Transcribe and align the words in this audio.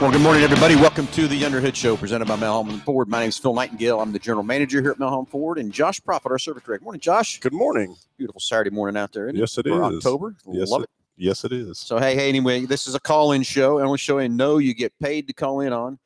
Well, 0.00 0.10
good 0.10 0.22
morning, 0.22 0.42
everybody. 0.42 0.76
Welcome 0.76 1.06
to 1.08 1.28
the 1.28 1.44
Underhood 1.44 1.76
Show 1.76 1.94
presented 1.94 2.26
by 2.26 2.36
Mel 2.36 2.64
Hambelton 2.64 2.80
Ford. 2.84 3.06
My 3.06 3.20
name 3.20 3.28
is 3.28 3.36
Phil 3.36 3.52
Nightingale. 3.52 4.00
I'm 4.00 4.12
the 4.12 4.18
general 4.18 4.42
manager 4.42 4.80
here 4.80 4.92
at 4.92 4.98
Mel 4.98 5.10
Hambelton 5.10 5.28
Ford, 5.28 5.58
and 5.58 5.70
Josh 5.70 6.02
Profit, 6.02 6.32
our 6.32 6.38
service 6.38 6.62
director. 6.62 6.82
Morning, 6.82 7.00
Josh. 7.00 7.38
Good 7.38 7.52
morning. 7.52 7.94
Beautiful 8.16 8.40
Saturday 8.40 8.70
morning 8.70 8.98
out 8.98 9.12
there. 9.12 9.26
isn't 9.28 9.38
Yes, 9.38 9.58
it 9.58 9.66
For 9.66 9.90
is. 9.92 9.96
October. 9.98 10.34
Yes, 10.50 10.70
Love 10.70 10.82
it, 10.82 10.84
it. 10.84 10.90
yes, 11.18 11.44
it 11.44 11.52
is. 11.52 11.78
So, 11.78 11.98
hey, 11.98 12.14
hey, 12.14 12.30
anyway, 12.30 12.64
this 12.64 12.86
is 12.86 12.94
a 12.94 13.00
call 13.00 13.32
in 13.32 13.42
show. 13.42 13.78
I 13.78 13.84
want 13.84 13.98
to 14.00 14.02
show 14.02 14.18
you 14.20 14.30
know 14.30 14.56
you 14.56 14.72
get 14.72 14.98
paid 15.00 15.26
to 15.26 15.34
call 15.34 15.60
in 15.60 15.72
on 15.74 15.98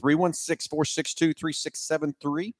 316 0.00 0.68
462 0.70 1.32
3673. 1.32 2.54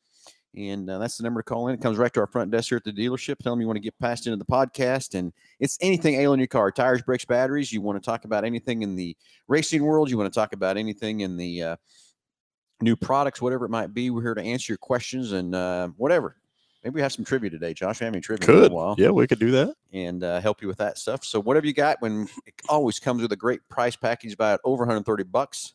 And 0.57 0.91
uh, 0.91 0.98
that's 0.98 1.17
the 1.17 1.23
number 1.23 1.41
to 1.41 1.45
call 1.45 1.69
in. 1.69 1.75
It 1.75 1.80
comes 1.80 1.96
right 1.96 2.12
to 2.12 2.21
our 2.21 2.27
front 2.27 2.50
desk 2.50 2.71
here 2.71 2.77
at 2.77 2.85
the 2.85 2.93
dealership. 2.93 3.39
Tell 3.39 3.53
them 3.53 3.61
you 3.61 3.69
want 3.69 3.77
to 3.77 3.82
get 3.82 3.96
passed 4.00 4.27
into 4.27 4.37
the 4.37 4.45
podcast. 4.45 5.14
And 5.17 5.32
it's 5.61 5.79
anything 5.80 6.17
ailing 6.17 6.41
your 6.41 6.49
car 6.49 6.73
tires, 6.73 7.03
brakes, 7.03 7.25
batteries. 7.25 7.73
You 7.73 7.80
want 7.80 8.03
to 8.03 8.05
talk 8.05 8.25
about 8.25 8.45
anything 8.45 8.82
in 8.82 8.96
the 8.96 9.17
racing 9.46 9.85
world. 9.85 10.11
You 10.11 10.18
want 10.18 10.32
to 10.32 10.39
talk 10.39 10.53
about 10.53 10.77
anything 10.77 11.21
in 11.21 11.36
the 11.36 11.63
uh, 11.63 11.77
new 12.81 12.96
products, 12.96 13.41
whatever 13.41 13.64
it 13.64 13.71
might 13.71 13.94
be. 13.94 14.11
We're 14.11 14.22
here 14.22 14.35
to 14.35 14.43
answer 14.43 14.72
your 14.72 14.79
questions 14.79 15.32
and 15.32 15.55
uh, 15.55 15.89
whatever. 15.96 16.36
Maybe 16.82 16.94
we 16.94 17.03
have 17.03 17.13
some 17.13 17.25
trivia 17.27 17.50
today, 17.50 17.75
Josh. 17.75 18.00
We 18.00 18.07
haven't 18.07 18.17
any 18.17 18.22
trivia 18.22 18.49
in 18.49 18.57
a 18.57 18.61
Could. 18.63 18.72
while 18.72 18.94
Yeah, 18.99 19.11
we 19.11 19.27
could 19.27 19.39
do 19.39 19.50
that. 19.50 19.75
and 19.93 20.25
uh, 20.25 20.41
help 20.41 20.63
you 20.63 20.69
with 20.69 20.79
that 20.79 20.96
stuff. 20.99 21.25
So 21.25 21.39
whatever 21.41 21.67
you 21.67 21.75
got, 21.75 21.99
when 22.00 22.27
it 22.46 22.55
always 22.69 22.99
comes 22.99 23.21
with 23.22 23.32
a 23.32 23.36
great 23.36 23.61
price 23.69 23.96
package, 23.96 24.32
about 24.32 24.61
over 24.64 24.82
130 24.82 25.25
bucks. 25.25 25.75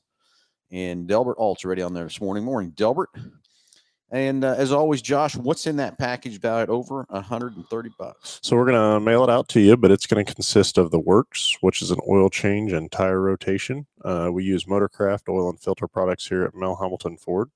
And 0.71 1.07
Delbert 1.07 1.37
Alt's 1.37 1.63
already 1.63 1.83
on 1.83 1.93
there 1.93 2.05
this 2.05 2.19
morning. 2.19 2.43
Morning, 2.43 2.71
Delbert. 2.71 3.09
And 4.11 4.43
uh, 4.43 4.55
as 4.57 4.71
always, 4.71 5.01
Josh, 5.01 5.35
what's 5.35 5.65
in 5.65 5.77
that 5.77 5.97
package 5.97 6.39
valued 6.39 6.69
over 6.69 7.05
130 7.09 7.89
bucks? 7.97 8.39
So 8.43 8.55
we're 8.55 8.65
going 8.65 8.93
to 8.93 8.99
mail 8.99 9.23
it 9.23 9.29
out 9.29 9.47
to 9.49 9.59
you, 9.59 9.75
but 9.75 9.91
it's 9.91 10.05
going 10.05 10.23
to 10.23 10.33
consist 10.33 10.77
of 10.77 10.91
the 10.91 10.99
works, 10.99 11.55
which 11.61 11.81
is 11.81 11.91
an 11.91 11.99
oil 12.07 12.29
change 12.29 12.71
and 12.71 12.91
tire 12.91 13.19
rotation. 13.19 13.87
Uh, 14.03 14.29
we 14.31 14.43
use 14.43 14.65
Motorcraft 14.65 15.27
oil 15.27 15.49
and 15.49 15.59
filter 15.59 15.87
products 15.87 16.27
here 16.27 16.43
at 16.43 16.55
Mel 16.55 16.77
Hambelton 16.77 17.19
Ford. 17.19 17.49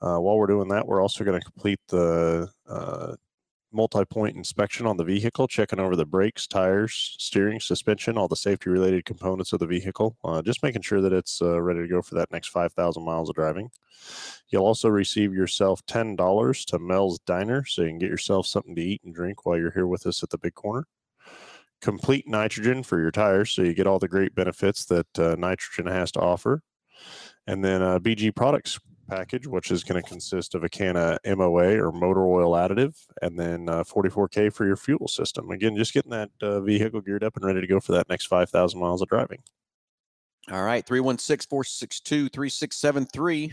Uh, 0.00 0.18
while 0.18 0.36
we're 0.36 0.46
doing 0.46 0.68
that, 0.68 0.86
we're 0.86 1.00
also 1.00 1.24
going 1.24 1.40
to 1.40 1.44
complete 1.44 1.80
the 1.88 2.50
uh, 2.68 3.14
multi-point 3.74 4.36
inspection 4.36 4.86
on 4.86 4.96
the 4.96 5.04
vehicle, 5.04 5.48
checking 5.48 5.80
over 5.80 5.96
the 5.96 6.06
brakes, 6.06 6.46
tires, 6.46 7.16
steering, 7.18 7.60
suspension, 7.60 8.16
all 8.16 8.28
the 8.28 8.36
safety-related 8.36 9.04
components 9.04 9.52
of 9.52 9.60
the 9.60 9.66
vehicle, 9.66 10.16
uh, 10.24 10.40
just 10.40 10.62
making 10.62 10.82
sure 10.82 11.00
that 11.00 11.12
it's 11.12 11.42
uh, 11.42 11.60
ready 11.60 11.80
to 11.80 11.88
go 11.88 12.00
for 12.00 12.14
that 12.14 12.30
next 12.32 12.48
5,000 12.48 13.04
miles 13.04 13.28
of 13.28 13.34
driving. 13.34 13.70
You'll 14.48 14.64
also 14.66 14.88
receive 14.88 15.34
yourself 15.34 15.84
$10 15.86 16.64
to 16.66 16.78
Mel's 16.78 17.18
Diner 17.20 17.64
so 17.64 17.82
you 17.82 17.88
can 17.88 17.98
get 17.98 18.10
yourself 18.10 18.46
something 18.46 18.74
to 18.76 18.82
eat 18.82 19.02
and 19.04 19.14
drink 19.14 19.44
while 19.44 19.58
you're 19.58 19.70
here 19.72 19.86
with 19.86 20.06
us 20.06 20.22
at 20.22 20.30
the 20.30 20.38
Big 20.38 20.54
Corner. 20.54 20.86
Complete 21.80 22.28
nitrogen 22.28 22.82
for 22.82 23.00
your 23.00 23.10
tires 23.10 23.50
so 23.50 23.62
you 23.62 23.74
get 23.74 23.86
all 23.86 23.98
the 23.98 24.08
great 24.08 24.34
benefits 24.34 24.86
that 24.86 25.18
uh, 25.18 25.34
nitrogen 25.38 25.86
has 25.86 26.12
to 26.12 26.20
offer. 26.20 26.62
And 27.46 27.64
then 27.64 27.82
a 27.82 28.00
BG 28.00 28.34
Products 28.34 28.78
package, 29.04 29.46
which 29.46 29.70
is 29.70 29.84
going 29.84 30.02
to 30.02 30.08
consist 30.08 30.54
of 30.54 30.64
a 30.64 30.68
can 30.68 30.96
of 30.96 31.18
MOA 31.26 31.76
or 31.78 31.92
motor 31.92 32.26
oil 32.26 32.52
additive 32.52 32.96
and 33.22 33.38
then 33.38 33.68
uh, 33.68 33.84
44K 33.84 34.52
for 34.52 34.66
your 34.66 34.76
fuel 34.76 35.08
system. 35.08 35.50
Again, 35.50 35.76
just 35.76 35.92
getting 35.94 36.10
that 36.10 36.30
uh, 36.42 36.60
vehicle 36.60 37.00
geared 37.00 37.24
up 37.24 37.36
and 37.36 37.44
ready 37.44 37.60
to 37.60 37.66
go 37.66 37.80
for 37.80 37.92
that 37.92 38.08
next 38.08 38.26
5,000 38.26 38.78
miles 38.78 39.02
of 39.02 39.08
driving. 39.08 39.42
All 40.50 40.62
right, 40.62 40.84
316 40.86 41.48
462 41.48 42.28
3673. 42.28 43.52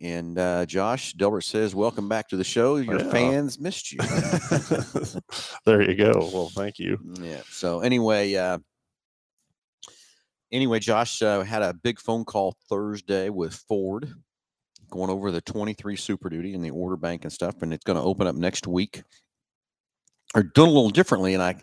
And 0.00 0.36
uh, 0.38 0.66
Josh, 0.66 1.12
Delbert 1.14 1.44
says, 1.44 1.74
Welcome 1.76 2.08
back 2.08 2.28
to 2.30 2.36
the 2.36 2.42
show. 2.44 2.76
Your 2.76 3.00
Yeah. 3.00 3.10
fans 3.10 3.60
missed 3.60 3.92
you. 3.92 3.98
there 5.64 5.82
you 5.88 5.94
go. 5.96 6.28
Well, 6.32 6.50
thank 6.54 6.78
you. 6.80 6.98
Yeah. 7.20 7.42
So 7.50 7.80
anyway, 7.80 8.34
uh, 8.34 8.58
anyway, 10.50 10.80
Josh 10.80 11.22
uh, 11.22 11.42
had 11.42 11.62
a 11.62 11.72
big 11.72 12.00
phone 12.00 12.24
call 12.24 12.56
Thursday 12.68 13.28
with 13.30 13.54
Ford, 13.54 14.12
going 14.92 15.10
over 15.10 15.32
the 15.32 15.40
23 15.40 15.96
Super 15.96 16.28
Duty 16.28 16.54
and 16.54 16.64
the 16.64 16.70
order 16.70 16.96
bank 16.96 17.24
and 17.24 17.32
stuff, 17.32 17.62
and 17.62 17.72
it's 17.74 17.82
going 17.84 17.98
to 17.98 18.04
open 18.04 18.28
up 18.28 18.36
next 18.36 18.68
week. 18.68 19.02
Are 20.34 20.44
done 20.44 20.68
a 20.68 20.70
little 20.70 20.90
differently, 20.90 21.34
and 21.34 21.42
I 21.42 21.56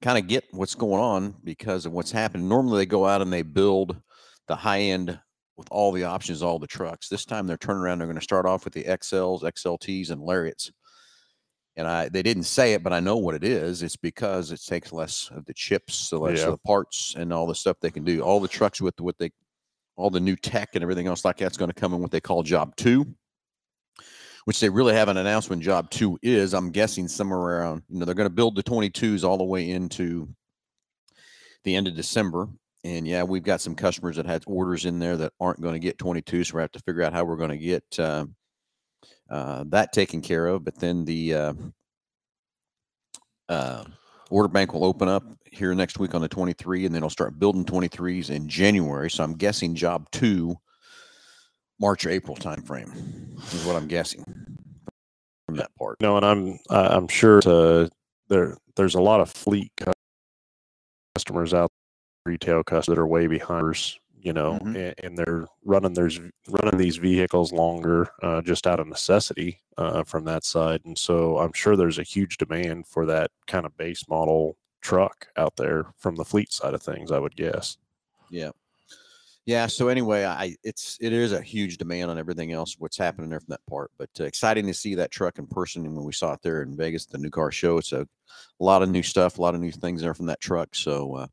kind 0.00 0.16
of 0.18 0.26
get 0.26 0.44
what's 0.52 0.74
going 0.74 1.02
on 1.02 1.34
because 1.44 1.84
of 1.84 1.92
what's 1.92 2.10
happened. 2.10 2.48
Normally, 2.48 2.78
they 2.78 2.86
go 2.86 3.06
out 3.06 3.20
and 3.22 3.32
they 3.32 3.42
build 3.42 4.00
the 4.48 4.56
high 4.56 4.80
end 4.80 5.18
with 5.56 5.68
all 5.70 5.92
the 5.92 6.04
options, 6.04 6.42
all 6.42 6.58
the 6.58 6.66
trucks. 6.66 7.08
This 7.08 7.24
time, 7.24 7.46
they're 7.46 7.56
turning 7.56 7.82
around. 7.82 7.98
They're 7.98 8.06
going 8.06 8.18
to 8.18 8.22
start 8.22 8.46
off 8.46 8.64
with 8.64 8.74
the 8.74 8.84
XLs, 8.84 9.42
XLTs, 9.42 10.10
and 10.10 10.20
Lariats 10.22 10.70
and 11.76 11.86
I 11.86 12.08
they 12.08 12.22
didn't 12.22 12.44
say 12.44 12.72
it, 12.72 12.82
but 12.82 12.92
I 12.92 13.00
know 13.00 13.16
what 13.16 13.34
it 13.34 13.44
is. 13.44 13.82
It's 13.82 13.96
because 13.96 14.50
it 14.50 14.62
takes 14.64 14.92
less 14.92 15.30
of 15.34 15.44
the 15.44 15.54
chips, 15.54 15.94
so 15.94 16.20
less 16.20 16.38
Yeah. 16.38 16.46
of 16.46 16.52
the 16.52 16.58
parts, 16.58 17.14
and 17.16 17.32
all 17.32 17.46
the 17.46 17.54
stuff 17.54 17.76
they 17.80 17.90
can 17.90 18.04
do. 18.04 18.22
All 18.22 18.40
the 18.40 18.48
trucks 18.48 18.80
with 18.80 18.98
what 19.00 19.18
they, 19.18 19.30
all 19.96 20.10
the 20.10 20.20
new 20.20 20.36
tech 20.36 20.70
and 20.74 20.82
everything 20.82 21.06
else 21.06 21.24
like 21.24 21.38
that's 21.38 21.56
going 21.56 21.70
to 21.70 21.80
come 21.80 21.94
in 21.94 22.00
what 22.00 22.10
they 22.10 22.20
call 22.20 22.42
Job 22.42 22.76
Two, 22.76 23.06
which 24.44 24.60
they 24.60 24.68
really 24.68 24.94
haven't 24.94 25.16
announced 25.16 25.50
when 25.50 25.60
Job 25.60 25.90
Two 25.90 26.18
is. 26.22 26.54
I'm 26.54 26.70
guessing 26.70 27.08
somewhere 27.08 27.38
around. 27.38 27.82
You 27.88 27.98
know, 27.98 28.04
they're 28.04 28.14
going 28.14 28.28
to 28.28 28.34
build 28.34 28.56
the 28.56 28.62
22s 28.62 29.24
all 29.24 29.38
the 29.38 29.44
way 29.44 29.70
into 29.70 30.28
the 31.64 31.74
end 31.74 31.88
of 31.88 31.96
December. 31.96 32.48
And 32.84 33.08
yeah, 33.08 33.24
we've 33.24 33.42
got 33.42 33.60
some 33.60 33.74
customers 33.74 34.16
that 34.16 34.26
had 34.26 34.44
orders 34.46 34.84
in 34.84 35.00
there 35.00 35.16
that 35.16 35.32
aren't 35.40 35.60
going 35.60 35.74
to 35.74 35.80
get 35.80 35.98
22, 35.98 36.44
so 36.44 36.56
we 36.56 36.62
have 36.62 36.70
to 36.72 36.80
figure 36.80 37.02
out 37.02 37.12
how 37.12 37.24
we're 37.24 37.36
going 37.36 37.50
to 37.50 37.58
get. 37.58 37.84
Uh, 37.98 38.26
uh, 39.28 39.64
that 39.68 39.92
taken 39.92 40.20
care 40.20 40.46
of. 40.46 40.64
But 40.64 40.78
then 40.78 41.04
the 41.04 41.34
uh, 41.34 41.54
uh, 43.48 43.84
order 44.30 44.48
bank 44.48 44.72
will 44.72 44.84
open 44.84 45.08
up 45.08 45.24
here 45.50 45.74
next 45.74 45.98
week 45.98 46.14
on 46.14 46.20
the 46.20 46.28
23, 46.28 46.86
and 46.86 46.94
then 46.94 47.02
I'll 47.02 47.10
start 47.10 47.38
building 47.38 47.64
23s 47.64 48.30
in 48.30 48.48
January. 48.48 49.10
So 49.10 49.24
I'm 49.24 49.34
guessing 49.34 49.74
job 49.74 50.08
two, 50.10 50.56
March 51.80 52.06
or 52.06 52.10
April 52.10 52.36
timeframe 52.36 52.94
is 53.54 53.64
what 53.64 53.76
I'm 53.76 53.86
guessing 53.86 54.24
from 55.46 55.56
that 55.56 55.70
part. 55.78 56.00
No, 56.00 56.16
and 56.16 56.24
I'm 56.26 56.58
I- 56.70 56.88
I'm 56.96 57.08
sure 57.08 57.40
to, 57.42 57.90
there 58.28 58.56
there's 58.76 58.94
a 58.94 59.00
lot 59.00 59.20
of 59.20 59.30
fleet 59.30 59.72
customers 61.14 61.54
out 61.54 61.70
retail 62.24 62.64
customers 62.64 62.96
that 62.96 63.00
are 63.00 63.06
way 63.06 63.26
behind 63.26 63.96
you 64.20 64.32
know, 64.32 64.58
Mhm. 64.62 64.76
and, 64.76 64.94
and 65.02 65.18
they're 65.18 65.46
running 65.64 65.92
there's 65.94 66.20
running 66.48 66.78
these 66.78 66.96
vehicles 66.96 67.52
longer 67.52 68.10
uh, 68.22 68.42
just 68.42 68.66
out 68.66 68.80
of 68.80 68.86
necessity 68.88 69.60
uh, 69.76 70.02
from 70.04 70.24
that 70.24 70.44
side, 70.44 70.80
and 70.84 70.96
so 70.98 71.38
I'm 71.38 71.52
sure 71.52 71.76
there's 71.76 71.98
a 71.98 72.02
huge 72.02 72.38
demand 72.38 72.86
for 72.86 73.06
that 73.06 73.30
kind 73.46 73.66
of 73.66 73.76
base 73.76 74.08
model 74.08 74.56
truck 74.82 75.28
out 75.36 75.56
there 75.56 75.86
from 75.98 76.16
the 76.16 76.24
fleet 76.24 76.52
side 76.52 76.74
of 76.74 76.82
things. 76.82 77.10
I 77.10 77.18
would 77.18 77.36
guess. 77.36 77.76
Yeah. 78.30 78.50
Yeah. 79.44 79.66
So 79.68 79.86
anyway, 79.88 80.24
I 80.24 80.56
it's 80.64 80.98
it 81.00 81.12
is 81.12 81.32
a 81.32 81.40
huge 81.40 81.76
demand 81.78 82.10
on 82.10 82.18
everything 82.18 82.52
else. 82.52 82.74
What's 82.78 82.98
happening 82.98 83.30
there 83.30 83.38
from 83.40 83.50
that 83.50 83.66
part, 83.68 83.92
but 83.96 84.10
uh, 84.18 84.24
exciting 84.24 84.66
to 84.66 84.74
see 84.74 84.96
that 84.96 85.12
truck 85.12 85.38
in 85.38 85.46
person. 85.46 85.86
And 85.86 85.94
when 85.94 86.04
we 86.04 86.12
saw 86.12 86.32
it 86.32 86.40
there 86.42 86.62
in 86.62 86.76
Vegas, 86.76 87.06
the 87.06 87.18
new 87.18 87.30
car 87.30 87.52
show, 87.52 87.78
it's 87.78 87.92
a, 87.92 88.00
a 88.02 88.64
lot 88.64 88.82
of 88.82 88.88
new 88.90 89.04
stuff, 89.04 89.38
a 89.38 89.42
lot 89.42 89.54
of 89.54 89.60
new 89.60 89.70
things 89.70 90.02
there 90.02 90.14
from 90.14 90.26
that 90.26 90.40
truck. 90.40 90.74
So 90.74 91.14
uh, 91.14 91.26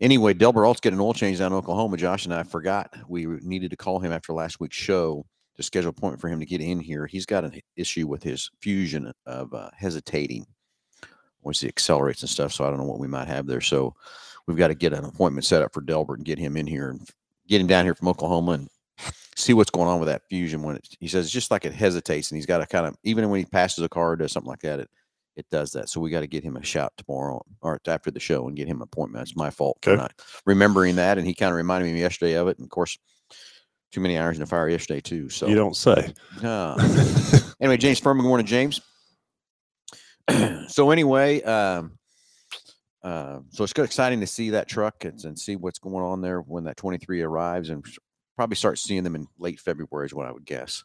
anyway, 0.00 0.34
Delbert 0.34 0.64
Alt's 0.64 0.80
getting 0.80 0.98
an 0.98 1.04
oil 1.04 1.14
change 1.14 1.38
down 1.38 1.52
in 1.52 1.58
Oklahoma. 1.58 1.96
Josh 1.96 2.24
and 2.24 2.34
I 2.34 2.42
forgot 2.42 2.94
we 3.08 3.26
needed 3.26 3.70
to 3.70 3.76
call 3.76 3.98
him 3.98 4.12
after 4.12 4.32
last 4.32 4.60
week's 4.60 4.76
show 4.76 5.24
to 5.56 5.62
schedule 5.62 5.90
an 5.90 5.94
appointment 5.96 6.20
for 6.20 6.28
him 6.28 6.40
to 6.40 6.46
get 6.46 6.60
in 6.60 6.80
here. 6.80 7.06
He's 7.06 7.26
got 7.26 7.44
an 7.44 7.60
issue 7.76 8.06
with 8.06 8.22
his 8.22 8.50
fusion 8.60 9.12
of 9.26 9.52
uh, 9.52 9.70
hesitating 9.76 10.46
once 11.42 11.60
he 11.60 11.68
accelerates 11.68 12.22
and 12.22 12.30
stuff. 12.30 12.52
So 12.52 12.64
I 12.64 12.70
don't 12.70 12.78
know 12.78 12.84
what 12.84 13.00
we 13.00 13.08
might 13.08 13.28
have 13.28 13.46
there. 13.46 13.60
So 13.60 13.94
we've 14.46 14.56
got 14.56 14.68
to 14.68 14.74
get 14.74 14.92
an 14.92 15.04
appointment 15.04 15.44
set 15.44 15.62
up 15.62 15.72
for 15.72 15.80
Delbert 15.80 16.18
and 16.18 16.26
get 16.26 16.38
him 16.38 16.56
in 16.56 16.66
here 16.66 16.90
and 16.90 17.08
get 17.48 17.60
him 17.60 17.66
down 17.66 17.84
here 17.84 17.94
from 17.94 18.08
Oklahoma 18.08 18.52
and 18.52 18.68
see 19.36 19.52
what's 19.52 19.70
going 19.70 19.88
on 19.88 20.00
with 20.00 20.08
that 20.08 20.22
fusion. 20.28 20.62
When 20.62 20.76
it, 20.76 20.88
he 21.00 21.08
says 21.08 21.26
it's 21.26 21.32
just 21.32 21.50
like 21.50 21.64
it 21.64 21.72
hesitates, 21.72 22.30
and 22.30 22.36
he's 22.36 22.46
got 22.46 22.58
to 22.58 22.66
kind 22.66 22.86
of 22.86 22.96
even 23.02 23.28
when 23.28 23.40
he 23.40 23.44
passes 23.44 23.84
a 23.84 23.88
car 23.88 24.12
or 24.12 24.16
does 24.16 24.32
something 24.32 24.50
like 24.50 24.60
that, 24.60 24.80
it 24.80 24.90
it 25.36 25.46
does 25.50 25.70
that. 25.72 25.88
So 25.88 26.00
we 26.00 26.10
got 26.10 26.20
to 26.20 26.26
get 26.26 26.44
him 26.44 26.56
a 26.56 26.62
shout 26.62 26.92
tomorrow 26.96 27.42
or 27.62 27.80
after 27.86 28.10
the 28.10 28.20
show 28.20 28.46
and 28.46 28.56
get 28.56 28.68
him 28.68 28.78
an 28.78 28.82
appointment. 28.82 29.22
It's 29.28 29.36
my 29.36 29.50
fault 29.50 29.78
for 29.82 29.90
Okay. 29.92 30.00
not 30.00 30.12
remembering 30.46 30.96
that, 30.96 31.18
and 31.18 31.26
he 31.26 31.34
kind 31.34 31.50
of 31.50 31.56
reminded 31.56 31.92
me 31.92 32.00
yesterday 32.00 32.34
of 32.34 32.48
it. 32.48 32.58
And 32.58 32.66
of 32.66 32.70
course, 32.70 32.98
too 33.92 34.00
many 34.00 34.18
irons 34.18 34.36
in 34.38 34.40
the 34.42 34.46
fire 34.46 34.68
yesterday 34.68 35.00
too. 35.00 35.28
So 35.28 35.46
You 35.46 35.54
don't 35.54 35.76
say. 35.76 36.12
uh, 36.42 36.76
anyway, 37.60 37.76
James 37.76 37.98
Furman, 37.98 38.22
good 38.22 38.28
morning, 38.28 38.46
James. 38.46 38.80
so 40.68 40.90
anyway, 40.90 41.42
um, 41.42 41.98
uh, 43.02 43.40
so 43.50 43.64
it's 43.64 43.72
good, 43.72 43.84
exciting 43.84 44.20
to 44.20 44.26
see 44.26 44.50
that 44.50 44.68
truck 44.68 45.04
and, 45.04 45.22
and 45.24 45.38
see 45.38 45.56
what's 45.56 45.78
going 45.78 46.04
on 46.04 46.20
there 46.20 46.40
when 46.40 46.64
that 46.64 46.76
23 46.76 47.22
arrives, 47.22 47.70
and 47.70 47.84
probably 48.36 48.56
start 48.56 48.78
seeing 48.78 49.02
them 49.02 49.14
in 49.14 49.26
late 49.38 49.60
February 49.60 50.06
is 50.06 50.14
what 50.14 50.26
I 50.26 50.32
would 50.32 50.44
guess. 50.44 50.84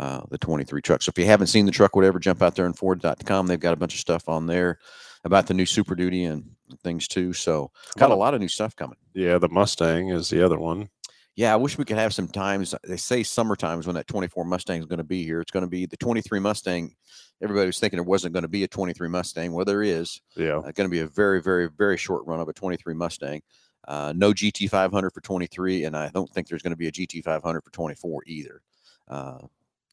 Uh, 0.00 0.22
the 0.30 0.38
23 0.38 0.80
truck. 0.80 1.02
So 1.02 1.10
if 1.10 1.18
you 1.18 1.26
haven't 1.26 1.48
seen 1.48 1.66
the 1.66 1.72
truck, 1.72 1.94
whatever, 1.94 2.18
jump 2.18 2.40
out 2.40 2.54
there 2.54 2.64
on 2.64 2.72
Ford.com. 2.72 3.46
They've 3.46 3.60
got 3.60 3.74
a 3.74 3.76
bunch 3.76 3.92
of 3.92 4.00
stuff 4.00 4.30
on 4.30 4.46
there 4.46 4.78
about 5.24 5.46
the 5.46 5.52
new 5.52 5.66
Super 5.66 5.94
Duty 5.94 6.24
and 6.24 6.42
things 6.82 7.06
too. 7.06 7.34
So 7.34 7.70
got 7.98 8.10
a 8.10 8.14
lot 8.14 8.32
of 8.32 8.40
new 8.40 8.48
stuff 8.48 8.74
coming. 8.74 8.96
Yeah, 9.12 9.36
the 9.36 9.50
Mustang 9.50 10.08
is 10.08 10.30
the 10.30 10.42
other 10.42 10.58
one. 10.58 10.88
Yeah, 11.36 11.52
I 11.52 11.56
wish 11.56 11.76
we 11.76 11.84
could 11.84 11.98
have 11.98 12.14
some 12.14 12.28
times. 12.28 12.74
They 12.82 12.96
say 12.96 13.22
summer 13.22 13.54
times 13.56 13.86
when 13.86 13.94
that 13.94 14.06
24 14.06 14.46
Mustang 14.46 14.80
is 14.80 14.86
going 14.86 15.00
to 15.00 15.04
be 15.04 15.22
here. 15.22 15.42
It's 15.42 15.50
going 15.50 15.66
to 15.66 15.70
be 15.70 15.84
the 15.84 15.98
23 15.98 16.40
Mustang. 16.40 16.94
Everybody 17.42 17.66
was 17.66 17.78
thinking 17.78 17.98
there 17.98 18.04
wasn't 18.04 18.32
going 18.32 18.44
to 18.44 18.48
be 18.48 18.64
a 18.64 18.68
23 18.68 19.06
Mustang. 19.10 19.52
Well, 19.52 19.66
there 19.66 19.82
is. 19.82 20.18
Yeah. 20.34 20.60
Uh, 20.60 20.72
going 20.72 20.88
to 20.88 20.88
be 20.88 21.00
a 21.00 21.08
very, 21.08 21.42
very, 21.42 21.68
very 21.76 21.98
short 21.98 22.24
run 22.24 22.40
of 22.40 22.48
a 22.48 22.54
23 22.54 22.94
Mustang. 22.94 23.42
Uh, 23.86 24.14
no 24.16 24.32
GT500 24.32 25.12
for 25.12 25.20
23, 25.20 25.84
and 25.84 25.94
I 25.94 26.08
don't 26.08 26.30
think 26.30 26.48
there's 26.48 26.62
going 26.62 26.72
to 26.72 26.76
be 26.76 26.88
a 26.88 26.92
GT500 26.92 27.62
for 27.62 27.70
24 27.70 28.22
either. 28.26 28.62
Uh, 29.06 29.40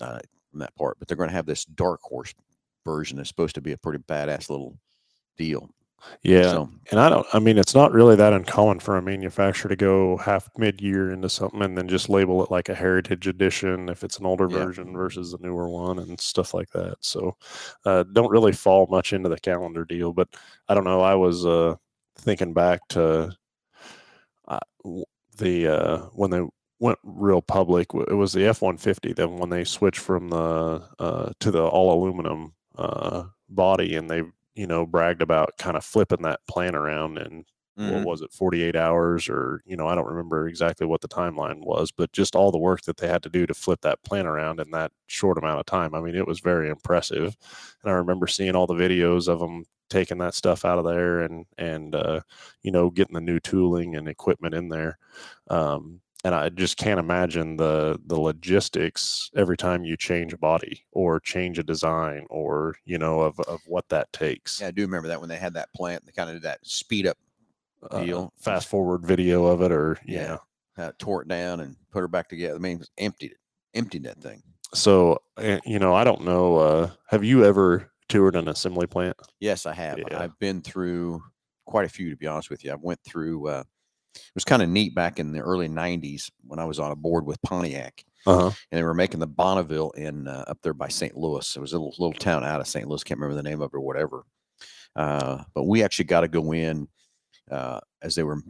uh, 0.02 0.20
from 0.52 0.60
that 0.60 0.76
part, 0.76 0.98
but 1.00 1.08
they're 1.08 1.18
going 1.18 1.30
to 1.30 1.36
have 1.36 1.46
this 1.46 1.66
dark 1.66 2.02
horse 2.02 2.34
version 2.86 3.18
that's 3.18 3.30
supposed 3.30 3.56
to 3.56 3.62
be 3.62 3.74
a 3.74 3.78
pretty 3.78 4.00
badass 4.04 4.50
little 4.50 4.78
deal. 5.38 5.70
Yeah. 6.22 6.52
So 6.52 6.70
And 6.92 7.00
I 7.00 7.10
don't, 7.10 7.26
I 7.34 7.40
mean, 7.40 7.58
it's 7.58 7.74
not 7.76 7.92
really 7.92 8.16
that 8.16 8.32
uncommon 8.34 8.80
for 8.80 8.98
a 8.98 9.02
manufacturer 9.02 9.70
to 9.70 9.76
go 9.76 10.18
half 10.18 10.48
mid 10.58 10.80
year 10.82 11.12
into 11.12 11.28
something 11.30 11.62
and 11.64 11.78
then 11.78 11.88
just 11.88 12.08
label 12.10 12.44
it 12.44 12.52
like 12.52 12.70
a 12.70 12.76
heritage 12.76 13.28
edition 13.28 13.90
if 13.90 14.04
it's 14.04 14.20
an 14.20 14.26
older 14.26 14.48
Yeah. 14.48 14.66
version 14.66 14.94
versus 14.94 15.34
a 15.34 15.42
newer 15.42 15.70
one 15.70 16.00
and 16.00 16.20
stuff 16.20 16.54
like 16.54 16.70
that. 16.72 16.96
So, 17.02 17.36
uh, 17.86 18.04
don't 18.14 18.30
really 18.32 18.52
fall 18.54 18.88
much 18.90 19.12
into 19.14 19.30
the 19.30 19.40
calendar 19.40 19.86
deal. 19.86 20.14
But 20.14 20.30
I 20.70 20.76
don't 20.76 20.84
know. 20.86 21.02
I 21.02 21.16
was 21.16 21.46
uh, 21.46 21.76
thinking 22.20 22.54
back 22.54 22.82
to 22.90 23.36
uh, 24.48 24.60
the 25.38 25.68
uh, 25.68 25.98
when 26.14 26.32
they 26.32 26.42
went 26.80 27.00
real 27.04 27.42
public, 27.42 27.88
it 27.94 28.14
was 28.14 28.34
the 28.34 28.46
F 28.46 28.62
150. 28.62 29.14
Then 29.14 29.38
when 29.38 29.50
they 29.50 29.64
switched 29.64 30.00
from 30.00 30.30
the 30.30 30.84
uh, 31.00 31.32
to 31.40 31.52
the 31.52 31.64
all 31.64 31.94
aluminum 31.94 32.54
uh, 32.76 33.24
body 33.50 33.96
and 33.96 34.10
they, 34.10 34.24
you 34.56 34.68
know, 34.68 34.86
bragged 34.86 35.22
about 35.22 35.58
kind 35.58 35.78
of 35.78 35.84
flipping 35.84 36.22
that 36.24 36.42
plant 36.48 36.76
around 36.76 37.18
and 37.18 37.46
mhm. 37.78 37.94
what 37.94 38.06
was 38.06 38.22
it 38.22 38.32
48 38.32 38.76
hours 38.76 39.30
or 39.30 39.62
you 39.66 39.76
know 39.76 39.88
i 39.88 39.96
don't 39.96 40.08
remember 40.08 40.48
exactly 40.48 40.88
what 40.88 41.02
the 41.02 41.08
timeline 41.08 41.64
was 41.64 41.92
but 41.92 42.12
just 42.12 42.36
all 42.36 42.52
the 42.52 42.58
work 42.58 42.82
that 42.84 42.98
they 42.98 43.08
had 43.08 43.24
to 43.24 43.30
do 43.30 43.46
to 43.46 43.54
flip 43.54 43.82
that 43.82 44.02
plant 44.04 44.28
around 44.28 44.60
in 44.60 44.72
that 44.72 44.92
short 45.06 45.38
amount 45.38 45.60
of 45.60 45.66
time 45.66 45.94
i 45.94 46.02
mean 46.02 46.16
it 46.16 46.28
was 46.28 46.40
very 46.40 46.70
impressive 46.70 47.38
and 47.84 47.92
i 47.92 47.96
remember 47.96 48.28
seeing 48.28 48.56
all 48.56 48.68
the 48.68 48.74
videos 48.74 49.28
of 49.28 49.40
them 49.40 49.66
taking 49.90 50.18
that 50.18 50.34
stuff 50.34 50.66
out 50.66 50.80
of 50.80 50.86
there 50.86 51.22
and 51.22 51.46
and 51.58 51.96
uh, 51.96 52.20
you 52.62 52.72
know 52.72 52.90
getting 52.90 53.14
the 53.14 53.22
new 53.22 53.40
tooling 53.40 53.96
and 53.96 54.08
equipment 54.08 54.54
in 54.54 54.70
there 54.70 54.98
um, 55.50 56.02
and 56.24 56.34
i 56.36 56.50
just 56.50 56.78
can't 56.78 57.00
imagine 57.00 57.58
the 57.58 58.00
the 58.08 58.20
logistics 58.20 59.30
every 59.36 59.56
time 59.58 59.84
you 59.84 59.96
change 59.96 60.34
a 60.34 60.38
body 60.38 60.84
or 60.92 61.20
change 61.20 61.60
a 61.60 61.64
design 61.64 62.26
or 62.30 62.76
you 62.86 62.98
know 62.98 63.22
of, 63.22 63.40
of 63.42 63.60
what 63.68 63.88
that 63.90 64.12
takes 64.14 64.60
yeah, 64.62 64.68
I 64.68 64.72
do 64.72 64.82
remember 64.84 65.08
that 65.10 65.20
when 65.20 65.30
they 65.30 65.38
had 65.38 65.54
that 65.54 65.72
plant, 65.74 66.06
they 66.06 66.12
kind 66.12 66.30
of 66.30 66.36
did 66.38 66.44
that 66.44 66.60
speed 66.66 67.06
up, 67.08 67.18
uh, 67.92 68.04
deal. 68.04 68.34
fast 68.40 68.68
forward 68.68 69.06
video 69.06 69.46
of 69.46 69.62
it 69.62 69.72
or 69.72 69.98
Yeah. 70.06 70.38
yeah. 70.78 70.86
uh, 70.86 70.92
tore 70.98 71.22
it 71.22 71.28
down 71.28 71.60
and 71.60 71.76
put 71.92 72.00
her 72.02 72.08
back 72.08 72.30
together. 72.30 72.56
I 72.56 72.60
mean, 72.60 72.84
emptied 72.98 73.32
it, 73.32 73.38
emptied 73.76 74.04
that 74.06 74.18
thing. 74.22 74.42
so 74.74 75.20
uh, 75.38 75.60
you 75.66 75.80
know 75.80 75.94
i 75.94 76.04
don't 76.04 76.24
know 76.26 76.58
uh 76.58 76.90
have 77.08 77.24
you 77.24 77.46
ever 77.46 77.92
toured 78.10 78.36
an 78.36 78.48
assembly 78.48 78.88
plant 78.88 79.16
Yes, 79.40 79.66
I 79.66 79.74
have. 79.74 79.98
Yeah. 80.00 80.20
I've 80.22 80.38
been 80.40 80.62
through 80.62 81.22
quite 81.66 81.86
a 81.86 81.90
few, 81.90 82.10
to 82.10 82.16
be 82.16 82.26
honest 82.28 82.50
with 82.50 82.64
you. 82.64 82.72
I 82.72 82.76
went 82.76 83.00
through. 83.04 83.50
It 84.18 84.36
was 84.36 84.46
kind 84.46 84.62
of 84.62 84.70
neat 84.70 84.94
back 84.96 85.20
in 85.20 85.32
the 85.32 85.40
early 85.40 85.68
'90s 85.68 86.30
when 86.46 86.60
I 86.60 86.66
was 86.66 86.80
on 86.80 86.92
a 86.92 86.96
board 86.96 87.26
with 87.26 87.42
Pontiac, 87.42 88.04
uh-huh 88.26 88.52
and 88.72 88.80
they 88.80 88.84
were 88.84 88.94
making 88.94 89.20
the 89.20 89.28
Bonneville 89.28 89.92
in 89.92 90.28
uh, 90.28 90.46
up 90.48 90.60
there 90.62 90.74
by 90.74 90.88
St. 90.88 91.16
Louis. 91.16 91.56
It 91.56 91.60
was 91.60 91.74
a 91.74 91.80
little, 91.80 91.96
little 91.98 92.20
town 92.20 92.44
out 92.44 92.60
of 92.60 92.68
St. 92.68 92.88
Louis. 92.88 93.04
Can't 93.04 93.20
remember 93.20 93.42
the 93.42 93.48
name 93.48 93.62
of 93.62 93.72
it 93.74 93.78
or 93.78 93.82
whatever. 93.82 94.24
Uh, 94.96 95.44
but 95.54 95.64
we 95.64 95.84
actually 95.84 96.06
got 96.06 96.22
to 96.22 96.28
go 96.28 96.54
in 96.54 96.88
uh, 97.52 97.80
as 98.02 98.16
they 98.16 98.24
were 98.24 98.42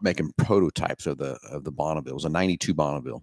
making 0.00 0.32
prototypes 0.36 1.06
of 1.06 1.18
the 1.18 1.38
of 1.50 1.64
the 1.64 1.70
Bonneville. 1.70 2.12
It 2.12 2.14
was 2.14 2.24
a 2.24 2.28
'92 2.28 2.74
Bonneville. 2.74 3.22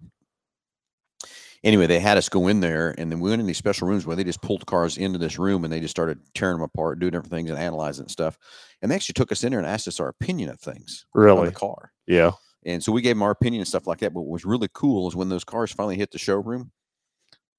Anyway, 1.63 1.88
they 1.88 2.00
had 2.00 2.17
us 2.17 2.29
go 2.29 2.47
in 2.47 2.61
there, 2.61 2.95
and 2.97 3.11
then 3.11 3.19
we 3.19 3.29
went 3.29 3.41
in 3.41 3.45
these 3.47 3.57
special 3.57 3.88
rooms 3.88 4.06
where 4.06 4.15
they 4.15 4.23
just 4.23 4.41
pulled 4.41 4.65
cars 4.65 4.97
into 4.97 5.17
this 5.19 5.38
room 5.38 5.63
and 5.65 5.73
they 5.73 5.79
just 5.81 5.91
started 5.91 6.17
tearing 6.33 6.56
them 6.57 6.63
apart, 6.63 7.00
doing 7.00 7.11
different 7.11 7.31
things, 7.31 7.50
and 7.50 7.59
analyzing 7.59 8.03
and 8.03 8.11
stuff. 8.11 8.38
And 8.81 8.89
they 8.89 8.95
actually 8.95 9.13
took 9.13 9.31
us 9.31 9.44
in 9.44 9.51
there 9.51 9.59
and 9.59 9.67
asked 9.67 9.88
us 9.88 10.00
our 10.00 10.07
opinion 10.07 10.50
of 10.50 10.59
things 10.59 11.06
on 11.15 11.21
really 11.21 11.50
the 11.50 11.56
car. 11.56 11.91
yeah 12.07 12.31
And 12.65 12.81
so 12.81 12.94
we 12.94 13.01
gave 13.01 13.15
them 13.15 13.23
our 13.23 13.31
opinion 13.31 13.59
and 13.59 13.67
stuff 13.67 13.88
like 13.88 13.97
that. 14.00 14.13
But 14.13 14.21
what 14.21 14.31
was 14.31 14.45
really 14.45 14.69
cool 14.73 15.09
is 15.09 15.15
when 15.17 15.27
those 15.27 15.44
cars 15.44 15.71
finally 15.73 15.97
hit 15.97 16.11
the 16.11 16.17
showroom, 16.17 16.71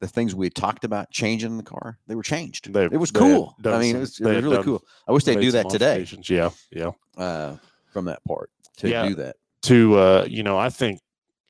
the 0.00 0.08
things 0.08 0.34
we 0.34 0.46
had 0.46 0.54
talked 0.54 0.84
about 0.84 1.10
changing 1.10 1.50
in 1.50 1.56
the 1.58 1.62
car, 1.62 1.98
they 2.06 2.14
were 2.14 2.22
changed. 2.22 2.72
They- 2.72 2.86
it 2.86 2.96
was 2.96 3.10
cool. 3.10 3.54
I 3.62 3.78
mean, 3.78 3.90
some- 3.90 3.96
it 3.96 4.00
was, 4.00 4.20
it 4.20 4.24
was 4.24 4.42
really 4.44 4.62
cool. 4.64 4.82
I 5.06 5.12
wish 5.12 5.24
they'd 5.24 5.40
do 5.40 5.50
that 5.52 5.68
today 5.68 6.06
yeah 6.26 6.50
yeah 6.70 6.90
uh, 7.18 7.56
from 7.92 8.06
that 8.06 8.24
part 8.24 8.48
to 8.78 8.88
Yeah. 8.88 9.06
do 9.08 9.14
that. 9.16 9.36
to 9.64 9.98
uh 9.98 10.26
you 10.26 10.42
know 10.42 10.56
i 10.56 10.70
think 10.70 11.00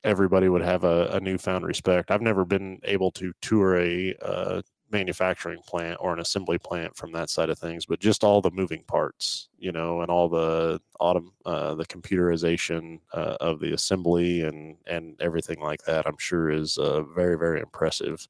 everybody 0.03 0.49
would 0.49 0.61
have 0.63 0.83
a, 0.83 1.07
a 1.13 1.19
newfound 1.19 1.65
respect 1.65 2.11
i've 2.11 2.21
never 2.21 2.45
been 2.45 2.79
able 2.83 3.11
to 3.11 3.33
tour 3.41 3.77
a 3.77 4.61
manufacturing 4.91 5.61
plant 5.65 5.97
or 6.01 6.11
an 6.11 6.19
assembly 6.19 6.57
plant 6.57 6.93
from 6.97 7.13
that 7.13 7.29
side 7.29 7.49
of 7.49 7.57
things 7.57 7.85
but 7.85 7.99
just 7.99 8.23
all 8.25 8.41
the 8.41 8.51
moving 8.51 8.83
parts 8.83 9.47
you 9.57 9.71
know 9.71 10.01
and 10.01 10.11
all 10.11 10.27
the 10.27 10.81
autumn 10.99 11.31
uh, 11.45 11.73
the 11.75 11.85
computerization 11.85 12.99
uh, 13.13 13.37
of 13.39 13.59
the 13.61 13.73
assembly 13.73 14.41
and 14.41 14.75
and 14.87 15.15
everything 15.21 15.59
like 15.61 15.81
that 15.83 16.05
i'm 16.05 16.17
sure 16.17 16.49
is 16.49 16.77
uh, 16.77 17.01
very 17.03 17.37
very 17.37 17.61
impressive 17.61 18.27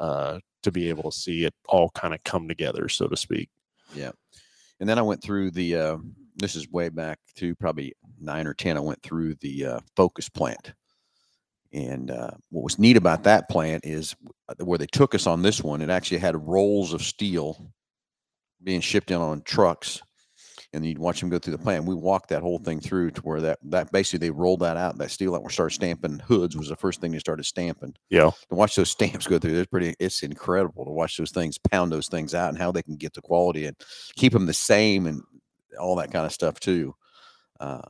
uh, 0.00 0.38
to 0.62 0.70
be 0.70 0.88
able 0.90 1.10
to 1.10 1.16
see 1.16 1.44
it 1.44 1.54
all 1.68 1.88
kind 1.90 2.12
of 2.12 2.22
come 2.24 2.46
together 2.46 2.88
so 2.90 3.08
to 3.08 3.16
speak 3.16 3.48
Yeah, 3.94 4.12
And 4.80 4.88
then 4.88 4.98
I 4.98 5.02
went 5.02 5.22
through 5.22 5.50
the. 5.52 5.76
Uh, 5.76 5.96
this 6.36 6.56
is 6.56 6.68
way 6.70 6.88
back 6.88 7.18
to 7.36 7.54
probably 7.56 7.92
nine 8.18 8.46
or 8.46 8.54
ten. 8.54 8.76
I 8.76 8.80
went 8.80 9.02
through 9.02 9.34
the 9.36 9.66
uh, 9.66 9.80
Focus 9.96 10.28
plant, 10.30 10.72
and 11.72 12.10
uh, 12.10 12.30
what 12.50 12.64
was 12.64 12.78
neat 12.78 12.96
about 12.96 13.24
that 13.24 13.48
plant 13.48 13.84
is 13.84 14.14
where 14.58 14.78
they 14.78 14.86
took 14.86 15.14
us 15.14 15.26
on 15.26 15.42
this 15.42 15.62
one. 15.62 15.80
It 15.80 15.90
actually 15.90 16.18
had 16.18 16.46
rolls 16.46 16.92
of 16.92 17.02
steel 17.02 17.72
being 18.62 18.80
shipped 18.80 19.10
in 19.10 19.16
on 19.16 19.42
trucks, 19.42 20.02
and 20.74 20.84
you'd 20.84 20.98
watch 20.98 21.20
them 21.20 21.30
go 21.30 21.38
through 21.38 21.56
the 21.56 21.62
plant. 21.62 21.86
We 21.86 21.94
walked 21.94 22.28
that 22.28 22.42
whole 22.42 22.58
thing 22.58 22.80
through 22.80 23.12
to 23.12 23.20
where 23.22 23.40
that 23.40 23.58
that 23.64 23.90
basically 23.90 24.26
they 24.26 24.30
rolled 24.30 24.60
that 24.60 24.76
out. 24.76 24.98
That 24.98 25.10
steel 25.10 25.34
out, 25.34 25.42
and 25.42 25.50
started 25.50 25.74
stamping 25.74 26.18
hoods 26.18 26.56
was 26.56 26.68
the 26.68 26.76
first 26.76 27.00
thing 27.00 27.12
they 27.12 27.18
started 27.18 27.44
stamping 27.44 27.94
yeah 28.10 28.30
to 28.30 28.54
watch 28.54 28.76
those 28.76 28.90
stamps 28.90 29.26
go 29.26 29.38
through. 29.38 29.58
It's 29.58 29.70
pretty. 29.70 29.94
It's 29.98 30.22
incredible 30.22 30.84
to 30.84 30.90
watch 30.90 31.16
those 31.16 31.30
things 31.30 31.58
pound 31.58 31.90
those 31.90 32.08
things 32.08 32.34
out 32.34 32.50
and 32.50 32.58
how 32.58 32.70
they 32.70 32.82
can 32.82 32.96
get 32.96 33.14
the 33.14 33.22
quality 33.22 33.66
and 33.66 33.76
keep 34.16 34.32
them 34.32 34.46
the 34.46 34.52
same 34.52 35.06
and 35.06 35.22
all 35.80 35.96
that 35.96 36.12
kind 36.12 36.26
of 36.26 36.32
stuff 36.32 36.60
too. 36.60 36.94
Uh, 37.58 37.82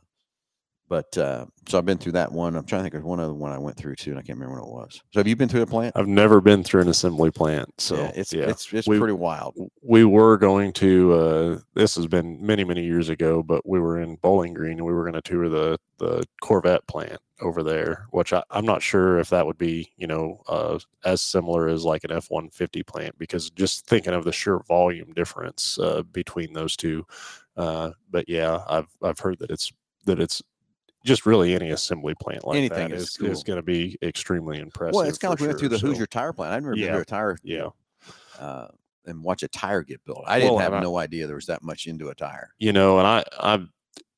but 0.93 1.17
uh, 1.17 1.47
so 1.67 1.79
I've 1.79 1.85
been 1.85 1.97
through 1.97 2.11
that 2.11 2.31
one. 2.31 2.55
I'm 2.55 2.65
trying 2.65 2.81
to 2.81 2.83
think. 2.83 2.91
There's 2.91 3.03
one 3.03 3.19
other 3.19 3.33
one 3.33 3.51
I 3.51 3.57
went 3.57 3.75
through 3.77 3.95
too, 3.95 4.11
and 4.11 4.19
I 4.19 4.21
can't 4.21 4.37
remember 4.37 4.61
what 4.61 4.67
it 4.67 4.71
was. 4.85 5.01
So 5.11 5.19
have 5.21 5.27
you 5.27 5.35
been 5.35 5.49
through 5.49 5.63
a 5.63 5.65
plant? 5.65 5.93
i've 5.95 6.07
never 6.07 6.39
been 6.39 6.63
through 6.63 6.81
an 6.81 6.87
assembly 6.87 7.31
plant 7.31 7.67
so 7.79 7.95
yeah, 7.95 8.11
it's 8.13 8.31
yeah. 8.31 8.43
it's 8.47 8.71
it's 8.71 8.87
We- 8.87 8.99
pretty 8.99 9.13
wild. 9.15 9.55
we 9.81 10.05
were 10.05 10.37
going 10.37 10.71
to 10.73 11.13
uh 11.13 11.59
this 11.73 11.95
has 11.95 12.05
been 12.05 12.45
many 12.45 12.63
many 12.63 12.83
years 12.83 13.09
ago 13.09 13.41
but 13.41 13.67
we 13.67 13.79
were 13.79 13.99
in 13.99 14.17
bowling 14.17 14.53
green 14.53 14.73
and 14.77 14.85
we 14.85 14.93
were 14.93 15.01
going 15.09 15.19
to 15.19 15.21
tour 15.21 15.49
the 15.49 15.79
the 15.97 16.23
corvette 16.41 16.85
plant 16.87 17.17
over 17.41 17.63
there 17.63 18.05
which 18.11 18.31
I, 18.33 18.43
i'm 18.51 18.65
not 18.65 18.81
sure 18.83 19.17
if 19.19 19.29
that 19.29 19.45
would 19.47 19.57
be 19.57 19.91
you 19.97 20.05
know 20.07 20.41
uh 20.47 20.77
as 21.05 21.21
similar 21.21 21.67
as 21.67 21.83
like 21.83 22.03
an 22.03 22.11
f-150 22.11 22.85
plant 22.85 23.17
because 23.17 23.49
just 23.49 23.87
thinking 23.87 24.13
of 24.13 24.23
the 24.25 24.31
sheer 24.31 24.59
volume 24.67 25.11
difference 25.13 25.79
uh 25.79 26.03
between 26.03 26.53
those 26.53 26.75
two 26.77 27.05
uh 27.57 27.91
but 28.11 28.29
yeah 28.29 28.59
i've 28.69 28.87
i've 29.01 29.19
heard 29.19 29.39
that 29.39 29.49
it's 29.51 29.71
that 30.05 30.19
it's 30.19 30.41
just 31.03 31.25
really 31.25 31.53
any 31.53 31.69
assembly 31.71 32.13
plant 32.19 32.45
like 32.45 32.57
Anything 32.57 32.89
that 32.89 32.95
is 32.95 33.09
is, 33.09 33.17
cool. 33.17 33.29
is 33.29 33.43
going 33.43 33.57
to 33.57 33.63
be 33.63 33.97
extremely 34.01 34.59
impressive 34.59 34.95
Well, 34.95 35.05
it's 35.07 35.17
kind 35.17 35.33
of 35.33 35.39
like 35.39 35.41
we 35.41 35.47
went 35.47 35.59
through 35.59 35.69
the 35.69 35.79
so, 35.79 35.87
Hoosier 35.87 36.05
tire 36.07 36.33
plant. 36.33 36.53
I 36.53 36.55
remember 36.55 36.77
Yeah. 36.77 36.97
a 36.97 37.05
tire. 37.05 37.37
yeah 37.43 37.69
Uh, 38.39 38.67
and 39.05 39.21
watch 39.23 39.43
a 39.43 39.47
tire 39.49 39.83
get 39.83 40.03
built. 40.05 40.23
I 40.25 40.39
didn't 40.39 40.53
Well, 40.53 40.59
have 40.61 40.71
and 40.73 40.79
I- 40.79 40.83
no 40.83 40.97
idea 40.97 41.27
there 41.27 41.35
was 41.35 41.47
that 41.47 41.61
much 41.61 41.87
into 41.87 42.09
a 42.09 42.15
tire. 42.15 42.53
you 42.57 42.71
know, 42.73 42.99
and 42.99 43.07
I, 43.07 43.23
I, 43.39 43.65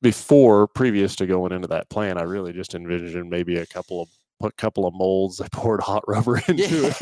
before 0.00 0.68
previous 0.68 1.16
to 1.16 1.26
going 1.26 1.52
into 1.52 1.66
that 1.68 1.88
plan, 1.88 2.18
I 2.18 2.22
really 2.22 2.52
just 2.52 2.74
envisioned 2.74 3.28
maybe 3.30 3.56
a 3.58 3.66
couple 3.66 4.00
of 4.02 4.08
a 4.42 4.50
couple 4.52 4.86
of 4.86 4.94
molds. 4.94 5.40
I 5.44 5.48
poured 5.48 5.80
hot 5.80 6.04
rubber 6.06 6.36
into 6.48 6.86
it, 6.88 6.96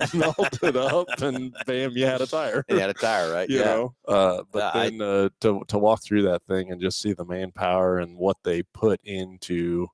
it 0.00 0.14
melted 0.14 0.76
up, 0.76 1.06
and 1.22 1.54
bam, 1.66 1.92
you 1.96 2.06
had 2.06 2.20
a 2.20 2.26
tire. 2.26 2.64
You 2.68 2.78
had 2.78 2.90
a 2.90 2.94
tire, 2.94 3.32
right? 3.32 3.48
you 3.48 3.60
know, 3.60 3.94
uh, 4.08 4.42
but 4.50 4.74
Yeah, 4.74 4.80
I- 4.82 5.04
uh, 5.04 5.28
to 5.40 5.62
to 5.68 5.78
walk 5.78 6.02
through 6.02 6.22
that 6.22 6.42
thing 6.48 6.70
and 6.70 6.80
just 6.80 7.00
see 7.00 7.12
the 7.12 7.24
manpower 7.24 7.98
and 7.98 8.16
what 8.16 8.36
they 8.44 8.62
put 8.62 9.00
into 9.04 9.86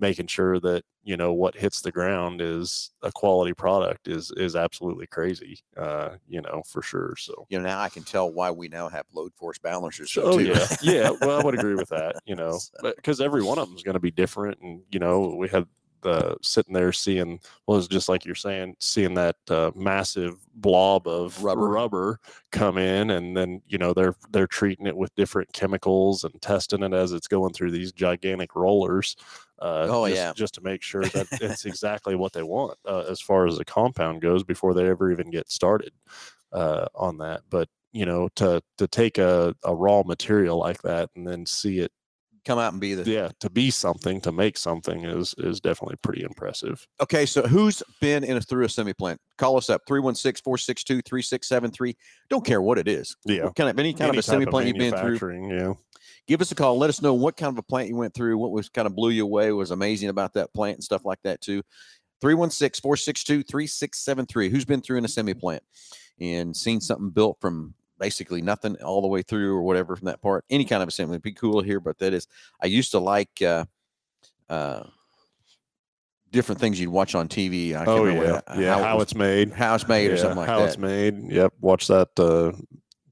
making 0.00 0.28
sure 0.28 0.60
that 0.60 0.84
you 1.02 1.16
know 1.16 1.32
what 1.32 1.56
hits 1.56 1.80
the 1.80 1.90
ground 1.90 2.40
is 2.40 2.90
a 3.02 3.10
quality 3.10 3.52
product 3.54 4.06
is 4.08 4.30
is 4.36 4.54
absolutely 4.54 5.06
crazy. 5.06 5.58
Uh, 5.76 6.10
you 6.28 6.40
know, 6.42 6.62
for 6.68 6.82
sure. 6.82 7.14
So. 7.16 7.46
You 7.48 7.58
know, 7.58 7.64
now 7.64 7.80
I 7.80 7.88
can 7.88 8.02
tell 8.04 8.30
why 8.30 8.50
we 8.50 8.68
now 8.68 8.88
have 8.90 9.06
load 9.14 9.32
force 9.34 9.58
balancers. 9.58 10.16
Oh 10.20 10.38
too. 10.38 10.44
yeah, 10.44 10.66
yeah. 10.82 11.10
Well, 11.20 11.40
I 11.40 11.42
would 11.42 11.54
agree 11.58 11.74
with 11.74 11.88
that. 11.88 12.16
You 12.26 12.36
know, 12.36 12.58
So- 12.58 12.92
because 12.94 13.20
every 13.22 13.42
one 13.42 13.58
of 13.58 13.68
them 13.68 13.76
is 13.76 13.82
going 13.82 13.94
to 13.94 14.00
be 14.00 14.10
different, 14.10 14.58
and 14.60 14.82
you 14.92 14.98
know, 15.00 15.34
we 15.38 15.48
had 15.48 15.66
the 16.02 16.36
sitting 16.42 16.74
there 16.74 16.92
seeing 16.92 17.40
well, 17.66 17.78
it's 17.78 17.88
just 17.88 18.08
like 18.08 18.24
you're 18.24 18.34
saying, 18.34 18.76
seeing 18.78 19.14
that 19.14 19.36
uh, 19.48 19.70
massive 19.74 20.36
blob 20.54 21.06
of 21.06 21.42
Rubber. 21.42 21.68
rubber 21.68 22.20
come 22.52 22.78
in, 22.78 23.10
and 23.10 23.36
then 23.36 23.62
you 23.66 23.78
know 23.78 23.92
they're 23.92 24.14
they're 24.30 24.46
treating 24.46 24.86
it 24.86 24.96
with 24.96 25.14
different 25.14 25.52
chemicals 25.52 26.24
and 26.24 26.40
testing 26.42 26.82
it 26.82 26.92
as 26.92 27.12
it's 27.12 27.28
going 27.28 27.52
through 27.52 27.70
these 27.70 27.92
gigantic 27.92 28.54
rollers. 28.54 29.16
Uh, 29.60 29.86
Oh, 29.90 30.06
just, 30.08 30.16
yeah. 30.16 30.32
just 30.34 30.54
to 30.54 30.60
make 30.62 30.82
sure 30.82 31.04
that 31.04 31.26
it's 31.40 31.64
exactly 31.64 32.14
what 32.14 32.32
they 32.32 32.42
want 32.42 32.78
uh, 32.86 33.04
as 33.08 33.20
far 33.20 33.46
as 33.46 33.58
the 33.58 33.64
compound 33.64 34.20
goes 34.20 34.44
before 34.44 34.74
they 34.74 34.88
ever 34.88 35.10
even 35.10 35.30
get 35.30 35.50
started 35.50 35.92
uh, 36.52 36.86
on 36.94 37.18
that. 37.18 37.42
But 37.50 37.68
you 37.92 38.06
know, 38.06 38.28
to 38.36 38.62
to 38.76 38.86
take 38.86 39.18
a, 39.18 39.54
a 39.64 39.74
raw 39.74 40.02
material 40.04 40.58
like 40.58 40.82
that 40.82 41.10
and 41.16 41.26
then 41.26 41.46
see 41.46 41.80
it 41.80 41.90
come 42.48 42.58
out 42.58 42.72
and 42.72 42.80
be 42.80 42.94
the 42.94 43.08
yeah, 43.08 43.28
to 43.40 43.50
be 43.50 43.70
something, 43.70 44.20
to 44.22 44.32
make 44.32 44.56
something 44.56 45.04
is 45.04 45.34
is 45.38 45.60
definitely 45.60 45.96
pretty 46.02 46.22
impressive. 46.22 46.84
Okay, 47.00 47.26
so 47.26 47.42
who's 47.42 47.82
been 48.00 48.24
in 48.24 48.38
a 48.38 48.40
through 48.40 48.64
a 48.64 48.68
semi 48.68 48.94
plant? 48.94 49.20
Call 49.36 49.58
us 49.58 49.68
up 49.68 49.82
316-462-3673. 49.88 51.94
Don't 52.30 52.44
care 52.44 52.62
what 52.62 52.78
it 52.78 52.88
is. 52.88 53.16
Yeah. 53.26 53.44
What 53.44 53.54
kind 53.54 53.68
of 53.68 53.78
any 53.78 53.92
kind 53.92 54.08
Any 54.08 54.18
of 54.18 54.20
a 54.20 54.22
semi 54.22 54.46
plant 54.46 54.66
you've 54.66 54.78
been 54.78 54.96
through. 54.96 55.56
Yeah. 55.56 55.74
Give 56.26 56.40
us 56.40 56.50
a 56.50 56.54
call. 56.54 56.78
Let 56.78 56.88
us 56.90 57.02
know 57.02 57.12
what 57.14 57.36
kind 57.36 57.52
of 57.52 57.58
a 57.58 57.62
plant 57.62 57.88
you 57.88 57.96
went 57.96 58.14
through, 58.14 58.38
what 58.38 58.50
was 58.50 58.70
kind 58.70 58.86
of 58.86 58.96
blew 58.96 59.10
you 59.10 59.24
away, 59.24 59.52
was 59.52 59.70
amazing 59.70 60.08
about 60.08 60.32
that 60.34 60.52
plant 60.54 60.76
and 60.76 60.84
stuff 60.84 61.04
like 61.04 61.18
that 61.24 61.42
too. 61.42 61.62
316-462-3673. 62.22 64.50
Who's 64.50 64.64
been 64.64 64.80
through 64.80 64.98
in 64.98 65.04
a 65.04 65.08
semi 65.08 65.34
plant 65.34 65.62
and 66.20 66.56
seen 66.56 66.80
something 66.80 67.10
built 67.10 67.38
from 67.40 67.74
basically 67.98 68.40
nothing 68.42 68.76
all 68.82 69.00
the 69.02 69.08
way 69.08 69.22
through 69.22 69.54
or 69.54 69.62
whatever 69.62 69.96
from 69.96 70.06
that 70.06 70.22
part? 70.22 70.44
Any 70.50 70.64
kind 70.64 70.82
of 70.82 70.88
assembly. 70.88 71.14
It'd 71.14 71.22
be 71.22 71.32
cool 71.32 71.62
here, 71.62 71.80
but 71.80 71.98
that 71.98 72.12
is 72.12 72.26
I 72.62 72.66
used 72.66 72.90
to 72.92 72.98
like 72.98 73.42
uh 73.42 73.64
uh 74.48 74.84
different 76.30 76.60
things 76.60 76.78
you'd 76.80 76.90
watch 76.90 77.14
on 77.14 77.28
TV. 77.28 77.70
I 77.74 77.84
can't 77.84 77.88
Oh 77.88 78.04
remember 78.04 78.24
yeah, 78.24 78.32
what- 78.32 78.44
yeah. 78.58 78.78
it 78.78 78.82
How, 78.84 78.94
was- 78.96 79.02
it's 79.04 79.14
made, 79.14 79.52
how 79.52 79.74
it's 79.74 79.88
made 79.88 80.10
or 80.10 80.16
something 80.16 80.38
like 80.38 80.48
how 80.48 80.58
that. 80.60 80.68
it's 80.68 80.78
made. 80.78 81.30
Yep. 81.30 81.54
Watch 81.60 81.86
that. 81.88 82.08
Uh, 82.18 82.52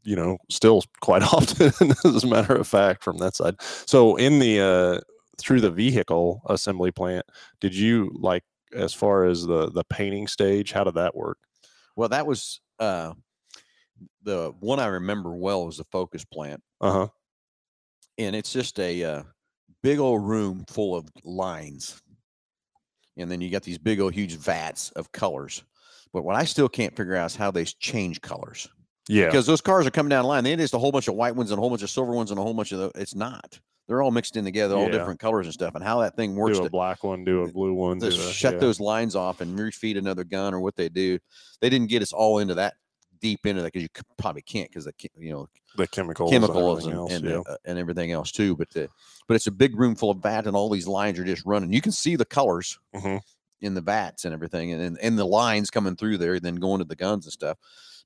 you 0.02 0.14
know, 0.14 0.38
still 0.48 0.82
quite 1.00 1.22
often, 1.32 1.72
as 2.04 2.22
a 2.22 2.26
matter 2.28 2.54
of 2.54 2.68
fact, 2.68 3.02
from 3.02 3.18
that 3.18 3.34
side. 3.34 3.56
So 3.86 4.14
in 4.16 4.38
the 4.38 4.60
uh, 4.60 5.00
through 5.38 5.60
the 5.62 5.70
vehicle 5.70 6.42
assembly 6.48 6.92
plant, 6.92 7.26
did 7.60 7.74
you 7.74 8.12
like 8.20 8.44
as 8.74 8.94
far 8.94 9.24
as 9.24 9.44
the 9.46 9.70
the 9.70 9.82
painting 9.84 10.28
stage? 10.28 10.70
How 10.72 10.84
did 10.84 10.94
that 10.94 11.16
work? 11.16 11.38
Well, 11.96 12.08
that 12.10 12.26
was 12.26 12.60
uh 12.78 13.14
the 14.26 14.52
one 14.60 14.78
I 14.80 14.86
remember 14.86 15.34
well 15.34 15.64
was 15.64 15.78
the 15.78 15.84
Focus 15.90 16.24
plant. 16.26 16.62
Uh 16.82 16.92
huh. 16.92 17.08
and 18.18 18.36
it's 18.36 18.52
just 18.52 18.78
a 18.78 19.02
uh, 19.02 19.22
big 19.82 19.98
old 19.98 20.22
room 20.28 20.64
full 20.68 20.94
of 20.94 21.08
lines 21.24 22.02
and 23.16 23.30
then 23.30 23.40
you 23.40 23.48
got 23.50 23.62
these 23.62 23.78
big 23.78 23.98
old 24.00 24.12
huge 24.12 24.36
vats 24.36 24.90
of 24.90 25.10
colors 25.12 25.62
but 26.12 26.22
what 26.22 26.36
i 26.36 26.44
still 26.44 26.68
can't 26.68 26.94
figure 26.96 27.16
out 27.16 27.26
is 27.26 27.36
how 27.36 27.50
they 27.50 27.64
change 27.64 28.20
colors 28.20 28.68
Yeah. 29.08 29.26
because 29.26 29.46
those 29.46 29.60
cars 29.62 29.86
are 29.86 29.90
coming 29.90 30.10
down 30.10 30.22
the 30.24 30.28
line 30.28 30.44
they 30.44 30.54
just 30.56 30.74
a 30.74 30.78
whole 30.78 30.92
bunch 30.92 31.08
of 31.08 31.14
white 31.14 31.34
ones 31.36 31.50
and 31.50 31.58
a 31.58 31.60
whole 31.60 31.70
bunch 31.70 31.82
of 31.82 31.88
silver 31.90 32.12
ones 32.12 32.30
and 32.30 32.38
a 32.38 32.42
whole 32.42 32.52
bunch 32.54 32.72
of 32.72 32.78
the, 32.78 32.90
it's 33.00 33.14
not 33.14 33.58
they're 33.88 34.02
all 34.02 34.10
mixed 34.10 34.36
in 34.36 34.44
together 34.44 34.74
all 34.76 34.84
Yeah. 34.84 34.90
different 34.90 35.20
colors 35.20 35.46
and 35.46 35.54
stuff 35.54 35.74
and 35.76 35.84
how 35.84 36.00
that 36.00 36.16
thing 36.16 36.34
works 36.34 36.58
Do 36.58 36.64
a 36.64 36.66
to, 36.66 36.70
black 36.70 37.04
one, 37.04 37.24
do 37.24 37.42
a 37.44 37.48
blue 37.52 37.72
one, 37.72 38.00
to 38.00 38.10
shut 38.10 38.54
yeah. 38.54 38.60
those 38.60 38.80
lines 38.80 39.14
off 39.16 39.40
and 39.40 39.58
refeed 39.58 39.96
another 39.96 40.24
gun 40.24 40.52
or 40.52 40.60
what 40.60 40.76
they 40.76 40.88
do 40.90 41.18
they 41.60 41.70
didn't 41.70 41.88
get 41.88 42.02
us 42.02 42.12
all 42.12 42.38
into 42.40 42.54
that 42.56 42.74
deep 43.20 43.46
into 43.46 43.62
that 43.62 43.72
because 43.72 43.82
you 43.82 43.88
probably 44.16 44.42
can't 44.42 44.68
because 44.68 44.84
the 44.84 44.94
you 45.18 45.32
know 45.32 45.48
the 45.76 45.86
chemicals, 45.86 46.30
chemicals 46.30 46.86
and, 46.86 46.94
and, 46.94 47.00
everything 47.00 47.26
and, 47.26 47.36
else, 47.36 47.46
uh, 47.48 47.56
and 47.64 47.78
everything 47.78 48.12
else 48.12 48.32
too. 48.32 48.56
But 48.56 48.70
the, 48.70 48.88
but 49.28 49.34
it's 49.34 49.46
a 49.46 49.52
big 49.52 49.78
room 49.78 49.94
full 49.94 50.10
of 50.10 50.18
vat, 50.18 50.46
and 50.46 50.56
all 50.56 50.70
these 50.70 50.88
lines 50.88 51.18
are 51.18 51.24
just 51.24 51.44
running. 51.44 51.72
You 51.72 51.80
can 51.82 51.92
see 51.92 52.16
the 52.16 52.24
colors 52.24 52.78
Mhm. 52.94 53.20
in 53.60 53.74
the 53.74 53.80
vats 53.80 54.24
and 54.24 54.32
everything, 54.32 54.72
and, 54.72 54.98
and 55.00 55.18
the 55.18 55.26
lines 55.26 55.70
coming 55.70 55.96
through 55.96 56.18
there, 56.18 56.40
then 56.40 56.56
going 56.56 56.78
to 56.78 56.84
the 56.84 56.96
guns 56.96 57.26
and 57.26 57.32
stuff. 57.32 57.58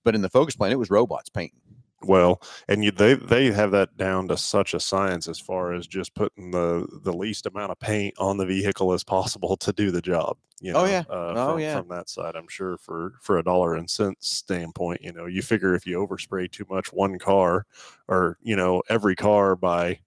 But 0.05 0.15
in 0.15 0.23
the 0.23 0.31
focus 0.31 0.57
plant, 0.57 0.73
it 0.73 0.79
was 0.79 0.91
robots 0.91 1.29
painting. 1.29 1.61
Well, 2.03 2.41
and 2.67 2.83
you, 2.83 2.93
they 2.93 3.13
they 3.15 3.51
have 3.53 3.73
that 3.73 3.97
down 3.99 4.29
to 4.29 4.37
such 4.39 4.73
a 4.73 4.81
science 4.81 5.29
as 5.29 5.39
far 5.39 5.75
as 5.75 5.87
just 5.87 6.15
putting 6.15 6.51
the 6.51 6.87
the 7.05 7.13
least 7.13 7.45
amount 7.45 7.73
of 7.73 7.79
paint 7.79 8.15
on 8.19 8.39
the 8.39 8.47
vehicle 8.47 8.93
as 8.95 9.05
possible 9.05 9.57
to 9.59 9.73
do 9.73 9.91
the 9.91 10.01
job. 10.01 10.39
You 10.63 10.75
know, 10.75 10.75
Oh, 10.75 10.85
yeah. 10.85 11.05
uh, 11.09 11.35
Oh, 11.35 11.37
from, 11.37 11.59
yeah. 11.59 11.83
from 11.83 11.89
that 11.89 12.09
side, 12.09 12.37
I'm 12.37 12.49
sure 12.49 12.79
for 12.79 13.15
for 13.21 13.37
a 13.39 13.43
dollar 13.43 13.75
and 13.75 13.89
cents 13.91 14.29
standpoint, 14.29 15.03
you 15.03 15.13
know, 15.13 15.27
you 15.27 15.43
figure 15.43 15.75
if 15.75 15.87
you 15.87 15.99
overspray 15.99 16.51
too 16.51 16.65
much 16.71 16.91
one 16.93 17.19
car, 17.19 17.67
or 18.09 18.39
you 18.43 18.57
know 18.57 18.83
every 18.89 19.15
car 19.17 19.55
by 19.55 20.01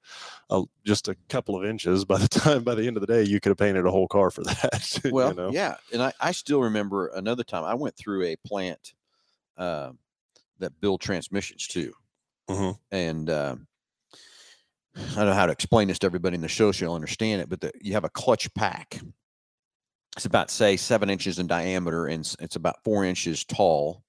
a, 0.50 0.64
just 0.86 1.08
a 1.10 1.16
couple 1.30 1.58
of 1.58 1.66
inches, 1.66 2.06
by 2.06 2.18
the 2.20 2.28
time 2.30 2.64
by 2.64 2.76
the 2.76 2.88
end 2.88 2.98
of 2.98 3.02
the 3.02 3.08
day, 3.08 3.24
you 3.24 3.40
could 3.40 3.52
have 3.52 3.58
painted 3.58 3.86
a 3.86 3.92
whole 3.92 4.08
car 4.08 4.32
for 4.32 4.44
that. 4.46 5.00
you 5.20 5.34
Well, 5.34 5.36
know? 5.36 5.56
yeah, 5.56 5.78
and 5.92 6.02
I, 6.02 6.14
I 6.20 6.32
still 6.32 6.62
remember 6.62 7.08
another 7.08 7.44
time 7.44 7.64
I 7.64 7.74
went 7.76 7.96
through 7.96 8.24
a 8.24 8.36
plant 8.38 8.94
um 9.58 10.00
that 10.60 10.80
built 10.82 11.02
transmissions 11.02 11.68
too, 11.68 11.94
Mhm. 12.50 12.78
and 12.92 13.30
um, 13.30 13.68
I 14.96 15.16
don't 15.16 15.26
know 15.28 15.34
how 15.34 15.48
to 15.48 15.52
explain 15.52 15.88
this 15.88 16.00
to 16.00 16.06
everybody 16.06 16.36
in 16.36 16.42
the 16.42 16.48
show 16.48 16.72
so 16.72 16.86
you'll 16.86 16.94
understand 16.96 17.42
it. 17.42 17.50
But 17.50 17.62
the, 17.62 17.72
you 17.82 17.94
have 17.94 18.04
a 18.04 18.10
clutch 18.10 18.54
pack. 18.54 19.00
It's 20.16 20.26
about 20.26 20.52
say 20.52 20.78
seven 20.78 21.10
inches 21.10 21.40
in 21.40 21.48
diameter 21.48 22.06
and 22.06 22.22
it's 22.40 22.56
about 22.56 22.84
four 22.84 23.04
inches 23.04 23.44
tall, 23.44 24.04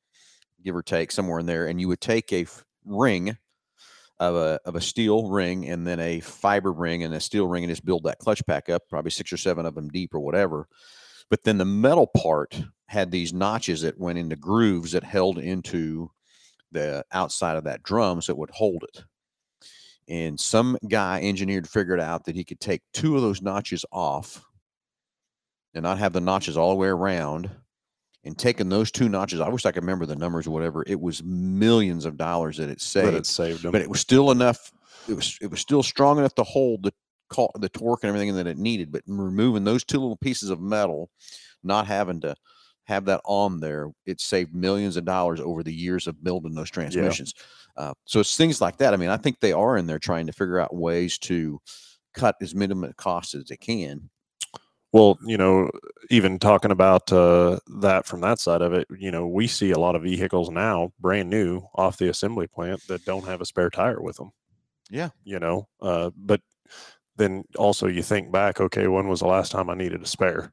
give 0.62 0.76
or 0.76 0.82
take 0.82 1.10
somewhere 1.10 1.38
in 1.38 1.46
there. 1.46 1.66
And 1.66 1.80
you 1.80 1.88
would 1.88 2.02
take 2.02 2.30
a 2.32 2.42
f- 2.42 2.62
ring 2.84 3.38
of 4.20 4.34
a 4.36 4.60
of 4.66 4.76
a 4.76 4.80
steel 4.82 5.28
ring 5.28 5.66
and 5.68 5.86
then 5.86 5.98
a 6.00 6.20
fiber 6.20 6.70
ring 6.72 7.02
and 7.02 7.14
a 7.14 7.20
steel 7.20 7.46
ring 7.48 7.64
and 7.64 7.70
just 7.72 7.86
build 7.86 8.04
that 8.04 8.18
clutch 8.18 8.44
pack 8.46 8.68
up, 8.68 8.82
probably 8.90 9.10
six 9.10 9.32
or 9.32 9.38
seven 9.38 9.64
of 9.64 9.74
them 9.74 9.88
deep 9.88 10.14
or 10.14 10.20
whatever. 10.20 10.68
But 11.30 11.44
then 11.44 11.56
the 11.56 11.64
metal 11.64 12.06
part 12.06 12.62
had 12.86 13.10
these 13.10 13.32
notches 13.32 13.80
that 13.80 13.98
went 13.98 14.18
into 14.18 14.36
grooves 14.36 14.92
that 14.92 15.02
held 15.04 15.38
into 15.38 16.10
the 16.74 17.04
outside 17.12 17.56
of 17.56 17.64
that 17.64 17.82
drum 17.82 18.20
so 18.20 18.32
it 18.32 18.38
would 18.38 18.50
hold 18.50 18.84
it. 18.84 19.04
And 20.08 20.38
some 20.38 20.76
guy 20.86 21.22
engineered 21.22 21.68
figured 21.68 22.00
out 22.00 22.24
that 22.26 22.36
he 22.36 22.44
could 22.44 22.60
take 22.60 22.82
two 22.92 23.16
of 23.16 23.22
those 23.22 23.40
notches 23.40 23.84
off 23.90 24.44
and 25.72 25.82
not 25.82 25.98
have 25.98 26.12
the 26.12 26.20
notches 26.20 26.56
all 26.56 26.70
the 26.70 26.76
way 26.76 26.88
around. 26.88 27.50
And 28.26 28.38
taking 28.38 28.70
those 28.70 28.90
two 28.90 29.10
notches, 29.10 29.40
I 29.40 29.50
wish 29.50 29.66
I 29.66 29.72
could 29.72 29.82
remember 29.82 30.06
the 30.06 30.16
numbers 30.16 30.46
or 30.46 30.50
whatever. 30.50 30.82
It 30.86 30.98
was 30.98 31.22
millions 31.22 32.06
of 32.06 32.16
dollars 32.16 32.56
that 32.56 32.70
it 32.70 32.76
but 32.76 32.80
saved 32.80 33.14
it 33.16 33.26
saved 33.26 33.62
them. 33.62 33.72
but 33.72 33.82
it 33.82 33.88
was 33.90 34.00
still 34.00 34.30
enough. 34.30 34.72
It 35.08 35.14
was 35.14 35.36
it 35.42 35.50
was 35.50 35.60
still 35.60 35.82
strong 35.82 36.18
enough 36.18 36.34
to 36.36 36.42
hold 36.42 36.84
the 36.84 36.92
the 37.58 37.68
torque 37.68 38.02
and 38.02 38.08
everything 38.08 38.34
that 38.36 38.46
it 38.46 38.56
needed. 38.56 38.92
But 38.92 39.02
removing 39.06 39.64
those 39.64 39.84
two 39.84 39.98
little 39.98 40.16
pieces 40.16 40.48
of 40.48 40.60
metal, 40.60 41.10
not 41.62 41.86
having 41.86 42.20
to 42.22 42.34
have 42.84 43.06
that 43.06 43.20
on 43.24 43.60
there, 43.60 43.90
it 44.06 44.20
saved 44.20 44.54
millions 44.54 44.96
of 44.96 45.04
dollars 45.04 45.40
over 45.40 45.62
the 45.62 45.74
years 45.74 46.06
of 46.06 46.22
building 46.22 46.54
those 46.54 46.70
transmissions. 46.70 47.34
Uh, 47.76 47.94
so 48.06 48.20
it's 48.20 48.36
things 48.36 48.60
like 48.60 48.76
that. 48.78 48.94
I 48.94 48.96
mean, 48.96 49.10
I 49.10 49.16
think 49.16 49.40
they 49.40 49.52
are 49.52 49.76
in 49.76 49.86
there 49.86 49.98
trying 49.98 50.26
to 50.26 50.32
figure 50.32 50.60
out 50.60 50.74
ways 50.74 51.18
to 51.18 51.60
cut 52.12 52.36
as 52.40 52.54
minimum 52.54 52.92
cost 52.96 53.34
as 53.34 53.44
they 53.44 53.56
can. 53.56 54.10
Well, 54.92 55.18
you 55.26 55.36
know, 55.36 55.70
even 56.10 56.38
talking 56.38 56.70
about 56.70 57.12
uh, 57.12 57.58
that 57.80 58.06
from 58.06 58.20
that 58.20 58.38
side 58.38 58.62
of 58.62 58.72
it, 58.72 58.86
you 58.96 59.10
know, 59.10 59.26
we 59.26 59.48
see 59.48 59.72
a 59.72 59.78
lot 59.78 59.96
of 59.96 60.04
vehicles 60.04 60.50
now, 60.50 60.92
brand 61.00 61.28
new, 61.28 61.62
off 61.74 61.96
the 61.96 62.08
assembly 62.08 62.46
plant 62.46 62.80
that 62.86 63.04
don't 63.04 63.26
have 63.26 63.40
a 63.40 63.44
spare 63.44 63.70
tire 63.70 64.00
with 64.00 64.16
them. 64.18 64.30
Yeah. 64.90 65.08
You 65.24 65.40
know, 65.40 65.66
uh, 65.82 66.10
but 66.16 66.40
then 67.16 67.42
also 67.56 67.88
you 67.88 68.02
think 68.02 68.30
back, 68.30 68.60
okay, 68.60 68.86
when 68.86 69.08
was 69.08 69.18
the 69.18 69.26
last 69.26 69.50
time 69.50 69.68
I 69.68 69.74
needed 69.74 70.00
a 70.00 70.06
spare? 70.06 70.52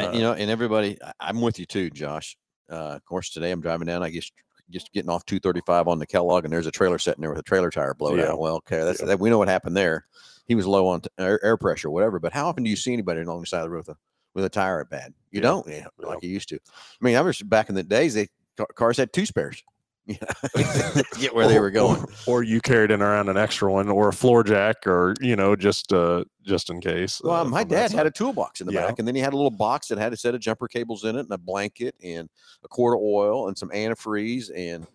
Uh, 0.00 0.10
you 0.12 0.20
know, 0.20 0.32
and 0.32 0.50
everybody, 0.50 0.98
I'm 1.20 1.40
with 1.40 1.58
you 1.58 1.66
too, 1.66 1.90
Josh. 1.90 2.36
Uh, 2.70 2.94
of 2.96 3.04
course, 3.04 3.30
today 3.30 3.50
I'm 3.50 3.60
driving 3.60 3.86
down. 3.86 4.02
I 4.02 4.10
guess 4.10 4.30
just 4.70 4.92
getting 4.92 5.10
off 5.10 5.24
235 5.26 5.86
on 5.88 5.98
the 5.98 6.06
Kellogg, 6.06 6.44
and 6.44 6.52
there's 6.52 6.66
a 6.66 6.72
trailer 6.72 6.98
sitting 6.98 7.20
there 7.20 7.30
with 7.30 7.38
a 7.38 7.42
trailer 7.44 7.70
tire 7.70 7.94
blowed 7.94 8.18
Yeah. 8.18 8.32
out. 8.32 8.38
Well, 8.40 8.56
okay, 8.56 8.78
that's 8.82 9.00
Yeah. 9.00 9.06
that. 9.06 9.20
We 9.20 9.30
know 9.30 9.38
what 9.38 9.48
happened 9.48 9.76
there. 9.76 10.06
He 10.46 10.54
was 10.54 10.66
low 10.66 10.88
on 10.88 11.00
t- 11.02 11.08
air, 11.18 11.42
air 11.44 11.56
pressure, 11.56 11.88
whatever. 11.90 12.18
But 12.18 12.32
how 12.32 12.48
often 12.48 12.64
do 12.64 12.70
you 12.70 12.76
see 12.76 12.92
anybody 12.92 13.20
along 13.20 13.40
the 13.40 13.46
side 13.46 13.58
of 13.60 13.64
the 13.64 13.70
road 13.70 13.86
with 13.86 13.96
a 13.96 13.98
with 14.34 14.44
a 14.44 14.48
tire 14.50 14.84
bad? 14.84 15.14
You 15.30 15.38
Yeah. 15.40 15.42
don't, 15.48 15.66
yeah, 15.68 15.86
Yeah. 15.98 16.06
like 16.08 16.22
you 16.22 16.28
used 16.30 16.48
to. 16.50 16.56
I 16.56 17.04
mean, 17.04 17.16
I 17.16 17.20
was 17.22 17.40
back 17.40 17.68
in 17.68 17.74
the 17.74 17.82
days. 17.82 18.14
They 18.14 18.28
cars 18.74 18.96
had 18.96 19.12
two 19.12 19.24
spares. 19.26 19.62
Yeah, 20.54 21.02
get 21.18 21.34
where 21.34 21.48
they 21.48 21.58
were 21.58 21.72
going. 21.72 22.00
or, 22.00 22.06
or 22.38 22.42
you 22.44 22.60
carried 22.60 22.92
in 22.92 23.02
around 23.02 23.28
an 23.28 23.36
extra 23.36 23.72
one, 23.72 23.88
or 23.88 24.08
a 24.08 24.12
floor 24.12 24.44
jack, 24.44 24.86
or 24.86 25.14
you 25.20 25.34
know, 25.34 25.56
just 25.56 25.92
uh, 25.92 26.22
just 26.44 26.70
in 26.70 26.80
case. 26.80 27.20
Well, 27.24 27.34
uh, 27.34 27.44
my 27.44 27.64
dad 27.64 27.90
had 27.90 28.06
a 28.06 28.10
toolbox 28.12 28.60
in 28.60 28.68
the 28.68 28.72
Yeah. 28.72 28.86
back, 28.86 29.00
and 29.00 29.08
then 29.08 29.16
he 29.16 29.20
had 29.20 29.32
a 29.32 29.36
little 29.36 29.50
box 29.50 29.88
that 29.88 29.98
had 29.98 30.12
a 30.12 30.16
set 30.16 30.34
of 30.34 30.40
jumper 30.40 30.68
cables 30.68 31.02
in 31.04 31.16
it, 31.16 31.20
and 31.20 31.32
a 31.32 31.38
blanket, 31.38 31.96
and 32.04 32.28
a 32.64 32.68
quart 32.68 32.94
of 32.96 33.02
oil, 33.02 33.48
and 33.48 33.58
some 33.58 33.68
antifreeze, 33.70 34.50
and 34.54 34.86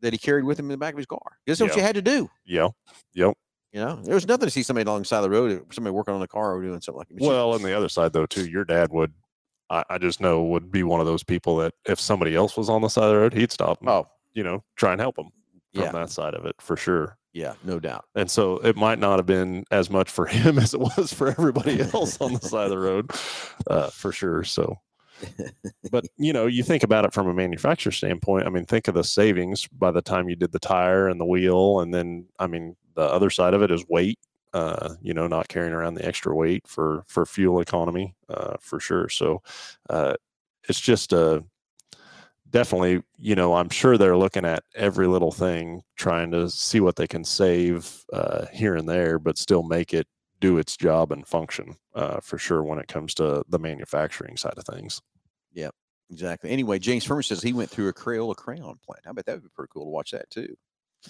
that 0.00 0.12
he 0.12 0.18
carried 0.18 0.44
with 0.44 0.58
him 0.58 0.66
in 0.66 0.70
the 0.72 0.76
back 0.78 0.94
of 0.94 0.98
his 0.98 1.06
car. 1.06 1.38
This 1.46 1.60
is 1.60 1.68
what 1.68 1.76
you 1.76 1.82
had 1.82 1.94
to 1.94 2.02
do. 2.02 2.28
Yeah. 2.44 2.68
Yep. 3.14 3.34
You 3.72 3.80
know, 3.80 3.96
there 4.02 4.14
was 4.14 4.26
nothing 4.26 4.46
to 4.46 4.50
see 4.50 4.62
somebody 4.62 4.88
along 4.88 5.00
the 5.00 5.04
side 5.04 5.18
of 5.18 5.24
the 5.24 5.30
road, 5.30 5.64
somebody 5.72 5.92
working 5.94 6.14
on 6.14 6.20
the 6.20 6.26
car 6.28 6.54
or 6.56 6.62
doing 6.62 6.80
something 6.80 6.98
like 6.98 7.08
that. 7.08 7.20
Well, 7.20 7.52
on 7.52 7.62
the 7.62 7.72
other 7.76 7.88
side 7.88 8.12
though, 8.12 8.26
too, 8.26 8.48
your 8.48 8.64
dad 8.64 8.90
would. 8.90 9.12
I, 9.68 9.84
I 9.90 9.98
just 9.98 10.20
know 10.20 10.44
would 10.44 10.70
be 10.70 10.82
one 10.84 11.00
of 11.00 11.06
those 11.06 11.24
people 11.24 11.56
that 11.56 11.74
if 11.86 11.98
somebody 12.00 12.36
else 12.36 12.56
was 12.56 12.68
on 12.68 12.82
the 12.82 12.88
side 12.88 13.04
of 13.04 13.10
the 13.10 13.16
road, 13.18 13.34
he'd 13.34 13.50
stop 13.50 13.80
and 13.80 13.88
oh, 13.88 14.08
you 14.36 14.44
know 14.44 14.62
try 14.76 14.92
and 14.92 15.00
help 15.00 15.16
them 15.16 15.30
from 15.74 15.84
yeah, 15.84 15.92
that 15.92 16.10
side 16.10 16.34
of 16.34 16.44
it 16.44 16.54
for 16.60 16.76
sure. 16.76 17.18
yeah, 17.32 17.54
no 17.64 17.80
doubt. 17.80 18.04
And 18.14 18.30
so 18.30 18.58
it 18.58 18.76
might 18.76 18.98
not 18.98 19.18
have 19.18 19.26
been 19.26 19.64
as 19.70 19.90
much 19.90 20.10
for 20.10 20.26
him 20.36 20.58
as 20.58 20.74
it 20.74 20.80
was 20.80 21.12
for 21.12 21.28
everybody 21.28 21.80
else 21.80 22.20
on 22.20 22.34
the 22.34 22.40
side 22.40 22.64
of 22.64 22.70
the 22.70 22.78
road, 22.78 23.10
uh, 23.66 23.88
for 23.88 24.12
sure. 24.12 24.44
So, 24.44 24.78
but 25.90 26.04
you 26.16 26.32
know, 26.32 26.46
you 26.46 26.62
think 26.62 26.82
about 26.82 27.04
it 27.04 27.12
from 27.12 27.28
a 27.28 27.34
manufacturer 27.34 27.92
standpoint. 27.92 28.46
I 28.46 28.50
mean, 28.50 28.66
think 28.66 28.88
of 28.88 28.94
the 28.94 29.04
savings 29.04 29.66
by 29.66 29.90
the 29.90 30.02
time 30.02 30.28
you 30.28 30.36
did 30.36 30.52
the 30.52 30.58
tire 30.58 31.08
and 31.08 31.20
the 31.20 31.26
wheel, 31.26 31.80
and 31.80 31.92
then 31.92 32.26
I 32.38 32.46
mean, 32.46 32.76
the 32.94 33.02
other 33.02 33.30
side 33.30 33.54
of 33.54 33.62
it 33.62 33.70
is 33.70 33.84
weight. 33.88 34.18
Uh, 34.52 34.94
you 35.02 35.12
know, 35.12 35.26
not 35.26 35.48
carrying 35.48 35.74
around 35.74 35.94
the 35.94 36.06
extra 36.06 36.34
weight 36.34 36.66
for 36.66 37.04
for 37.06 37.26
fuel 37.26 37.60
economy, 37.60 38.14
uh, 38.30 38.56
for 38.60 38.80
sure. 38.80 39.08
So, 39.10 39.42
uh, 39.90 40.14
it's 40.68 40.80
just 40.80 41.12
a 41.12 41.44
definitely, 42.56 43.02
you 43.18 43.34
know, 43.34 43.54
I'm 43.54 43.68
sure 43.68 43.98
they're 43.98 44.16
looking 44.16 44.46
at 44.46 44.64
every 44.74 45.06
little 45.06 45.30
thing, 45.30 45.82
trying 45.94 46.30
to 46.30 46.48
see 46.48 46.80
what 46.80 46.96
they 46.96 47.06
can 47.06 47.22
save 47.22 48.02
uh, 48.14 48.46
here 48.50 48.76
and 48.76 48.88
there, 48.88 49.18
but 49.18 49.36
still 49.36 49.62
make 49.62 49.92
it 49.92 50.06
do 50.40 50.56
its 50.56 50.74
job 50.74 51.12
and 51.12 51.26
function 51.26 51.76
uh, 51.94 52.18
for 52.20 52.38
sure 52.38 52.62
when 52.62 52.78
it 52.78 52.88
comes 52.88 53.12
to 53.12 53.44
the 53.50 53.58
manufacturing 53.58 54.38
side 54.38 54.54
of 54.56 54.64
things. 54.64 55.02
Yeah, 55.52 55.68
exactly. 56.08 56.48
Anyway, 56.48 56.78
James 56.78 57.04
Furman 57.04 57.24
says 57.24 57.42
he 57.42 57.52
went 57.52 57.68
through 57.68 57.88
a 57.88 57.92
Crayola 57.92 58.34
crayon 58.34 58.78
plant. 58.82 59.04
I 59.06 59.12
bet 59.12 59.26
that 59.26 59.34
would 59.34 59.42
be 59.42 59.50
pretty 59.54 59.70
cool 59.70 59.84
to 59.84 59.90
watch 59.90 60.12
that 60.12 60.30
too. 60.30 60.56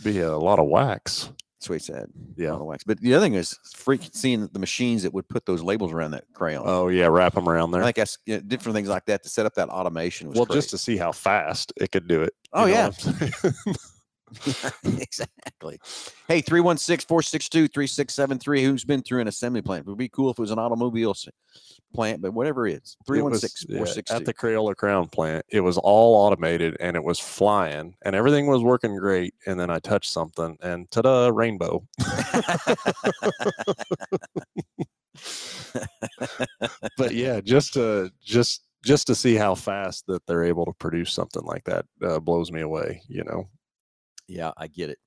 Be 0.02 0.18
a 0.18 0.36
lot 0.36 0.58
of 0.58 0.66
wax. 0.66 1.30
That's 1.58 1.68
what 1.70 1.75
he 1.76 1.78
said. 1.78 2.10
Yeah. 2.36 2.52
Lot 2.52 2.60
of 2.60 2.66
wax. 2.66 2.84
But 2.84 3.00
the 3.00 3.14
other 3.14 3.25
thing 3.25 3.34
is 3.34 3.58
freaking 3.75 4.14
seeing 4.14 4.46
the 4.48 4.58
machines 4.58 5.02
that 5.04 5.14
would 5.14 5.26
put 5.28 5.46
those 5.46 5.62
labels 5.62 5.92
around 5.92 6.10
that 6.10 6.25
crayon. 6.34 6.62
Oh 6.66 6.88
yeah, 6.88 7.06
wrap 7.06 7.32
them 7.34 7.48
around 7.48 7.75
I 7.75 7.78
there. 7.78 7.84
think 7.84 7.96
that's 7.96 8.18
you 8.26 8.34
know, 8.34 8.40
different 8.40 8.76
things 8.76 8.88
like 8.88 9.06
that 9.06 9.22
to 9.22 9.28
set 9.30 9.46
up 9.46 9.54
that 9.54 9.70
automation. 9.70 10.32
Well, 10.32 10.44
crazy. 10.44 10.58
just 10.58 10.70
to 10.70 10.78
see 10.78 10.96
how 10.98 11.12
fast 11.12 11.72
it 11.80 11.92
could 11.92 12.08
do 12.08 12.22
it. 12.22 12.34
Oh, 12.52 12.66
yeah. 12.66 12.90
what 14.28 14.47
I'm 14.47 14.52
saying? 14.52 15.00
exactly. 15.00 15.78
Hey, 16.28 16.40
316 16.40 17.06
462 17.06 17.68
3673. 17.68 18.64
Who's 18.64 18.85
been 18.85 19.02
through 19.02 19.21
an 19.21 19.28
assembly 19.28 19.62
plant? 19.62 19.87
It 19.87 19.88
would 19.88 19.99
be 19.99 20.09
cool 20.09 20.30
if 20.30 20.38
it 20.38 20.42
was 20.42 20.50
an 20.50 20.59
automobile 20.59 21.14
plant, 21.95 22.21
but 22.21 22.33
whatever 22.33 22.66
it 22.66 22.83
is. 22.83 22.97
It 23.09 23.23
was, 23.23 23.40
316 23.40 23.71
yeah, 23.71 23.78
462. 23.78 24.14
at 24.14 24.25
the 24.25 24.35
Crayola 24.35 24.76
Crown 24.76 25.09
plant. 25.09 25.45
It 25.49 25.61
was 25.61 25.78
all 25.78 26.14
automated 26.14 26.76
and 26.80 26.97
it 26.97 27.04
was 27.04 27.18
flying 27.18 27.95
and 28.04 28.14
everything 28.14 28.47
was 28.47 28.62
working 28.62 28.97
great. 28.97 29.35
And 29.47 29.59
then 29.59 29.71
I 29.71 29.78
touched 29.78 30.11
something 30.11 30.56
and 30.61 30.90
ta-da, 30.90 31.28
rainbow. 31.28 31.87
but 36.97 37.12
yeah, 37.14 37.40
just 37.40 37.75
to 37.75 38.11
just 38.23 38.62
just 38.85 39.06
to 39.09 39.14
see 39.14 39.35
how 39.35 39.54
fast 39.54 40.06
that 40.06 40.25
they're 40.26 40.45
able 40.45 40.64
to 40.64 40.73
produce 40.75 41.12
something 41.12 41.42
like 41.45 41.64
that 41.64 41.85
uh, 42.02 42.21
blows 42.21 42.52
me 42.52 42.61
away. 42.61 43.02
You 43.09 43.25
know. 43.25 43.49
Yeah, 44.28 44.52
I 44.56 44.66
get 44.68 44.90
it. 44.90 44.99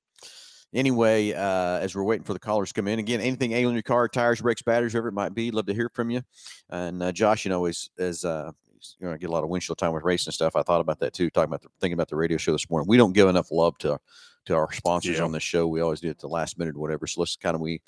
Anyway, 0.73 1.33
uh, 1.33 1.79
as 1.79 1.95
we're 1.95 2.03
waiting 2.03 2.23
for 2.23 2.33
the 2.33 2.39
callers 2.39 2.69
to 2.69 2.73
come 2.75 2.87
in, 2.87 2.99
again, 2.99 3.21
anything 3.21 3.53
ailing 3.53 3.73
your 3.73 3.81
car, 3.81 4.07
tires, 4.07 4.39
brakes, 4.41 4.61
batteries, 4.61 4.93
whatever 4.93 5.07
it 5.07 5.13
might 5.13 5.33
be, 5.33 5.49
love 5.49 5.65
to 5.65 5.73
hear 5.73 5.89
from 5.95 6.11
you. 6.11 6.21
And 6.69 7.01
uh, 7.01 7.11
Josh, 7.11 7.43
you 7.43 7.49
know, 7.49 7.65
is 7.65 7.89
as 7.97 8.23
uh, 8.23 8.51
you 8.99 9.07
know, 9.07 9.13
I 9.13 9.17
get 9.17 9.29
a 9.29 9.33
lot 9.33 9.43
of 9.43 9.49
windshield 9.49 9.79
time 9.79 9.93
with 9.93 10.03
racing 10.03 10.27
and 10.29 10.33
stuff. 10.35 10.55
I 10.55 10.61
thought 10.61 10.79
about 10.81 10.99
that 10.99 11.13
too, 11.13 11.29
talking 11.31 11.49
about 11.49 11.63
the, 11.63 11.69
thinking 11.81 11.95
about 11.95 12.07
the 12.09 12.15
radio 12.15 12.37
show 12.37 12.51
this 12.51 12.69
morning. 12.69 12.87
We 12.87 12.97
don't 12.97 13.13
give 13.13 13.27
enough 13.27 13.51
love 13.51 13.77
to 13.79 13.99
to 14.45 14.55
our 14.55 14.71
sponsors 14.71 15.17
Yeah. 15.17 15.23
on 15.23 15.31
this 15.31 15.43
show. 15.43 15.67
We 15.67 15.81
always 15.81 16.01
do 16.01 16.07
it 16.07 16.11
at 16.11 16.19
the 16.19 16.27
last 16.29 16.57
minute 16.59 16.75
or 16.75 16.79
whatever. 16.79 17.07
So 17.07 17.21
let's 17.21 17.35
kind 17.35 17.55
of 17.55 17.61
we, 17.61 17.81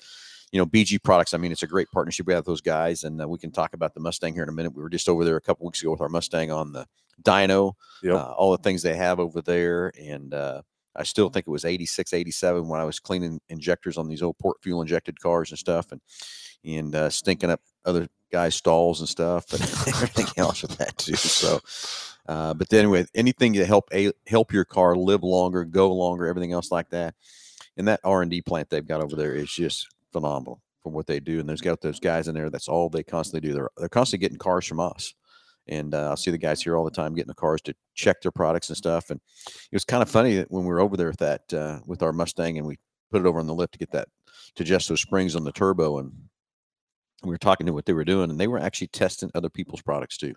you 0.50 0.58
know, 0.58 0.66
BG 0.66 1.02
products. 1.02 1.34
I 1.34 1.38
mean, 1.38 1.50
it's 1.52 1.62
a 1.62 1.66
great 1.68 1.90
partnership 1.92 2.26
we 2.26 2.34
have 2.34 2.40
with 2.40 2.46
those 2.46 2.60
guys, 2.60 3.04
and 3.04 3.22
uh, 3.22 3.28
we 3.28 3.38
can 3.38 3.52
talk 3.52 3.74
about 3.74 3.94
the 3.94 4.00
Mustang 4.00 4.34
here 4.34 4.42
in 4.42 4.48
a 4.48 4.52
minute. 4.52 4.74
We 4.74 4.82
were 4.82 4.90
just 4.90 5.08
over 5.08 5.24
there 5.24 5.36
a 5.36 5.40
couple 5.40 5.66
weeks 5.66 5.80
ago 5.80 5.92
with 5.92 6.00
our 6.00 6.08
Mustang 6.10 6.50
on 6.50 6.72
the 6.72 6.86
dyno 7.22 7.74
Yep. 8.02 8.14
uh, 8.16 8.32
all 8.32 8.50
the 8.50 8.58
things 8.62 8.82
they 8.82 8.96
have 8.96 9.20
over 9.20 9.40
there. 9.40 9.92
And 10.00 10.34
uh, 10.34 10.62
I 10.94 11.04
still 11.04 11.30
think 11.30 11.46
it 11.46 11.50
was 11.50 11.64
86, 11.64 12.12
87 12.12 12.68
when 12.68 12.80
I 12.80 12.84
was 12.84 13.00
cleaning 13.00 13.40
injectors 13.48 13.96
on 13.96 14.08
these 14.08 14.22
old 14.22 14.38
port 14.38 14.58
fuel 14.62 14.82
injected 14.82 15.20
cars 15.20 15.50
and 15.50 15.58
stuff 15.58 15.92
and, 15.92 16.00
and 16.64 16.94
uh, 16.94 17.10
stinking 17.10 17.50
up 17.50 17.60
other 17.84 18.08
guys' 18.30 18.54
stalls 18.54 19.00
and 19.00 19.08
stuff 19.08 19.52
and 19.52 19.62
everything 19.94 20.26
else 20.36 20.62
with 20.62 20.76
that 20.78 20.96
too. 20.98 21.14
So, 21.14 21.60
uh, 22.28 22.54
but 22.54 22.68
then 22.68 22.80
anyway, 22.80 23.06
anything 23.14 23.54
to 23.54 23.64
help 23.64 23.88
a, 23.92 24.12
help 24.26 24.52
your 24.52 24.64
car 24.64 24.96
live 24.96 25.22
longer, 25.22 25.64
go 25.64 25.92
longer, 25.92 26.26
everything 26.26 26.52
else 26.52 26.70
like 26.70 26.90
that. 26.90 27.14
And 27.76 27.88
that 27.88 28.00
R 28.04 28.22
and 28.22 28.30
D 28.30 28.42
plant 28.42 28.70
they've 28.70 28.86
got 28.86 29.02
over 29.02 29.16
there 29.16 29.34
is 29.34 29.50
just 29.50 29.88
phenomenal 30.12 30.60
for 30.82 30.92
what 30.92 31.06
they 31.06 31.20
do. 31.20 31.40
And 31.40 31.48
there's 31.48 31.60
got 31.60 31.80
those 31.80 32.00
guys 32.00 32.28
in 32.28 32.34
there. 32.34 32.50
That's 32.50 32.68
all 32.68 32.90
they 32.90 33.02
constantly 33.02 33.48
do. 33.48 33.54
They're 33.54 33.70
they're 33.78 33.88
constantly 33.88 34.24
getting 34.24 34.38
cars 34.38 34.66
from 34.66 34.80
us. 34.80 35.14
And 35.68 35.94
uh, 35.94 36.08
I'll 36.10 36.16
see 36.16 36.30
the 36.30 36.38
guys 36.38 36.60
here 36.62 36.76
all 36.76 36.84
the 36.84 36.90
time 36.90 37.14
getting 37.14 37.28
the 37.28 37.34
cars 37.34 37.62
to 37.62 37.74
check 37.94 38.20
their 38.20 38.32
products 38.32 38.68
and 38.68 38.76
stuff. 38.76 39.10
And 39.10 39.20
it 39.46 39.74
was 39.74 39.84
kind 39.84 40.02
of 40.02 40.10
funny 40.10 40.36
that 40.36 40.50
when 40.50 40.64
we 40.64 40.68
were 40.70 40.80
over 40.80 40.96
there 40.96 41.08
with 41.08 41.18
that 41.18 41.52
uh, 41.54 41.78
with 41.86 42.02
our 42.02 42.12
Mustang 42.12 42.58
and 42.58 42.66
we 42.66 42.78
put 43.10 43.20
it 43.20 43.26
over 43.26 43.38
on 43.38 43.46
the 43.46 43.54
lift 43.54 43.72
to 43.74 43.78
get 43.78 43.92
that 43.92 44.08
to 44.56 44.62
adjust 44.64 44.88
those 44.88 45.00
springs 45.00 45.36
on 45.36 45.44
the 45.44 45.52
turbo 45.52 45.98
and 45.98 46.12
we 47.22 47.30
were 47.30 47.38
talking 47.38 47.66
to 47.66 47.72
what 47.72 47.86
they 47.86 47.92
were 47.92 48.04
doing 48.04 48.30
and 48.30 48.40
they 48.40 48.48
were 48.48 48.58
actually 48.58 48.88
testing 48.88 49.30
other 49.34 49.48
people's 49.48 49.82
products 49.82 50.16
too 50.16 50.34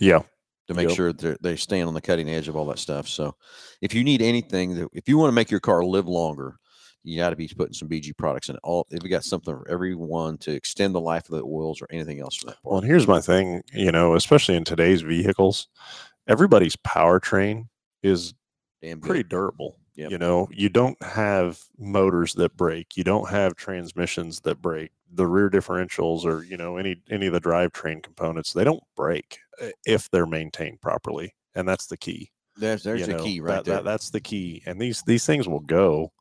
Yeah. 0.00 0.20
to 0.68 0.74
make 0.74 0.88
Yep. 0.88 0.96
sure 0.96 1.12
they're, 1.12 1.36
they 1.42 1.56
stand 1.56 1.88
on 1.88 1.94
the 1.94 2.00
cutting 2.00 2.28
edge 2.28 2.46
of 2.48 2.54
all 2.56 2.66
that 2.66 2.78
stuff. 2.78 3.08
So 3.08 3.34
if 3.82 3.94
you 3.94 4.04
need 4.04 4.22
anything 4.22 4.74
that 4.76 4.88
if 4.92 5.08
you 5.08 5.18
want 5.18 5.28
to 5.28 5.34
make 5.34 5.50
your 5.50 5.60
car 5.60 5.84
live 5.84 6.06
longer, 6.06 6.58
you 7.04 7.16
got 7.16 7.30
to 7.30 7.36
be 7.36 7.48
putting 7.48 7.72
some 7.74 7.88
BG 7.88 8.16
products 8.16 8.48
in. 8.48 8.56
All 8.58 8.86
if 8.90 9.02
we 9.02 9.08
got 9.08 9.24
something 9.24 9.54
for 9.54 9.68
everyone 9.68 10.36
to 10.38 10.52
extend 10.52 10.94
the 10.94 11.00
life 11.00 11.24
of 11.30 11.36
the 11.36 11.44
oils 11.44 11.80
or 11.80 11.86
anything 11.90 12.20
else 12.20 12.34
for 12.36 12.46
that 12.46 12.56
Well, 12.64 12.78
and 12.78 12.86
here's 12.86 13.06
my 13.08 13.20
thing, 13.20 13.62
you 13.72 13.92
know, 13.92 14.14
especially 14.14 14.56
in 14.56 14.64
today's 14.64 15.02
vehicles, 15.02 15.68
everybody's 16.26 16.76
powertrain 16.76 17.68
is 18.02 18.34
Damn 18.82 19.00
good. 19.00 19.08
pretty 19.08 19.22
durable. 19.28 19.76
Yep. 19.96 20.10
You 20.12 20.18
know, 20.18 20.48
you 20.52 20.68
don't 20.68 21.00
have 21.02 21.58
motors 21.76 22.34
that 22.34 22.56
break. 22.56 22.96
You 22.96 23.02
don't 23.02 23.28
have 23.30 23.56
transmissions 23.56 24.40
that 24.42 24.62
break. 24.62 24.90
The 25.12 25.26
rear 25.26 25.50
differentials 25.50 26.24
or 26.24 26.44
you 26.44 26.56
know 26.56 26.76
any 26.76 27.02
any 27.10 27.26
of 27.26 27.32
the 27.32 27.40
drivetrain 27.40 28.02
components, 28.02 28.52
they 28.52 28.62
don't 28.62 28.82
break 28.94 29.38
uh, 29.60 29.68
if 29.86 30.08
they're 30.10 30.26
maintained 30.26 30.80
properly, 30.80 31.34
and 31.56 31.66
that's 31.66 31.86
the 31.86 31.96
key. 31.96 32.30
There's 32.56 32.82
there's 32.84 33.00
you 33.00 33.06
the 33.06 33.12
know, 33.14 33.24
key 33.24 33.40
right 33.40 33.54
that- 33.56 33.64
there. 33.64 33.74
that- 33.76 33.84
that's 33.84 34.10
the 34.10 34.20
key, 34.20 34.62
and 34.66 34.80
these 34.80 35.02
these 35.02 35.26
things 35.26 35.48
will 35.48 35.58
go 35.60 36.12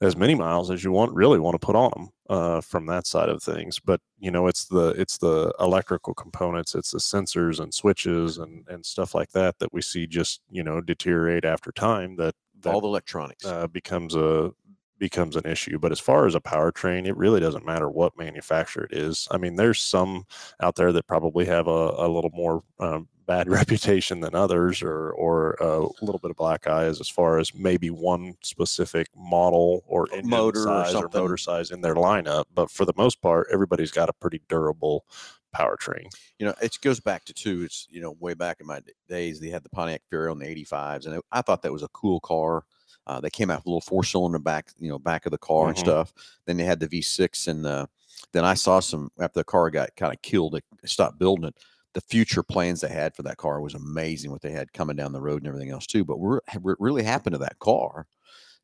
as 0.00 0.16
many 0.16 0.34
miles 0.34 0.70
as 0.70 0.82
you 0.82 0.92
want 0.92 1.12
really 1.12 1.38
want 1.38 1.54
to 1.60 1.64
put 1.64 1.76
on 1.76 1.90
them 1.94 2.08
uh, 2.28 2.60
from 2.60 2.86
that 2.86 3.06
side 3.06 3.28
of 3.28 3.42
things. 3.42 3.78
But 3.78 4.00
you 4.18 4.30
know, 4.30 4.46
it's 4.46 4.64
the 4.66 4.88
it's 4.96 5.18
the 5.18 5.52
electrical 5.60 6.14
components, 6.14 6.74
it's 6.74 6.92
the 6.92 6.98
sensors 6.98 7.60
and 7.60 7.72
switches 7.72 8.38
and 8.38 8.66
and 8.68 8.84
stuff 8.84 9.14
like 9.14 9.30
that 9.32 9.58
that 9.58 9.72
we 9.72 9.82
see 9.82 10.06
just 10.06 10.40
you 10.50 10.62
know 10.62 10.80
deteriorate 10.80 11.44
after 11.44 11.72
time. 11.72 12.16
That 12.16 12.34
that 12.60 12.74
all 12.74 12.80
the 12.80 12.88
electronics. 12.88 13.44
uh, 13.44 13.66
becomes 13.66 14.14
a 14.14 14.52
becomes 15.00 15.34
an 15.34 15.46
issue. 15.46 15.78
But 15.78 15.92
as 15.92 15.98
far 15.98 16.26
as 16.26 16.36
a 16.36 16.40
powertrain, 16.40 17.06
it 17.06 17.16
really 17.16 17.40
doesn't 17.40 17.64
matter 17.66 17.88
what 17.88 18.16
manufacturer 18.16 18.84
it 18.84 18.96
is. 18.96 19.26
I 19.30 19.38
mean, 19.38 19.56
there's 19.56 19.80
some 19.80 20.26
out 20.60 20.76
there 20.76 20.92
that 20.92 21.06
probably 21.08 21.46
have 21.46 21.66
a, 21.66 21.94
a 21.96 22.08
little 22.08 22.30
more 22.32 22.62
um, 22.78 23.08
bad 23.30 23.48
reputation 23.60 24.20
than 24.20 24.34
others, 24.34 24.82
or 24.82 25.10
or 25.12 25.52
a 25.60 25.78
little 26.04 26.18
bit 26.18 26.32
of 26.32 26.36
black 26.36 26.66
eyes 26.66 27.00
as 27.00 27.08
far 27.08 27.38
as 27.38 27.54
maybe 27.54 27.88
one 27.90 28.34
specific 28.42 29.08
model 29.16 29.84
or 29.86 30.08
engine 30.12 30.28
motor 30.30 30.64
size 30.64 30.88
or, 30.94 31.02
something. 31.02 31.20
motor 31.22 31.36
size 31.36 31.70
in 31.70 31.80
their 31.80 31.94
lineup. 31.94 32.46
But 32.52 32.70
for 32.70 32.84
the 32.84 32.92
most 32.96 33.22
part, 33.22 33.46
everybody's 33.52 33.92
got 33.92 34.08
a 34.08 34.12
pretty 34.12 34.40
durable 34.48 35.04
powertrain. 35.56 36.06
you 36.38 36.46
know, 36.46 36.54
it 36.62 36.76
goes 36.80 37.00
back 37.00 37.24
to 37.24 37.32
two. 37.32 37.62
It's 37.62 37.86
you 37.90 38.00
know, 38.00 38.16
way 38.18 38.34
back 38.34 38.58
in 38.60 38.66
my 38.66 38.80
days, 39.08 39.38
they 39.40 39.50
had 39.50 39.62
the 39.62 39.68
Pontiac 39.68 40.02
Fiero 40.12 40.32
and 40.32 40.40
the 40.40 40.46
'85s, 40.64 41.06
and 41.06 41.14
it, 41.16 41.24
I 41.30 41.42
thought 41.42 41.62
that 41.62 41.72
was 41.72 41.84
a 41.84 41.88
cool 41.88 42.18
car. 42.20 42.64
Uh, 43.06 43.20
they 43.20 43.30
came 43.30 43.50
out 43.50 43.60
with 43.60 43.66
a 43.66 43.70
little 43.70 43.80
four 43.80 44.04
cylinder 44.04 44.38
back, 44.38 44.70
you 44.78 44.88
know, 44.88 44.98
back 44.98 45.24
of 45.26 45.32
the 45.32 45.38
car 45.38 45.68
and 45.68 45.76
Mhm. 45.76 45.80
stuff. 45.80 46.12
Then 46.46 46.56
they 46.56 46.64
had 46.64 46.80
the 46.80 46.88
V6, 46.88 47.46
and 47.48 47.64
uh, 47.66 47.86
then 48.32 48.44
I 48.44 48.54
saw 48.54 48.80
some 48.80 49.10
after 49.20 49.40
the 49.40 49.44
car 49.44 49.70
got 49.70 49.94
kind 49.96 50.12
of 50.12 50.20
killed. 50.22 50.52
They 50.54 50.88
stopped 50.88 51.18
building 51.18 51.46
it. 51.46 51.56
The 51.94 52.00
future 52.02 52.42
plans 52.42 52.80
they 52.80 52.88
had 52.88 53.14
for 53.16 53.22
that 53.24 53.36
car 53.36 53.60
was 53.60 53.74
amazing. 53.74 54.30
What 54.30 54.42
they 54.42 54.52
had 54.52 54.72
coming 54.72 54.96
down 54.96 55.12
the 55.12 55.20
road 55.20 55.42
and 55.42 55.48
everything 55.48 55.70
else 55.70 55.86
too. 55.86 56.04
But 56.04 56.18
what 56.20 56.42
really 56.78 57.02
happened 57.02 57.34
to 57.34 57.38
that 57.38 57.58
car 57.58 58.06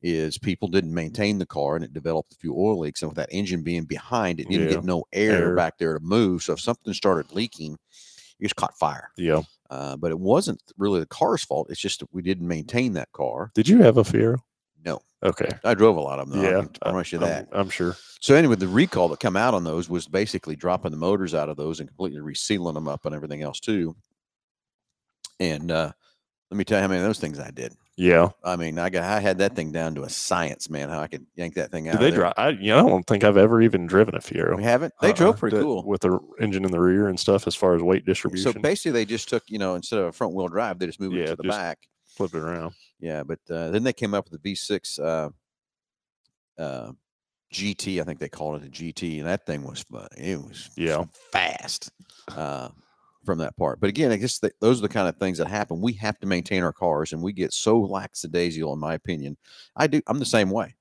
is 0.03 0.39
people 0.39 0.69
didn't 0.69 0.95
maintain 0.95 1.39
the 1.39 1.47
car 1.47 1.75
and 1.75 1.85
it 1.85 1.93
developed 1.93 2.33
a 2.33 2.37
few 2.37 2.55
oil 2.55 2.79
leaks. 2.79 3.03
And 3.03 3.09
with 3.11 3.17
that 3.17 3.31
engine 3.33 3.63
being 3.63 3.85
behind, 3.85 4.39
it 4.39 4.49
didn't 4.49 4.69
Yeah. 4.69 4.75
get 4.77 4.85
no 4.85 5.05
air, 5.13 5.49
Air. 5.49 5.55
back 5.57 5.79
there 5.79 5.95
to 5.95 6.01
move. 6.05 6.43
So 6.43 6.53
if 6.53 6.61
something 6.61 6.93
started 6.93 7.33
leaking, 7.33 7.73
it 8.39 8.43
just 8.45 8.55
caught 8.57 8.79
fire. 8.79 9.11
Yeah. 9.17 9.43
Uh, 9.71 9.97
but 9.97 10.13
it 10.13 10.21
wasn't 10.21 10.63
really 10.79 11.01
the 11.01 11.07
car's 11.07 11.43
fault. 11.45 11.69
It's 11.71 11.81
just 11.81 12.05
we 12.13 12.23
didn't 12.23 12.47
maintain 12.47 12.93
that 12.93 13.11
car. 13.13 13.51
Did 13.55 13.69
you 13.69 13.79
have 13.83 13.97
a 13.97 14.05
Fiero? 14.05 14.37
Okay. 15.25 15.49
I 15.65 15.75
drove 15.75 15.97
a 15.97 16.01
lot 16.01 16.19
of 16.19 16.29
them. 16.31 16.41
Though. 16.41 16.49
I 16.49 16.53
yeah. 16.53 16.61
can 16.61 16.69
promise 16.69 17.13
you 17.13 17.21
I'm- 17.25 17.47
I'm 17.53 17.71
sure. 17.71 17.97
So 18.21 18.35
anyway, 18.35 18.57
the 18.57 18.69
recall 18.69 19.09
that 19.09 19.21
come 19.21 19.37
out 19.37 19.55
on 19.55 19.65
those 19.65 19.89
was 19.89 20.07
basically 20.07 20.57
dropping 20.57 20.91
the 20.91 20.97
motors 20.97 21.35
out 21.35 21.49
of 21.49 21.57
those 21.57 21.81
and 21.81 21.89
completely 21.89 22.21
resealing 22.21 22.75
them 22.75 22.89
up 22.89 23.05
and 23.07 23.15
everything 23.15 23.43
else 23.43 23.61
too. 23.61 23.97
And 25.41 25.71
uh, 25.71 25.93
let 26.51 26.59
me 26.59 26.65
tell 26.65 26.79
you 26.79 26.83
how 26.83 26.89
many 26.89 27.01
of 27.01 27.07
those 27.07 27.19
things 27.21 27.39
I 27.39 27.51
did. 27.51 27.75
Yeah. 27.97 28.29
I 28.45 28.57
mean, 28.57 28.79
I 28.79 28.91
got 28.91 29.05
I 29.05 29.21
had 29.21 29.39
that 29.39 29.55
thing 29.57 29.73
down 29.73 29.95
to 29.95 30.03
a 30.03 30.11
science, 30.11 30.69
man. 30.69 30.91
How 30.91 31.01
I 31.01 31.07
could 31.07 31.27
yank 31.35 31.55
that 31.55 31.71
thing 31.71 31.89
out. 31.89 31.99
Did 31.99 32.13
they 32.13 32.15
drive? 32.17 32.35
I, 32.37 32.51
you 32.51 32.69
know, 32.69 32.87
I 32.87 32.89
don't 32.91 33.07
think 33.07 33.25
I've 33.25 33.39
ever 33.39 33.63
even 33.63 33.87
driven 33.87 34.15
a 34.15 34.19
Fiero. 34.19 34.57
We 34.57 34.65
haven't. 34.65 34.93
They 35.01 35.09
Uh-uh, 35.11 35.15
drove 35.15 35.39
pretty 35.39 35.57
that- 35.57 35.63
cool. 35.63 35.83
with 35.87 36.03
the 36.03 36.19
engine 36.41 36.65
in 36.67 36.71
the 36.73 36.81
rear 36.81 37.09
and 37.09 37.19
stuff 37.19 37.47
as 37.47 37.55
far 37.55 37.75
as 37.75 37.83
weight 37.83 38.05
distribution. 38.05 38.53
So 38.53 38.59
basically, 38.61 38.93
they 38.93 39.07
just 39.07 39.29
took 39.31 39.45
you 39.49 39.59
know 39.59 39.77
instead 39.77 39.99
of 39.99 40.07
a 40.07 40.13
front 40.13 40.35
wheel 40.35 40.49
drive, 40.49 40.79
they 40.79 40.87
just 40.87 41.01
moved 41.01 41.17
it 41.17 41.27
to 41.29 41.37
the 41.37 41.45
back. 41.45 41.79
flip 42.05 42.35
it 42.35 42.39
around. 42.43 42.75
Yeah, 43.01 43.23
but 43.23 43.39
uh, 43.51 43.71
then 43.71 43.83
they 43.85 43.93
came 43.93 44.15
up 44.15 44.29
with 44.31 44.43
the 44.43 44.53
V6 44.55 44.99
uh, 44.99 46.63
uh, 46.63 46.93
GT. 47.53 48.01
I 48.01 48.05
think 48.05 48.19
they 48.19 48.29
called 48.29 48.63
it 48.63 48.67
a 48.67 48.71
GT, 48.71 49.19
and 49.19 49.27
that 49.27 49.45
thing 49.47 49.63
was 49.63 49.83
fun. 49.91 50.09
It 50.17 50.39
was 50.41 50.71
Yeah. 50.77 51.05
fast 51.33 51.91
uh, 52.35 52.71
from 53.25 53.39
that 53.39 53.57
part. 53.57 53.81
But 53.81 53.91
again, 53.91 54.13
I 54.13 54.17
guess 54.17 54.39
th- 54.39 54.55
those 54.61 54.79
are 54.79 54.83
the 54.83 54.89
kind 54.89 55.09
of 55.09 55.17
things 55.19 55.39
that 55.39 55.49
happen. 55.49 55.81
We 55.81 55.93
have 55.95 56.19
to 56.21 56.27
maintain 56.27 56.63
our 56.63 56.73
cars, 56.73 57.13
and 57.13 57.23
we 57.23 57.33
get 57.33 57.53
so 57.53 57.79
lackadaisical, 57.81 58.73
in 58.73 58.79
my 58.79 58.95
opinion. 58.95 59.37
I 59.77 59.87
do. 59.89 60.01
I'm 60.07 60.19
the 60.19 60.25
same 60.25 60.51
way. 60.51 60.75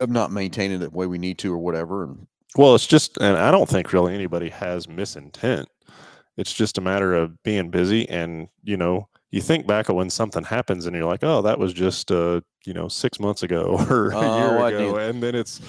Of 0.00 0.10
not 0.10 0.30
maintaining 0.32 0.82
it 0.82 0.90
the 0.90 0.96
way 0.96 1.06
we 1.06 1.16
need 1.18 1.38
to, 1.38 1.52
or 1.52 1.58
whatever. 1.58 2.04
And 2.04 2.26
Well, 2.56 2.74
it's 2.74 2.86
just, 2.86 3.16
and 3.18 3.36
I 3.36 3.50
don't 3.50 3.68
think 3.68 3.92
really 3.92 4.14
anybody 4.14 4.50
has 4.50 4.86
misintent. 4.88 5.66
It's 6.36 6.52
just 6.52 6.76
a 6.76 6.82
matter 6.82 7.14
of 7.14 7.42
being 7.44 7.70
busy, 7.70 8.06
and 8.08 8.48
you 8.62 8.76
know, 8.76 9.08
you 9.30 9.40
think 9.40 9.66
back 9.66 9.88
of 9.88 9.96
when 9.96 10.10
something 10.10 10.44
happens, 10.44 10.86
and 10.86 10.94
you're 10.96 11.04
like, 11.04 11.22
"Oh, 11.24 11.42
that 11.42 11.58
was 11.58 11.72
just, 11.72 12.10
uh, 12.12 12.40
you 12.64 12.72
know, 12.72 12.88
six 12.88 13.18
months 13.20 13.42
ago 13.42 13.76
or 13.90 14.10
a 14.10 14.16
Oh, 14.16 14.38
year 14.38 14.58
I 14.58 14.68
ago," 14.70 14.78
do. 14.92 14.96
and 14.98 15.22
then 15.22 15.34
it's 15.34 15.60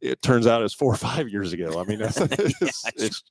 it 0.00 0.20
turns 0.22 0.46
out 0.46 0.62
it's 0.62 0.74
four 0.74 0.92
or 0.92 0.96
five 0.96 1.28
years 1.28 1.52
ago. 1.52 1.80
I 1.80 1.84
mean, 1.84 2.00
it's, 2.04 2.16
it's, 2.20 2.84
it's 2.96 3.22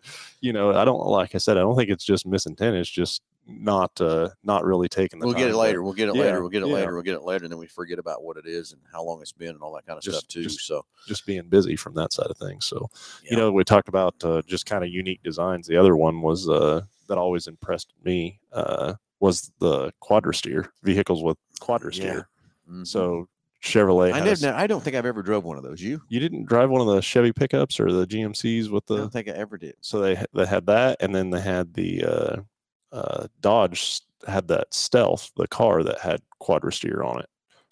you 0.42 0.54
know, 0.54 0.74
I 0.74 0.86
don't 0.86 1.06
like 1.06 1.36
I 1.36 1.38
said, 1.38 1.58
I 1.58 1.62
don't 1.62 1.76
think 1.76 1.90
it's 1.90 2.06
just 2.06 2.26
misintent. 2.26 2.76
It's 2.76 2.90
just 2.90 3.22
not 3.48 4.02
uh 4.02 4.28
not 4.44 4.66
really 4.66 4.90
taking 4.90 5.20
the 5.20 5.28
We'll 5.28 5.36
get 5.36 5.52
it 5.52 5.56
later. 5.56 5.84
We'll 5.84 5.94
get 5.94 6.10
it 6.10 6.16
Yeah, 6.16 6.22
later. 6.24 6.42
We'll 6.42 6.50
get 6.50 6.64
it 6.64 6.68
yeah. 6.68 6.74
later. 6.74 6.94
We'll 6.96 7.04
get 7.04 7.14
it 7.14 7.22
later, 7.22 7.44
and 7.46 7.52
then 7.52 7.60
we 7.60 7.68
forget 7.68 8.00
about 8.00 8.24
what 8.24 8.38
it 8.38 8.48
is 8.48 8.72
and 8.72 8.82
how 8.92 9.04
long 9.04 9.22
it's 9.22 9.32
been 9.34 9.50
and 9.50 9.62
all 9.62 9.76
that 9.76 9.86
kind 9.86 9.98
of 9.98 10.04
stuff 10.04 10.28
too. 10.28 10.42
just- 10.44 10.62
so 10.66 10.84
just 11.08 11.28
being 11.28 11.48
busy 11.48 11.76
from 11.76 11.94
that 11.94 12.12
side 12.12 12.26
of 12.32 12.38
things. 12.38 12.66
So 12.66 12.90
Yeah. 13.24 13.32
you 13.32 13.38
know, 13.38 13.52
we 13.52 13.64
talked 13.64 13.88
about 13.88 14.16
uh, 14.24 14.42
just 14.48 14.66
kind 14.66 14.84
of 14.84 14.90
unique 14.90 15.22
designs. 15.22 15.68
The 15.68 15.78
other 15.78 15.96
one 15.96 16.22
was 16.24 16.50
uh 16.50 16.82
that 17.08 17.20
always 17.20 17.46
impressed 17.46 17.94
me 18.04 18.40
uh 18.52 18.96
was 19.20 19.52
the 19.60 19.92
Quadrasteer 20.04 20.68
vehicles 20.84 21.24
with 21.24 21.38
Quadrasteer. 21.62 22.26
mhm. 22.70 22.86
So 22.86 23.28
Chevrolet. 23.64 24.14
I 24.14 24.20
a 24.20 24.24
never, 24.24 24.54
I 24.58 24.68
don't 24.68 24.84
think 24.84 24.96
I've 24.96 25.06
ever 25.08 25.24
drove 25.24 25.44
one 25.44 25.58
of 25.58 25.64
those. 25.64 25.82
You? 25.82 26.02
you 26.08 26.20
didn't 26.20 26.46
drive 26.46 26.70
one 26.70 26.82
of 26.82 26.88
the 26.88 27.02
Chevy 27.02 27.32
pickups 27.34 27.80
or 27.80 27.92
the 27.92 28.06
GMCs 28.06 28.70
with 28.70 28.86
the? 28.86 28.96
I 28.96 28.98
don't 29.00 29.14
think 29.14 29.28
I 29.28 29.32
ever 29.32 29.58
did. 29.58 29.76
so 29.82 30.00
they 30.00 30.24
they 30.34 30.46
had 30.46 30.66
that 30.68 30.98
and 31.00 31.16
then 31.16 31.30
they 31.32 31.42
had 31.42 31.74
the 31.74 32.04
uh 32.04 32.36
uh 32.92 33.28
dodge 33.42 34.02
had 34.28 34.48
that 34.50 34.74
stealth 34.74 35.32
the 35.36 35.48
car 35.48 35.84
that 35.84 36.00
had 36.00 36.22
Quadrasteer 36.42 37.04
on 37.04 37.20
it 37.20 37.30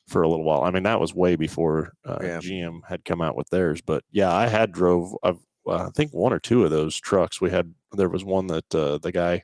for 0.07 0.21
a 0.23 0.27
little 0.29 0.43
while 0.43 0.63
i 0.63 0.69
mean 0.69 0.83
that 0.83 0.99
was 0.99 1.15
way 1.15 1.35
before 1.37 1.93
uh, 2.05 2.17
Yeah. 2.21 2.39
gm 2.39 2.81
had 2.87 3.05
come 3.05 3.21
out 3.21 3.37
with 3.37 3.49
theirs 3.49 3.79
but 3.81 4.03
yeah 4.11 4.31
i 4.33 4.47
had 4.47 4.71
drove 4.73 5.15
i've 5.23 5.39
i 5.67 5.89
think 5.95 6.11
one 6.13 6.33
or 6.33 6.39
two 6.39 6.63
of 6.63 6.71
those 6.71 6.95
trucks 6.99 7.39
we 7.41 7.49
had 7.49 7.73
there 7.93 8.09
was 8.09 8.23
one 8.23 8.47
that 8.47 8.73
uh, 8.75 8.97
the 8.97 9.11
guy 9.11 9.43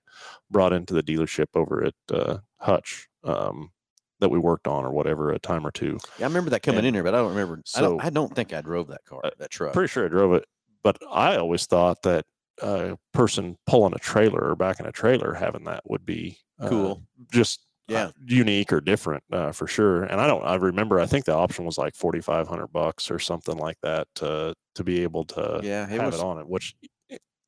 brought 0.51 0.73
into 0.73 0.93
the 0.93 1.03
dealership 1.03 1.47
over 1.55 1.83
at 1.83 1.93
uh, 2.13 2.37
hutch 2.57 3.07
um 3.23 3.71
that 4.19 4.29
we 4.29 4.37
worked 4.39 4.67
on 4.67 4.83
or 4.85 4.91
whatever 4.91 5.31
a 5.31 5.39
time 5.39 5.65
or 5.65 5.71
two 5.71 5.97
Yeah, 6.17 6.25
I 6.25 6.27
remember 6.27 6.49
that 6.49 6.61
coming 6.61 6.79
And 6.79 6.87
in 6.87 6.93
here, 6.93 7.03
but 7.03 7.15
I 7.15 7.19
don't 7.19 7.29
remember. 7.29 7.61
I 7.73 7.79
don't. 7.81 8.03
I 8.03 8.09
don't 8.09 8.35
think 8.35 8.51
I 8.51 8.59
drove 8.59 8.87
that 8.89 9.05
car, 9.05 9.21
Uh, 9.23 9.29
that 9.37 9.49
truck. 9.49 9.71
pretty 9.71 9.87
sure 9.87 10.03
I 10.03 10.09
drove 10.09 10.33
it, 10.33 10.43
but 10.83 10.97
I 11.09 11.37
always 11.37 11.65
thought 11.65 12.01
that 12.01 12.25
a 12.61 12.97
person 13.13 13.57
pulling 13.65 13.93
a 13.93 13.99
trailer 13.99 14.41
or 14.41 14.55
backing 14.57 14.85
a 14.87 14.91
trailer 14.91 15.33
having 15.35 15.63
that 15.65 15.89
would 15.89 16.05
be 16.05 16.37
uh, 16.59 16.67
Cool. 16.67 17.03
just 17.31 17.61
Yeah. 17.89 18.03
uh, 18.05 18.11
unique 18.25 18.71
or 18.71 18.81
different 18.81 19.23
uh, 19.31 19.51
for 19.51 19.67
sure. 19.67 20.03
And 20.03 20.21
I 20.21 20.27
don't, 20.27 20.43
I 20.43 20.55
remember, 20.55 20.99
I 20.99 21.05
think 21.05 21.25
the 21.25 21.35
option 21.35 21.65
was 21.65 21.77
like 21.77 21.95
forty 21.95 22.21
five 22.21 22.47
hundred 22.47 22.67
bucks 22.67 23.09
or 23.11 23.19
something 23.19 23.57
like 23.57 23.77
that 23.81 24.07
to 24.15 24.53
to 24.75 24.83
be 24.83 25.03
able 25.03 25.25
to 25.25 25.59
Yeah, 25.63 25.83
it 25.83 25.89
have 25.89 26.13
was. 26.13 26.21
it 26.21 26.23
on 26.23 26.39
it, 26.39 26.47
which. 26.47 26.75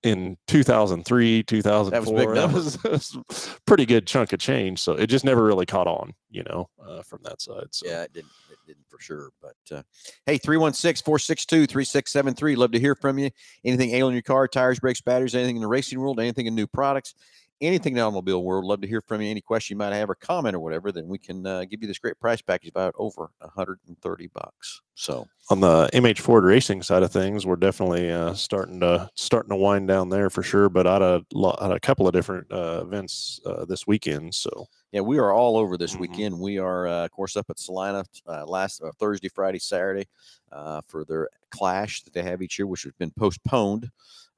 In 0.04 0.36
2003, 0.48 1.44
2004, 1.44 2.34
that 2.34 2.52
was, 2.52 2.76
that 2.78 2.92
was 2.92 3.16
a 3.30 3.62
pretty 3.68 3.86
good 3.86 4.08
chunk 4.08 4.34
of 4.34 4.40
change. 4.40 4.80
So 4.80 4.94
it 4.94 5.06
just 5.06 5.24
never 5.24 5.44
really 5.44 5.68
caught 5.68 5.86
on, 5.86 6.14
you 6.32 6.42
know, 6.50 6.72
uh, 6.84 7.04
from 7.04 7.20
that 7.22 7.40
side. 7.40 7.68
So 7.70 7.86
Yeah, 7.88 8.02
it 8.02 8.12
didn't. 8.12 8.32
It 8.50 8.58
didn't 8.66 8.88
for 8.90 9.00
sure. 9.00 9.30
But 9.44 9.78
uh, 9.78 9.84
hey, 10.26 10.40
316 10.40 11.04
462 11.06 11.68
3673. 11.68 12.56
Love 12.56 12.72
to 12.72 12.80
hear 12.80 12.96
from 12.96 13.20
you. 13.20 13.30
Anything 13.64 13.92
ailing 13.92 14.14
your 14.14 14.24
car, 14.24 14.48
tires, 14.48 14.80
brakes, 14.80 15.02
batteries, 15.02 15.36
anything 15.36 15.58
in 15.58 15.62
the 15.62 15.68
racing 15.68 16.00
world, 16.00 16.20
anything 16.20 16.48
in 16.48 16.56
new 16.56 16.66
products, 16.66 17.14
anything 17.62 17.94
in 17.94 17.98
the 17.98 18.02
automobile 18.04 18.44
world. 18.44 18.66
Love 18.66 18.82
to 18.82 18.88
hear 18.88 19.02
from 19.02 19.22
you. 19.22 19.30
Any 19.30 19.42
question 19.42 19.76
you 19.76 19.78
might 19.78 19.94
have 19.94 20.10
or 20.10 20.16
comment 20.16 20.56
or 20.56 20.60
whatever, 20.60 20.92
then 20.92 21.08
we 21.08 21.18
can 21.18 21.46
uh, 21.46 21.66
give 21.66 21.82
you 21.82 21.88
this 21.88 22.00
great 22.00 22.20
price 22.20 22.42
package 22.42 22.70
about 22.70 22.94
over 22.98 23.32
130 23.40 24.28
bucks. 24.28 24.82
So, 24.96 25.28
on 25.50 25.60
the 25.62 25.90
MH 25.94 26.20
Ford 26.20 26.44
racing 26.44 26.84
side 26.84 27.02
of 27.04 27.12
things, 27.12 27.46
we're 27.46 27.56
definitely 27.56 28.12
uh, 28.12 28.34
starting 28.34 28.80
to 28.82 29.10
starting 29.16 29.50
to 29.50 29.56
wind 29.56 29.88
down 29.88 30.10
there 30.10 30.30
for 30.30 30.44
sure. 30.44 30.70
But 30.70 30.86
I 30.88 30.94
had 30.94 31.02
a, 31.02 31.24
a 31.36 31.80
couple 31.80 32.08
of 32.08 32.14
different 32.14 32.52
uh, 32.52 32.82
events 32.86 33.40
uh, 33.46 33.66
this 33.66 33.88
weekend, 33.88 34.36
so 34.36 34.68
yeah, 34.92 35.02
we 35.02 35.18
are 35.18 35.32
all 35.34 35.58
over 35.58 35.78
this 35.78 35.96
Mhm. 35.96 36.00
weekend. 36.00 36.40
We 36.40 36.58
are, 36.58 36.88
uh, 36.88 37.06
of 37.06 37.12
course, 37.12 37.36
up 37.38 37.50
at 37.50 37.58
Salina 37.58 38.04
uh, 38.28 38.46
last 38.46 38.82
uh, 38.84 38.92
Thursday, 39.00 39.30
Friday, 39.30 39.60
Saturday 39.60 40.08
uh, 40.52 40.82
for 40.88 41.06
their 41.06 41.30
clash 41.50 42.04
that 42.04 42.14
they 42.14 42.24
have 42.24 42.42
each 42.42 42.60
year, 42.60 42.68
which 42.68 42.84
has 42.84 42.94
been 43.00 43.12
postponed 43.18 43.90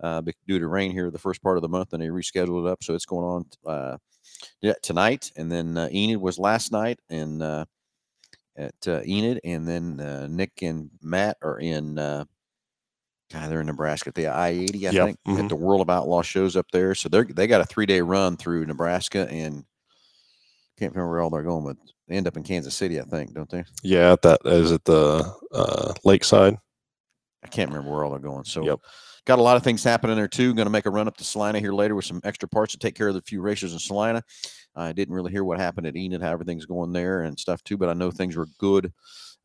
uh, 0.03 0.21
due 0.47 0.59
to 0.59 0.67
rain 0.67 0.91
here 0.91 1.09
the 1.09 1.17
first 1.17 1.41
part 1.41 1.57
of 1.57 1.63
the 1.63 1.69
month, 1.69 1.93
and 1.93 2.01
they 2.03 2.07
rescheduled 2.07 2.67
it 2.67 2.71
up. 2.71 2.83
So 2.83 2.93
it's 2.93 3.05
going 3.05 3.25
on 3.25 3.45
uh, 3.65 3.97
yeah, 4.61 4.73
tonight, 4.83 5.31
and 5.35 5.51
then 5.51 5.77
uh, 5.77 5.89
Enid 5.91 6.17
was 6.17 6.37
last 6.37 6.71
night, 6.71 6.99
and 7.09 7.41
uh, 7.41 7.65
at 8.57 8.75
uh, 8.87 9.01
Enid, 9.05 9.39
and 9.43 9.67
then 9.67 9.99
uh, 9.99 10.27
Nick 10.29 10.61
and 10.61 10.91
Matt 11.01 11.37
are 11.41 11.59
in. 11.59 11.97
Uh, 11.97 12.25
God, 13.31 13.49
they're 13.49 13.61
in 13.61 13.65
Nebraska 13.67 14.09
at 14.09 14.15
the 14.15 14.27
I 14.27 14.49
eighty, 14.49 14.87
I 14.87 14.91
Yep, 14.91 15.05
think, 15.05 15.17
mhm. 15.27 15.43
at 15.43 15.49
the 15.49 15.55
World 15.55 15.81
of 15.81 15.89
Outlaw 15.89 16.21
shows 16.21 16.55
up 16.55 16.67
there. 16.71 16.93
So 16.93 17.09
they're 17.09 17.23
they 17.23 17.47
got 17.47 17.61
a 17.61 17.65
three 17.65 17.87
day 17.87 17.99
run 18.01 18.37
through 18.37 18.67
Nebraska 18.67 19.27
and 19.27 19.63
can't 20.77 20.93
remember 20.93 21.09
where 21.11 21.21
all 21.21 21.29
they're 21.31 21.41
going, 21.43 21.63
but 21.65 21.77
they 22.07 22.15
end 22.15 22.27
up 22.27 22.37
in 22.37 22.43
Kansas 22.43 22.75
City, 22.75 22.99
I 22.99 23.03
think, 23.05 23.33
don't 23.33 23.49
they? 23.49 23.63
yeah, 23.83 24.15
that 24.21 24.41
is 24.45 24.71
at 24.71 24.83
the 24.85 25.33
uh, 25.51 25.93
lakeside. 26.03 26.57
I 27.43 27.47
can't 27.47 27.69
remember 27.71 27.91
where 27.91 28.03
all 28.03 28.11
they're 28.11 28.19
going. 28.19 28.43
So 28.43 28.65
Yep. 28.65 28.79
Got 29.25 29.39
a 29.39 29.41
lot 29.41 29.57
of 29.57 29.63
things 29.63 29.83
happening 29.83 30.15
there 30.15 30.27
too. 30.27 30.53
Going 30.53 30.65
to 30.65 30.71
make 30.71 30.85
a 30.85 30.91
run 30.91 31.07
up 31.07 31.17
to 31.17 31.23
Salina 31.23 31.59
here 31.59 31.73
later 31.73 31.95
with 31.95 32.05
some 32.05 32.21
extra 32.23 32.47
parts 32.47 32.73
to 32.73 32.79
take 32.79 32.95
care 32.95 33.07
of 33.07 33.13
the 33.13 33.21
few 33.21 33.41
racers 33.41 33.73
in 33.73 33.79
Salina. 33.79 34.23
I 34.75 34.91
didn't 34.91 35.13
really 35.13 35.31
hear 35.31 35.43
what 35.43 35.59
happened 35.59 35.87
at 35.87 35.95
Enid, 35.95 36.21
how 36.21 36.31
everything's 36.31 36.65
going 36.65 36.93
there 36.93 37.23
and 37.23 37.39
stuff 37.39 37.63
too, 37.63 37.77
but 37.77 37.89
I 37.89 37.93
know 37.93 38.09
things 38.11 38.35
were 38.35 38.47
good 38.57 38.91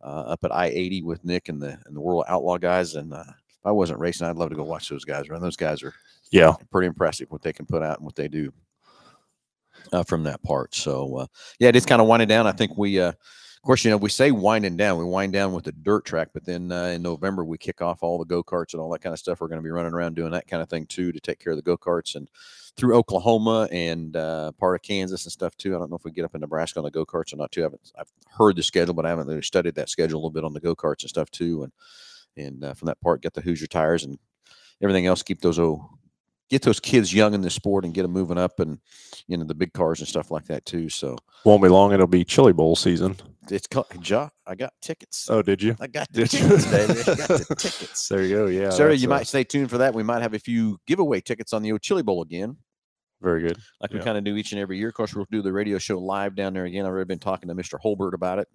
uh, 0.02 0.22
up 0.32 0.44
at 0.44 0.54
I 0.54 0.66
eighty 0.66 1.02
with 1.02 1.24
Nick 1.24 1.48
and 1.48 1.60
the 1.60 1.78
and 1.86 1.94
the 1.96 2.00
World 2.00 2.24
Outlaw 2.28 2.58
guys. 2.58 2.94
And 2.94 3.12
uh, 3.12 3.24
if 3.26 3.66
I 3.66 3.70
wasn't 3.72 4.00
racing, 4.00 4.26
I'd 4.26 4.36
love 4.36 4.50
to 4.50 4.56
go 4.56 4.64
watch 4.64 4.88
those 4.88 5.04
guys 5.04 5.28
run. 5.28 5.42
Those 5.42 5.56
guys 5.56 5.82
are 5.82 5.94
Yeah, 6.30 6.54
pretty 6.70 6.86
impressive 6.86 7.30
what 7.30 7.42
they 7.42 7.52
can 7.52 7.66
put 7.66 7.82
out 7.82 7.98
and 7.98 8.04
what 8.06 8.16
they 8.16 8.28
do 8.28 8.52
uh, 9.92 10.02
from 10.04 10.22
that 10.24 10.42
part. 10.42 10.74
So 10.74 11.16
uh, 11.16 11.26
yeah, 11.58 11.68
it 11.68 11.76
is 11.76 11.86
kind 11.86 12.00
of 12.00 12.08
winding 12.08 12.28
down. 12.28 12.46
I 12.46 12.52
think 12.52 12.76
we, 12.78 13.00
uh, 13.00 13.12
of 13.58 13.62
course, 13.62 13.84
you 13.84 13.90
know, 13.90 13.96
we 13.96 14.08
say 14.08 14.30
winding 14.30 14.76
down. 14.76 14.98
We 14.98 15.04
wind 15.04 15.32
down 15.32 15.52
with 15.52 15.64
the 15.64 15.72
dirt 15.72 16.04
track, 16.04 16.28
but 16.32 16.44
then 16.44 16.70
uh, 16.70 16.84
in 16.84 17.02
November 17.02 17.44
we 17.44 17.58
kick 17.58 17.82
off 17.82 18.04
all 18.04 18.16
the 18.16 18.24
go 18.24 18.42
karts 18.44 18.72
and 18.72 18.80
all 18.80 18.88
that 18.92 19.00
kind 19.00 19.12
of 19.12 19.18
stuff. 19.18 19.40
We're 19.40 19.48
going 19.48 19.60
to 19.60 19.64
be 19.64 19.70
running 19.70 19.92
around 19.92 20.14
doing 20.14 20.30
that 20.30 20.46
kind 20.46 20.62
of 20.62 20.68
thing 20.68 20.86
too 20.86 21.10
to 21.10 21.18
take 21.18 21.40
care 21.40 21.52
of 21.52 21.56
the 21.56 21.62
go 21.62 21.76
karts 21.76 22.14
and 22.14 22.30
through 22.76 22.94
Oklahoma 22.94 23.68
and 23.72 24.16
uh, 24.16 24.52
part 24.52 24.76
of 24.76 24.82
Kansas 24.82 25.24
and 25.24 25.32
stuff 25.32 25.56
too. 25.56 25.74
I 25.74 25.78
don't 25.80 25.90
know 25.90 25.96
if 25.96 26.04
we 26.04 26.12
get 26.12 26.24
up 26.24 26.36
in 26.36 26.40
Nebraska 26.40 26.78
on 26.78 26.84
the 26.84 26.90
go 26.92 27.04
karts 27.04 27.32
or 27.32 27.36
not 27.36 27.50
too. 27.50 27.62
I 27.62 27.64
haven't 27.64 27.92
I've 27.98 28.12
heard 28.28 28.54
the 28.54 28.62
schedule, 28.62 28.94
but 28.94 29.04
I 29.04 29.08
haven't 29.08 29.26
really 29.26 29.42
studied 29.42 29.74
that 29.74 29.88
schedule 29.88 30.18
a 30.18 30.20
little 30.20 30.30
bit 30.30 30.44
on 30.44 30.52
the 30.52 30.60
go 30.60 30.76
karts 30.76 31.02
and 31.02 31.10
stuff 31.10 31.28
too. 31.32 31.64
And 31.64 31.72
and 32.36 32.62
uh, 32.62 32.74
from 32.74 32.86
that 32.86 33.00
part, 33.00 33.22
get 33.22 33.34
the 33.34 33.40
Hoosier 33.40 33.66
tires 33.66 34.04
and 34.04 34.20
everything 34.80 35.06
else. 35.06 35.24
Keep 35.24 35.40
those 35.40 35.58
oh, 35.58 35.97
get 36.50 36.62
those 36.62 36.80
kids 36.80 37.12
young 37.12 37.34
in 37.34 37.40
the 37.40 37.50
sport 37.50 37.84
and 37.84 37.92
get 37.94 38.02
them 38.02 38.12
moving 38.12 38.38
up 38.38 38.60
and 38.60 38.78
you 39.26 39.36
know 39.36 39.44
the 39.44 39.54
big 39.54 39.72
cars 39.72 40.00
and 40.00 40.08
stuff 40.08 40.30
like 40.30 40.46
that 40.46 40.64
too. 40.66 40.88
So 40.88 41.16
won't 41.44 41.62
be 41.62 41.68
long. 41.68 41.92
It'll 41.92 42.06
be 42.06 42.24
Chili 42.24 42.52
Bowl 42.52 42.76
season. 42.76 43.16
it's 43.50 43.66
called 43.66 43.86
Ja. 44.08 44.28
I 44.46 44.54
got 44.54 44.72
tickets. 44.82 45.28
Oh, 45.30 45.42
did 45.42 45.62
you? 45.62 45.76
I 45.80 45.86
got 45.86 46.10
the 46.12 46.24
Did 46.24 46.32
you? 46.32 46.40
tickets, 46.48 46.70
baby. 46.70 46.92
I 47.00 47.14
got 47.14 47.28
the 47.28 47.54
tickets. 47.58 48.08
There 48.08 48.22
you 48.22 48.34
go. 48.36 48.46
Yeah, 48.46 48.70
Sarah, 48.70 48.94
you 48.94 49.08
uh, 49.08 49.14
might 49.16 49.26
stay 49.26 49.44
tuned 49.44 49.70
for 49.70 49.78
that. 49.78 49.94
We 49.94 50.02
might 50.02 50.22
have 50.22 50.34
a 50.34 50.38
few 50.38 50.78
giveaway 50.86 51.20
tickets 51.20 51.52
on 51.52 51.62
the 51.62 51.72
old 51.72 51.82
Chili 51.82 52.02
Bowl 52.02 52.22
again, 52.22 52.56
very 53.20 53.42
good. 53.42 53.58
like 53.80 53.92
we 53.92 54.00
kind 54.00 54.16
of 54.16 54.24
do 54.24 54.36
each 54.36 54.52
and 54.52 54.60
every 54.60 54.78
year. 54.78 54.88
Of 54.88 54.94
course, 54.94 55.14
we'll 55.14 55.26
do 55.30 55.42
the 55.42 55.52
radio 55.52 55.78
show 55.78 55.98
live 55.98 56.34
down 56.34 56.54
there 56.54 56.64
again. 56.64 56.84
I've 56.86 56.90
already 56.92 57.08
been 57.08 57.18
talking 57.18 57.48
to 57.48 57.54
Mr. 57.54 57.78
Holbert 57.84 58.14
about 58.14 58.38
it. 58.38 58.48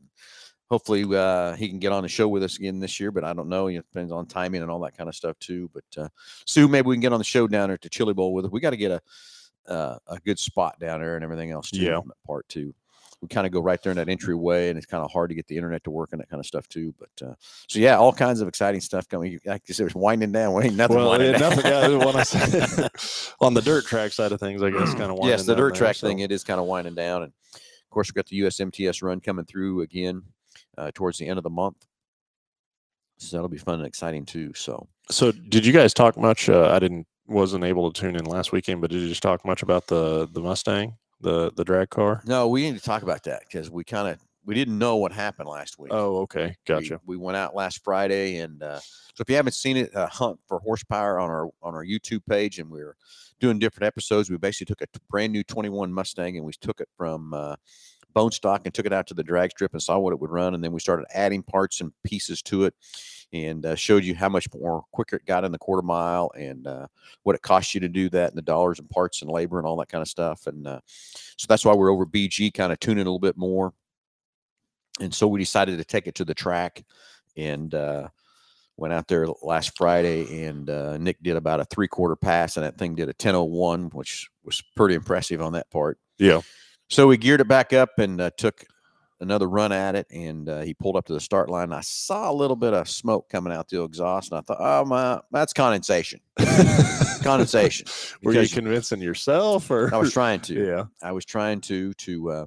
Hopefully, 0.70 1.06
uh, 1.16 1.56
he 1.56 1.70
can 1.70 1.80
get 1.80 1.92
on 1.92 2.04
the 2.04 2.10
show 2.10 2.28
with 2.28 2.44
us 2.44 2.58
again 2.58 2.80
this 2.80 3.00
year, 3.00 3.12
but 3.12 3.24
I 3.24 3.34
don't 3.34 3.50
know. 3.50 3.68
It 3.68 3.86
depends 3.94 4.12
on 4.12 4.26
timing 4.26 4.62
and 4.62 4.72
all 4.72 4.80
that 4.80 4.98
kind 4.98 5.08
of 5.08 5.16
stuff 5.16 5.38
too. 5.40 5.70
But 5.74 6.04
uh, 6.04 6.10
Sue, 6.46 6.68
maybe 6.68 6.88
we 6.88 6.96
can 6.96 7.02
get 7.02 7.14
on 7.14 7.20
the 7.20 7.26
show 7.26 7.48
down 7.48 7.70
there 7.70 7.76
at 7.76 7.82
the 7.82 7.90
Chili 7.90 8.14
Bowl 8.14 8.34
with 8.34 8.46
us. 8.46 8.52
We 8.52 8.60
got 8.60 8.72
to 8.72 8.78
get 8.78 8.92
a 8.92 9.02
uh, 9.68 9.98
a 10.08 10.20
good 10.20 10.40
spot 10.40 10.80
down 10.80 11.00
there 11.00 11.16
and 11.16 11.24
everything 11.24 11.52
else 11.52 11.70
too. 11.70 11.82
Yeah. 11.82 12.00
part 12.26 12.48
too. 12.50 12.74
We 13.22 13.30
kind 13.30 13.48
of 13.48 13.54
go 13.54 13.62
right 13.62 13.82
there 13.82 13.92
in 13.92 13.98
that 13.98 14.10
entryway, 14.10 14.68
and 14.68 14.78
it's 14.78 14.86
kind 14.86 15.02
of 15.02 15.10
hard 15.10 15.30
to 15.30 15.36
get 15.36 15.48
the 15.48 15.56
internet 15.56 15.86
to 15.86 15.92
work 15.92 16.10
and 16.12 16.20
that 16.20 16.30
kind 16.30 16.42
of 16.42 16.46
stuff 16.46 16.68
too. 16.68 16.94
But 17.00 17.26
uh, 17.26 17.34
so 17.70 17.80
yeah, 17.80 17.98
all 17.98 18.12
kinds 18.12 18.42
of 18.42 18.50
exciting 18.50 18.82
stuff 18.82 19.08
coming. 19.08 19.40
Like 19.46 19.64
you 19.66 19.74
said, 19.74 19.86
it's 19.86 19.96
winding 19.96 20.34
down. 20.34 20.54
We 20.54 20.66
ain't 20.66 20.76
nothing. 20.76 20.98
Well, 20.98 21.10
winding 21.10 21.32
yeah, 21.32 21.38
down. 21.38 21.50
nothing. 21.56 21.72
Yeah, 21.72 21.98
what 22.04 22.16
I 22.16 22.24
said 22.24 22.90
on 23.40 23.54
the 23.54 23.62
dirt 23.62 23.86
track 23.86 24.12
side 24.12 24.34
of 24.34 24.42
things, 24.42 24.62
I 24.62 24.72
guess, 24.72 24.94
kind 24.96 25.04
of. 25.04 25.12
winding. 25.12 25.30
yes, 25.30 25.46
the 25.46 25.56
dirt 25.56 25.76
track 25.76 25.96
thing, 25.96 26.20
it 26.20 26.34
is 26.34 26.44
kind 26.44 26.60
of 26.60 26.66
winding 26.66 26.96
down. 26.96 27.24
And 27.24 27.32
of 27.54 27.90
course, 27.90 28.10
we've 28.10 28.16
got 28.16 28.26
the 28.28 28.42
USMTS 28.42 29.02
run 29.02 29.22
coming 29.22 29.46
through 29.46 29.82
again 29.82 30.24
uh, 30.78 30.92
towards 30.94 31.18
the 31.18 31.28
end 31.28 31.38
of 31.38 31.44
the 31.44 31.50
month. 31.50 31.86
So 33.18 33.38
that'll 33.38 33.50
be 33.50 33.58
fun 33.58 33.76
and 33.76 33.86
exciting 33.86 34.26
too. 34.26 34.54
So 34.56 34.88
So, 35.10 35.32
did 35.32 35.66
you 35.66 35.72
guys 35.74 35.94
talk 35.94 36.18
much? 36.18 36.50
Uh, 36.50 36.70
I 36.74 36.80
didn't, 36.80 37.08
wasn't 37.28 37.64
able 37.64 37.92
to 37.92 38.02
tune 38.02 38.16
in 38.16 38.26
last 38.26 38.52
weekend, 38.52 38.82
but 38.82 38.90
did 38.92 39.02
you 39.02 39.08
just 39.08 39.24
talk 39.24 39.46
much 39.46 39.62
about 39.64 39.88
the 39.88 40.28
the 40.32 40.42
Mustang, 40.42 40.98
the 41.22 41.52
the 41.56 41.64
drag 41.64 41.90
car? 41.90 42.22
no, 42.26 42.48
we 42.48 42.64
need 42.70 42.78
to 42.78 42.84
talk 42.84 43.04
about 43.04 43.24
that 43.24 43.44
because 43.48 43.70
we 43.72 43.84
kind 43.84 44.08
of 44.10 44.20
we 44.46 44.56
didn't 44.56 44.78
know 44.78 44.98
what 44.98 45.14
happened 45.14 45.48
last 45.48 45.80
week. 45.80 45.94
Oh, 45.94 46.18
okay, 46.22 46.48
We- 46.48 46.56
gotcha. 46.66 47.00
We, 47.06 47.16
went 47.16 47.38
out 47.38 47.56
last 47.56 47.82
Friday, 47.82 48.38
and 48.40 48.62
uh, 48.62 48.80
so 48.80 49.22
if 49.22 49.30
you 49.30 49.38
haven't 49.38 49.54
seen 49.54 49.78
it, 49.78 49.96
uh, 49.96 50.08
hunt 50.08 50.38
for 50.48 50.60
horsepower 50.60 51.18
on 51.18 51.30
our 51.30 51.46
on 51.62 51.76
our 51.76 51.86
YouTube 51.86 52.26
page, 52.28 52.60
and 52.60 52.70
we 52.70 52.82
are 52.82 52.98
doing 53.40 53.58
different 53.58 53.86
episodes. 53.88 54.30
We 54.30 54.36
basically 54.38 54.74
took 54.74 54.82
a 54.82 54.88
t- 54.88 55.00
brand 55.10 55.32
new 55.32 55.44
21 55.46 55.94
Mustang, 55.94 56.36
and 56.36 56.46
we 56.46 56.52
took 56.60 56.82
it 56.82 56.90
from 56.98 57.34
uh, 57.34 57.56
bone 58.14 58.32
stock 58.32 58.62
and 58.66 58.74
took 58.74 58.86
it 58.86 58.94
out 58.94 59.08
to 59.08 59.14
the 59.14 59.24
drag 59.24 59.52
strip 59.52 59.74
and 59.74 59.82
saw 59.82 59.98
what 60.00 60.14
it 60.14 60.20
would 60.20 60.32
run, 60.32 60.56
and 60.56 60.64
then 60.64 60.72
we 60.72 60.80
started 60.80 61.06
adding 61.14 61.44
parts 61.44 61.82
and 61.82 61.92
pieces 62.04 62.42
to 62.44 62.66
it, 62.66 62.74
and 63.32 63.66
uh, 63.66 63.76
showed 63.76 64.04
you 64.04 64.16
how 64.16 64.30
much 64.30 64.48
more 64.54 64.84
quicker 64.92 65.18
it 65.18 65.26
got 65.26 65.44
in 65.44 65.52
the 65.52 65.58
quarter 65.58 65.82
mile, 65.82 66.32
and 66.38 66.68
uh, 66.68 66.88
what 67.24 67.36
it 67.36 67.42
cost 67.42 67.74
you 67.74 67.80
to 67.80 67.90
do 67.90 68.10
that, 68.10 68.30
and 68.30 68.38
the 68.38 68.42
dollars 68.42 68.80
and 68.80 68.90
parts 68.90 69.22
and 69.22 69.32
labor 69.32 69.58
and 69.58 69.68
all 69.68 69.78
that 69.78 69.90
kind 69.90 70.02
of 70.02 70.08
stuff, 70.08 70.48
and 70.48 70.68
uh, 70.68 70.80
so 70.86 71.46
that's 71.48 71.66
why 71.66 71.74
we're 71.74 71.92
over 71.92 72.06
BG, 72.06 72.54
kind 72.54 72.72
of 72.72 72.80
tuning 72.80 73.02
a 73.02 73.10
little 73.10 73.20
bit 73.20 73.38
more 73.38 73.74
and 75.00 75.12
so 75.12 75.28
we 75.28 75.40
decided 75.40 75.76
to 75.80 75.84
take 75.84 76.06
it 76.06 76.14
to 76.14 76.24
the 76.24 76.36
track 76.36 76.84
and 77.36 77.74
uh 77.74 78.08
went 78.78 78.94
out 78.94 79.08
there 79.08 79.28
last 79.42 79.78
Friday, 79.78 80.46
and 80.46 80.70
uh, 80.70 80.98
Nick 80.98 81.22
did 81.22 81.36
about 81.36 81.60
a 81.60 81.66
three 81.66 81.88
quarter 81.88 82.16
pass, 82.16 82.58
and 82.58 82.66
that 82.66 82.78
thing 82.78 82.96
did 82.96 83.10
a 83.10 83.14
10:01, 83.14 83.94
which 83.94 84.30
was 84.44 84.64
pretty 84.76 84.96
impressive 84.96 85.42
on 85.42 85.54
that 85.54 85.70
part. 85.70 86.00
Yeah. 86.18 86.42
So 86.90 87.08
we 87.08 87.18
geared 87.18 87.42
it 87.42 87.48
back 87.48 87.74
up 87.74 87.98
and 87.98 88.20
uh, 88.22 88.30
took 88.38 88.66
another 89.20 89.48
run 89.48 89.72
at 89.72 89.96
it, 89.96 90.06
and 90.12 90.48
uh, 90.50 90.62
he 90.62 90.74
pulled 90.74 90.96
up 90.96 91.06
to 91.06 91.14
the 91.14 91.20
start 91.20 91.50
line. 91.50 91.72
I 91.74 91.82
saw 91.82 92.30
a 92.30 92.34
little 92.34 92.56
bit 92.58 92.74
of 92.74 92.88
smoke 92.90 93.30
coming 93.30 93.54
out 93.54 93.70
the 93.70 93.82
exhaust, 93.84 94.32
and 94.32 94.40
I 94.40 94.42
thought, 94.42 94.58
"Oh 94.60 94.86
my, 94.86 95.20
that's 95.32 95.54
condensation, 95.54 96.20
condensation." 97.24 97.88
Were 98.24 98.34
you 98.34 98.48
convincing 98.48 99.02
yourself 99.02 99.72
or 99.72 99.94
I 99.94 99.98
was 99.98 100.12
trying 100.14 100.42
to. 100.42 100.54
Yeah. 100.66 100.86
I 101.02 101.12
was 101.14 101.26
trying 101.26 101.62
to 101.62 101.94
to 101.94 102.30
uh, 102.32 102.46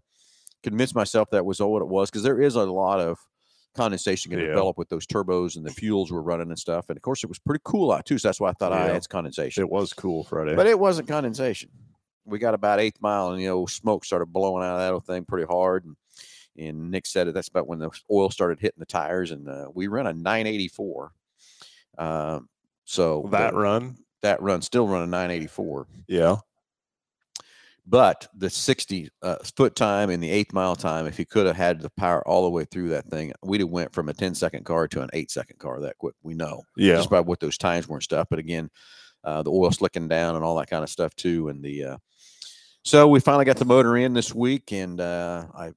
convince 0.63 0.95
myself 0.95 1.29
that 1.31 1.45
was 1.45 1.61
all 1.61 1.73
what 1.73 1.83
it 1.83 1.89
was 1.89 2.11
because 2.11 2.23
there 2.23 2.41
is 2.41 2.55
a 2.55 2.65
lot 2.65 3.01
of 3.01 3.19
condensation 3.75 4.31
to 4.33 4.39
Yeah. 4.39 4.47
develop 4.49 4.79
with 4.79 4.89
those 4.89 5.07
turbos 5.07 5.57
and 5.57 5.67
the 5.67 5.71
fuels 5.73 6.11
were 6.11 6.23
running 6.23 6.49
and 6.49 6.59
stuff. 6.59 6.87
And 6.89 6.97
of 6.97 7.03
course, 7.03 7.23
it 7.25 7.29
was 7.29 7.39
pretty 7.39 7.61
cool 7.65 7.93
out 7.93 8.07
too. 8.07 8.17
So 8.19 8.29
that's 8.29 8.41
why 8.41 8.49
I 8.51 8.53
thought, 8.53 8.73
ah, 8.73 8.87
Yeah. 8.87 8.93
it's 8.95 9.07
condensation. 9.07 9.63
It 9.63 9.71
was 9.71 9.93
cool 9.93 10.25
Friday. 10.25 10.55
But 10.55 10.67
it 10.67 10.79
wasn't 10.79 11.09
condensation. 11.09 11.69
We 12.27 12.39
got 12.39 12.55
about 12.55 12.81
eighth 12.81 13.01
mile, 13.01 13.31
and 13.31 13.41
you 13.41 13.49
know, 13.49 13.67
smoke 13.67 14.05
started 14.05 14.27
blowing 14.27 14.65
out 14.65 14.75
of 14.75 14.81
that 14.81 14.93
old 14.93 15.07
thing 15.07 15.25
pretty 15.25 15.47
hard. 15.47 15.85
And, 15.85 15.97
and 16.59 16.91
Nick 16.91 17.07
said 17.07 17.29
it. 17.29 17.35
That's 17.35 17.49
about 17.49 17.69
when 17.69 17.79
the 17.79 17.91
oil 18.11 18.31
started 18.31 18.59
hitting 18.61 18.79
the 18.81 18.87
tires, 18.87 19.31
and 19.31 19.49
uh, 19.49 19.69
we 19.75 19.87
ran 19.87 20.07
a 20.07 20.13
984. 20.13 21.13
Um, 21.99 22.49
so 22.85 23.29
that 23.31 23.53
the- 23.53 23.59
run. 23.59 23.97
that 24.23 24.43
run 24.43 24.61
still 24.63 24.87
running 24.87 25.11
984 25.11 25.87
Yeah. 26.09 26.37
but 27.87 28.27
the 28.37 28.51
60 28.51 29.09
uh, 29.23 29.37
foot 29.57 29.75
time 29.77 30.11
and 30.11 30.23
the 30.23 30.31
eighth 30.31 30.53
mile 30.53 30.77
time 30.77 31.07
if 31.07 31.17
he 31.17 31.25
could 31.25 31.47
have 31.47 31.57
had 31.57 31.81
the 31.81 31.91
power 31.91 32.27
all 32.29 32.43
the 32.43 32.51
way 32.51 32.65
through 32.65 32.89
that 32.91 33.07
thing 33.07 33.33
we'd 33.43 33.61
have 33.61 33.71
went 33.71 33.93
from 33.95 34.09
a 34.09 34.13
10 34.15 34.35
second 34.35 34.65
car 34.65 34.87
to 34.89 35.01
an 35.03 35.09
8 35.13 35.31
second 35.31 35.59
car 35.59 35.81
that 35.81 35.97
quick 35.99 36.15
we 36.23 36.35
know 36.35 36.63
Yeah. 36.77 36.97
just 36.97 37.11
by 37.11 37.21
what 37.21 37.41
those 37.41 37.57
times 37.59 37.89
were 37.89 37.97
and 37.97 38.03
stuff 38.03 38.27
but 38.29 38.39
again 38.39 38.69
uh, 39.25 39.43
the 39.43 39.51
oil 39.51 39.71
slicking 39.73 40.07
down 40.09 40.37
and 40.37 40.45
all 40.45 40.57
that 40.59 40.69
kind 40.71 40.85
of 40.85 40.91
stuff 40.91 41.15
too 41.17 41.49
and 41.49 41.63
the 41.65 41.83
uh, 41.85 41.97
so 42.87 43.09
we 43.09 43.19
finally 43.19 43.45
got 43.45 43.57
the 43.57 43.65
motor 43.65 43.97
in 43.97 44.15
this 44.15 44.33
week 44.33 44.73
and 44.73 45.01
uh, 45.01 45.45
i 45.55 45.73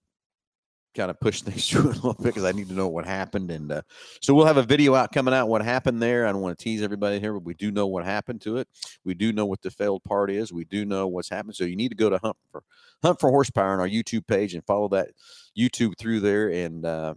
kind 0.95 1.09
of 1.09 1.19
pushed 1.19 1.45
things 1.45 1.67
through 1.67 1.89
a 1.89 1.93
little 1.93 2.13
bit 2.13 2.25
because 2.25 2.43
i 2.43 2.51
need 2.51 2.67
to 2.67 2.75
know 2.75 2.87
what 2.87 3.05
happened 3.05 3.49
and 3.51 3.71
uh, 3.71 3.81
so 4.21 4.33
we'll 4.33 4.45
have 4.45 4.57
a 4.57 4.63
video 4.63 4.93
out 4.95 5.11
coming 5.11 5.33
out 5.33 5.47
what 5.47 5.63
happened 5.63 6.01
there. 6.01 6.27
I 6.27 6.31
don't 6.31 6.41
want 6.41 6.57
to 6.57 6.63
tease 6.63 6.81
everybody 6.81 7.19
here 7.19 7.33
but 7.33 7.43
we 7.43 7.53
do 7.55 7.71
know 7.71 7.87
what 7.87 8.05
happened 8.05 8.41
to 8.41 8.57
it. 8.57 8.67
We 9.03 9.13
do 9.13 9.33
know 9.33 9.45
what 9.45 9.61
the 9.61 9.71
failed 9.71 10.03
part 10.03 10.29
is. 10.29 10.53
We 10.53 10.65
do 10.65 10.85
know 10.85 11.07
what's 11.07 11.29
happened. 11.29 11.55
So 11.55 11.63
you 11.63 11.75
need 11.75 11.89
to 11.89 11.95
go 11.95 12.09
to 12.09 12.17
hunt 12.17 12.37
for 12.51 12.63
hunt 13.01 13.19
for 13.19 13.29
horsepower 13.29 13.73
on 13.73 13.79
our 13.79 13.87
youtube 13.87 14.27
page 14.27 14.53
and 14.53 14.65
follow 14.65 14.87
that 14.89 15.09
youtube 15.57 15.97
through 15.97 16.19
there 16.19 16.49
and 16.49 16.85
uh, 16.85 17.13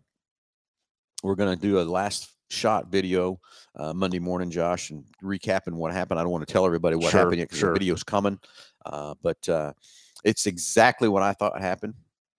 we're 1.22 1.34
going 1.34 1.54
to 1.54 1.60
do 1.60 1.80
a 1.80 1.82
last 1.82 2.30
shot 2.50 2.88
video 2.88 3.40
uh, 3.76 3.92
monday 3.94 4.18
morning 4.18 4.50
josh 4.50 4.90
and 4.90 5.04
recapping 5.24 5.72
what 5.72 5.92
happened. 5.92 6.20
I 6.20 6.22
don't 6.22 6.32
want 6.32 6.46
to 6.46 6.52
tell 6.52 6.66
everybody 6.66 6.96
what 6.96 7.10
Sure, 7.10 7.20
happened 7.20 7.38
yet 7.38 7.48
because 7.48 7.58
sure. 7.58 7.70
the 7.70 7.78
video's 7.78 8.04
coming 8.04 8.38
uh, 8.86 9.14
but 9.22 9.48
uh, 9.48 9.72
it's 10.24 10.46
exactly 10.46 11.08
what 11.08 11.22
i 11.22 11.32
thought 11.32 11.60
happened 11.60 11.94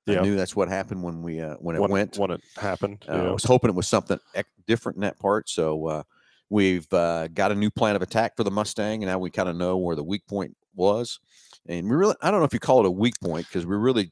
Yeah. 0.06 0.20
i 0.20 0.24
knew 0.24 0.36
that's 0.36 0.56
what 0.56 0.70
happened 0.70 1.02
when 1.04 1.22
we 1.22 1.42
uh, 1.42 1.56
when 1.56 1.76
it 1.76 1.80
when, 1.80 1.92
went 1.92 2.18
when 2.18 2.32
it 2.32 2.42
happened. 2.58 3.06
uh, 3.08 3.30
I 3.30 3.32
was 3.32 3.44
hoping 3.44 3.70
it 3.70 3.76
was 3.76 3.88
something 3.88 4.20
different 4.68 4.98
in 4.98 5.02
that 5.02 5.20
part. 5.20 5.50
So 5.50 5.88
uh, 5.88 6.04
we've 6.50 6.92
uh, 6.94 7.28
got 7.28 7.52
a 7.52 7.56
new 7.56 7.70
plan 7.70 7.96
of 7.96 8.02
attack 8.02 8.36
for 8.38 8.44
the 8.44 8.52
Mustang, 8.52 9.04
and 9.04 9.12
now 9.12 9.20
we 9.20 9.30
kind 9.30 9.50
of 9.50 9.56
know 9.56 9.78
where 9.78 9.96
the 9.96 10.04
weak 10.04 10.26
point 10.28 10.56
was. 10.76 11.20
And 11.68 11.90
we 11.90 11.96
really, 11.96 12.16
I 12.22 12.32
don't 12.32 12.40
know 12.40 12.46
if 12.46 12.54
you 12.54 12.60
call 12.60 12.80
it 12.80 12.86
a 12.86 12.92
weak 12.92 13.20
point 13.22 13.48
because 13.48 13.66
we 13.66 13.76
really, 13.76 14.12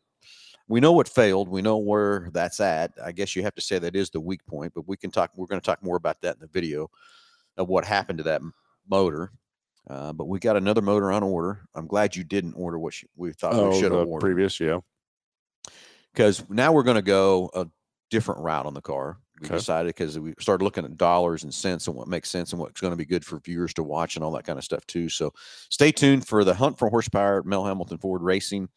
we 0.68 0.80
know 0.80 0.92
what 0.92 1.08
failed. 1.08 1.50
We 1.50 1.62
know 1.62 1.78
where 1.78 2.30
that's 2.34 2.60
at. 2.60 2.92
I 3.04 3.12
guess 3.12 3.36
you 3.36 3.44
have 3.44 3.56
to 3.56 3.62
say 3.62 3.80
that 3.80 3.96
is 3.96 4.10
the 4.10 4.20
weak 4.20 4.46
point, 4.46 4.74
but 4.74 4.88
we 4.88 4.98
can 4.98 5.12
talk. 5.12 5.32
We're 5.36 5.48
going 5.48 5.62
to 5.62 5.66
talk 5.66 5.84
more 5.84 5.98
about 5.98 6.22
that 6.22 6.36
in 6.36 6.42
the 6.42 6.48
video 6.48 6.90
of 7.58 7.68
what 7.68 7.86
happened 7.86 8.18
to 8.20 8.24
that 8.24 8.42
motor. 8.90 9.32
Uh, 9.90 10.14
but 10.14 10.28
we 10.28 10.40
got 10.40 10.58
another 10.58 10.82
motor 10.82 11.12
on 11.12 11.24
order. 11.24 11.62
I'm 11.76 11.88
glad 11.88 12.16
you 12.16 12.24
didn't 12.24 12.54
order 12.54 12.78
what 12.78 13.02
you, 13.02 13.08
we 13.16 13.34
thought 13.34 13.54
oh, 13.56 13.70
we 13.70 13.80
should 13.80 13.92
have 13.92 14.08
ordered 14.08 14.26
previous. 14.26 14.60
Yeah. 14.60 14.80
because 16.14 16.44
now 16.50 16.72
we're 16.72 16.84
going 16.84 16.96
to 16.96 17.02
go 17.02 17.50
a 17.54 17.68
different 18.10 18.42
route 18.42 18.66
on 18.66 18.74
the 18.74 18.82
car. 18.82 19.18
We 19.42 19.48
Okay. 19.48 19.56
decided 19.56 19.88
because 19.88 20.20
we 20.20 20.36
started 20.40 20.64
looking 20.64 20.86
at 20.86 20.98
dollars 20.98 21.44
and 21.44 21.52
cents 21.54 21.88
and 21.88 21.96
what 21.96 22.08
makes 22.08 22.30
sense 22.30 22.52
and 22.54 22.62
what's 22.62 22.80
going 22.80 22.92
to 22.92 22.98
be 22.98 23.06
good 23.06 23.26
for 23.26 23.40
viewers 23.40 23.74
to 23.74 23.84
watch 23.84 24.16
and 24.16 24.24
all 24.24 24.32
that 24.34 24.44
kind 24.46 24.60
of 24.60 24.64
stuff 24.64 24.86
too. 24.86 25.10
So 25.10 25.34
stay 25.70 25.92
tuned 25.92 26.28
for 26.28 26.44
the 26.44 26.54
hunt 26.54 26.78
for 26.78 26.90
horsepower 26.90 27.40
at 27.40 27.46
Mel 27.48 27.64
Hambelton 27.64 28.00
Ford 28.00 28.22
Racing 28.22 28.70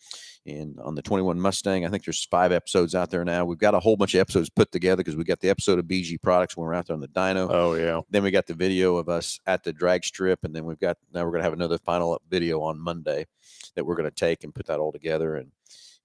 and 0.47 0.79
on 0.81 0.95
the 0.95 1.03
21 1.03 1.39
Mustang. 1.39 1.85
I 1.85 1.91
think 1.91 2.05
there's 2.05 2.25
five 2.25 2.51
episodes 2.51 2.95
out 2.95 3.11
there 3.11 3.25
now. 3.27 3.45
We've 3.45 3.59
got 3.59 3.75
a 3.75 3.81
whole 3.81 3.97
bunch 3.97 4.15
of 4.15 4.21
episodes 4.21 4.49
put 4.49 4.73
together 4.73 5.03
because 5.03 5.17
we 5.17 5.25
got 5.25 5.41
the 5.41 5.51
episode 5.51 5.79
of 5.79 5.85
BG 5.85 6.21
Products 6.23 6.57
when 6.57 6.67
we're 6.67 6.75
out 6.75 6.87
there 6.87 6.95
on 6.95 7.01
the 7.01 7.09
dyno. 7.09 7.47
Oh 7.51 7.75
yeah. 7.75 8.01
Then 8.11 8.23
we 8.23 8.31
got 8.31 8.47
the 8.47 8.55
video 8.55 8.97
of 8.97 9.09
us 9.11 9.39
at 9.47 9.65
the 9.65 9.73
drag 9.73 10.03
strip, 10.05 10.45
and 10.45 10.57
then 10.57 10.65
we've 10.65 10.81
got 10.81 10.97
now 11.13 11.25
we're 11.25 11.31
going 11.31 11.41
to 11.41 11.45
have 11.45 11.53
another 11.53 11.77
final 11.79 12.15
up 12.15 12.23
video 12.31 12.63
on 12.63 12.79
Monday 12.79 13.27
that 13.75 13.85
we're 13.85 13.97
going 13.97 14.09
to 14.09 14.15
take 14.15 14.45
and 14.45 14.55
put 14.55 14.67
that 14.67 14.79
all 14.81 14.93
together, 14.93 15.37
and, 15.37 15.51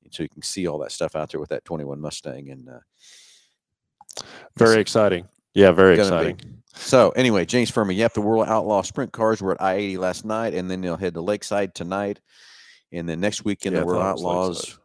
and 0.03 0.13
so 0.13 0.23
you 0.23 0.29
can 0.29 0.41
see 0.41 0.67
all 0.67 0.79
that 0.79 0.91
stuff 0.91 1.15
out 1.15 1.29
there 1.31 1.39
with 1.39 1.49
that 1.49 1.63
21 1.65 1.99
Mustang. 2.01 2.49
And 2.49 2.67
uh, 2.69 2.79
Very 4.57 4.81
exciting. 4.81 5.27
Yeah. 5.53 5.71
Very 5.71 5.95
gonna 5.97 6.09
be- 6.09 6.29
exciting. 6.29 6.55
So 6.75 7.09
anyway, 7.09 7.45
James 7.45 7.69
Furman, 7.69 7.97
yep, 7.97 8.13
the 8.13 8.21
World 8.21 8.47
Outlaw 8.47 8.81
Sprint 8.83 9.11
Cars 9.11 9.41
were 9.41 9.51
at 9.51 9.61
I 9.61 9.73
80 9.75 9.97
last 9.97 10.23
night, 10.23 10.53
and 10.53 10.71
then 10.71 10.79
they'll 10.79 10.95
head 10.95 11.13
to 11.15 11.21
Lakeside 11.21 11.75
tonight, 11.75 12.21
and 12.93 13.07
then 13.07 13.19
next 13.19 13.43
weekend 13.43 13.75
Yeah, 13.75 13.81
the 13.81 13.85
World 13.85 14.01
thought 14.01 14.09
it 14.09 14.13
was 14.13 14.21
Outlaws 14.23 14.57
Lakeside. 14.59 14.79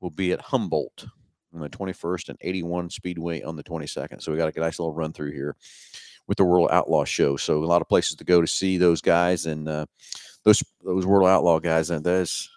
will 0.00 0.10
be 0.10 0.32
at 0.32 0.40
Humboldt 0.40 1.06
on 1.54 1.60
the 1.60 1.68
21st 1.68 2.30
and 2.30 2.38
81 2.40 2.90
Speedway 2.90 3.42
on 3.42 3.54
the 3.54 3.62
22nd. 3.62 4.20
So 4.22 4.32
we 4.32 4.38
got 4.38 4.54
a 4.54 4.60
nice 4.60 4.80
little 4.80 4.92
run 4.92 5.12
through 5.12 5.32
here 5.32 5.54
with 6.26 6.36
the 6.36 6.44
World 6.44 6.70
Outlaw 6.72 7.04
show. 7.04 7.36
So 7.36 7.62
a 7.62 7.64
lot 7.64 7.80
of 7.80 7.88
places 7.88 8.16
to 8.16 8.24
go 8.24 8.40
to 8.40 8.46
see 8.46 8.76
those 8.76 9.00
guys 9.00 9.46
and 9.46 9.68
uh, 9.68 9.86
those 10.42 10.62
those 10.84 11.06
World 11.06 11.28
Outlaw 11.28 11.60
guys. 11.60 11.90
And 11.90 12.04
those 12.04 12.50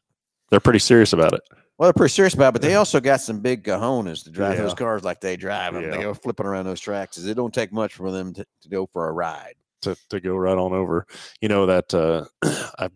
They're 0.50 0.60
pretty 0.60 0.80
serious 0.80 1.14
about 1.14 1.34
it. 1.34 1.42
Well, 1.80 1.88
they're 1.88 1.94
pretty 1.94 2.12
serious 2.12 2.34
about, 2.34 2.50
it, 2.50 2.54
but 2.54 2.62
they 2.62 2.76
also 2.76 3.00
got 3.00 3.22
some 3.22 3.40
big 3.40 3.64
cojones 3.64 4.26
to 4.26 4.30
drive 4.30 4.58
those 4.58 4.74
cars 4.74 5.06
like 5.06 5.22
they 5.22 5.38
drive 5.38 5.74
them. 5.74 5.90
They 5.90 6.02
go 6.02 6.14
flipping 6.14 6.46
around 6.46 6.66
those 6.66 6.82
tracks. 6.82 7.18
It 7.18 7.34
don't 7.36 7.54
take 7.54 7.72
much 7.72 7.94
for 7.94 8.12
them 8.12 8.34
to, 8.34 8.46
to 8.64 8.70
go 8.70 8.86
for 8.92 9.08
a 9.08 9.14
ride. 9.14 9.54
to, 9.84 9.96
to 10.10 10.20
go 10.20 10.36
right 10.36 10.58
on 10.58 10.74
over. 10.74 11.08
You 11.40 11.48
know 11.48 11.66
that 11.68 11.94
uh, 11.94 12.26
I 12.78 12.90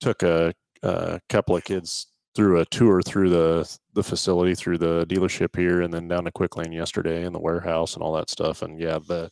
took 0.00 0.24
a, 0.24 0.52
a 0.82 1.20
couple 1.28 1.56
of 1.56 1.62
kids 1.62 2.08
through 2.34 2.58
a 2.58 2.64
tour 2.66 3.00
through 3.02 3.30
the 3.30 3.78
the 3.92 4.02
facility, 4.02 4.56
through 4.56 4.78
the 4.78 5.06
dealership 5.06 5.54
here, 5.56 5.82
and 5.82 5.94
then 5.94 6.08
down 6.08 6.24
to 6.24 6.32
Quick 6.32 6.56
Lane 6.56 6.72
yesterday 6.72 7.24
in 7.24 7.32
the 7.32 7.38
warehouse 7.38 7.94
and 7.94 8.02
all 8.02 8.12
that 8.14 8.30
stuff. 8.30 8.62
And 8.62 8.80
yeah, 8.80 8.98
the 9.06 9.30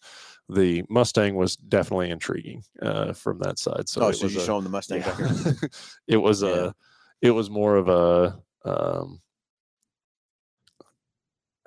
the 0.48 0.84
Mustang 0.88 1.34
was 1.34 1.56
definitely 1.56 2.10
intriguing 2.10 2.62
uh, 2.80 3.12
from 3.14 3.40
that 3.40 3.58
side. 3.58 3.88
So 3.88 4.02
oh, 4.02 4.12
so 4.12 4.28
you 4.28 4.38
a- 4.38 4.44
show 4.44 4.54
them 4.54 4.62
the 4.64 4.70
Mustang 4.70 5.00
yeah. 5.00 5.52
it 6.06 6.18
was 6.18 6.42
Yeah. 6.42 6.48
a 6.66 6.72
it 7.20 7.30
was 7.32 7.50
more 7.50 7.74
of 7.74 7.88
a 7.88 8.38
um, 8.64 9.20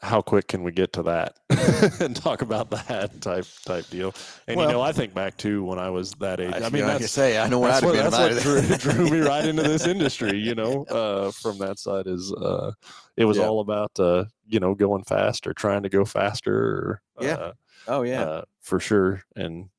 how 0.02 0.22
quick 0.22 0.48
can 0.48 0.64
we 0.64 0.72
get 0.72 0.94
to 0.94 1.04
that 1.04 1.38
and 2.02 2.16
talk 2.16 2.42
about 2.42 2.70
that 2.70 3.22
type 3.22 3.46
type 3.66 3.90
deal 3.90 4.14
and 4.48 4.60
you 4.60 4.68
know 4.68 4.82
i 4.82 4.92
think 4.92 5.14
back 5.14 5.36
to 5.38 5.64
when 5.64 5.80
i 5.80 5.90
was 5.90 6.12
that 6.14 6.40
age 6.40 6.54
i, 6.54 6.66
I, 6.66 6.70
mean 6.70 6.84
I 6.84 6.98
that's, 6.98 7.12
say, 7.12 7.40
I 7.40 7.48
know 7.48 7.60
what 7.60 7.72
I'd 7.72 7.84
what, 7.84 7.94
been 7.94 8.10
that's 8.12 8.46
what 8.46 8.78
drew, 8.78 8.78
drew 8.78 9.10
me 9.10 9.20
right 9.22 9.46
into 9.46 9.64
this 9.64 9.88
industry 9.88 10.38
you 10.38 10.54
know 10.54 10.84
uh, 10.86 11.32
from 11.32 11.58
that 11.60 11.80
side 11.80 12.08
is 12.08 12.32
uh, 12.34 12.72
it 13.18 13.26
was 13.26 13.38
Yeah. 13.38 13.48
all 13.48 13.62
about 13.62 13.92
uh, 14.00 14.26
you 14.48 14.60
know 14.60 14.76
going 14.76 15.04
fast 15.06 15.48
or 15.48 15.54
trying 15.54 15.84
to 15.84 15.90
go 15.90 16.06
faster 16.06 16.54
or 16.56 17.02
Yeah. 17.22 17.34
uh, 17.34 17.52
Oh 17.88 18.02
yeah, 18.02 18.22
uh, 18.24 18.42
for 18.62 18.80
sure 18.80 19.22
and 19.36 19.70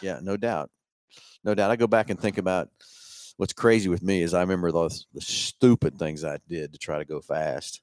yeah, 0.00 0.20
no 0.22 0.36
doubt, 0.36 0.70
no 1.44 1.54
doubt. 1.54 1.70
I 1.70 1.76
go 1.76 1.86
back 1.86 2.10
and 2.10 2.18
think 2.18 2.38
about 2.38 2.70
what's 3.42 3.52
crazy 3.52 3.88
with 3.88 4.04
me 4.04 4.22
is 4.22 4.34
I 4.34 4.40
remember 4.40 4.70
those 4.70 5.08
the 5.14 5.20
stupid 5.20 5.98
things 5.98 6.24
I 6.24 6.38
did 6.48 6.72
to 6.74 6.78
try 6.78 6.98
to 6.98 7.04
go 7.04 7.20
fast. 7.20 7.80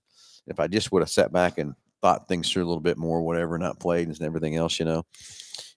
If 0.47 0.57
I 0.57 0.67
just 0.67 0.89
would 0.93 1.01
have 1.01 1.09
sat 1.09 1.33
back 1.33 1.57
and 1.57 1.75
thought 2.01 2.29
things 2.29 2.49
through 2.49 2.63
a 2.63 2.69
little 2.69 2.79
bit 2.79 2.97
more, 2.97 3.21
whatever, 3.21 3.57
not 3.57 3.77
played 3.77 4.07
and 4.07 4.21
everything 4.21 4.55
else, 4.55 4.79
you 4.79 4.85
know. 4.85 5.03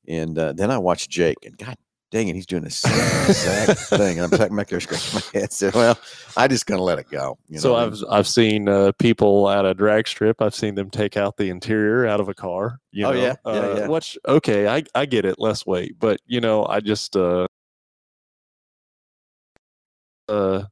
And 0.06 0.38
uh, 0.38 0.52
then 0.52 0.70
I 0.70 0.78
watched 0.78 1.10
Jake, 1.10 1.38
and 1.44 1.58
God 1.58 1.74
dang 2.12 2.28
it, 2.28 2.36
he's 2.36 2.46
doing 2.46 2.62
the 2.62 2.70
same 2.70 2.94
exact 3.28 3.80
thing. 3.88 4.20
And 4.20 4.32
I'm 4.32 4.38
sitting 4.38 4.56
back 4.56 4.68
there 4.68 4.78
scratching 4.78 5.14
my 5.18 5.40
head. 5.40 5.52
Said, 5.52 5.74
"Well, 5.74 5.98
I 6.36 6.46
just 6.46 6.66
gonna 6.66 6.80
let 6.80 7.00
it 7.00 7.10
go." 7.10 7.36
You 7.48 7.58
so 7.58 7.70
know 7.70 7.90
mean? 7.90 8.04
I've 8.08 8.18
I've 8.20 8.28
seen 8.28 8.68
uh, 8.68 8.92
people 9.00 9.50
at 9.50 9.66
a 9.66 9.74
drag 9.74 10.06
strip. 10.06 10.40
I've 10.40 10.54
seen 10.54 10.76
them 10.76 10.90
take 10.90 11.16
out 11.16 11.38
the 11.38 11.50
interior 11.50 12.06
out 12.06 12.20
of 12.20 12.28
a 12.28 12.34
car. 12.34 12.78
You 12.92 13.06
Oh, 13.06 13.10
know, 13.10 13.20
yeah, 13.20 13.34
yeah, 13.46 13.52
uh, 13.52 13.74
yeah. 13.78 13.88
Which 13.88 14.16
okay, 14.28 14.68
I 14.68 14.84
I 14.94 15.06
get 15.06 15.24
it, 15.24 15.40
less 15.40 15.66
weight, 15.66 15.98
but 15.98 16.20
you 16.24 16.40
know, 16.40 16.64
I 16.66 16.78
just 16.78 17.16
uh 17.16 17.48
uh 20.28 20.64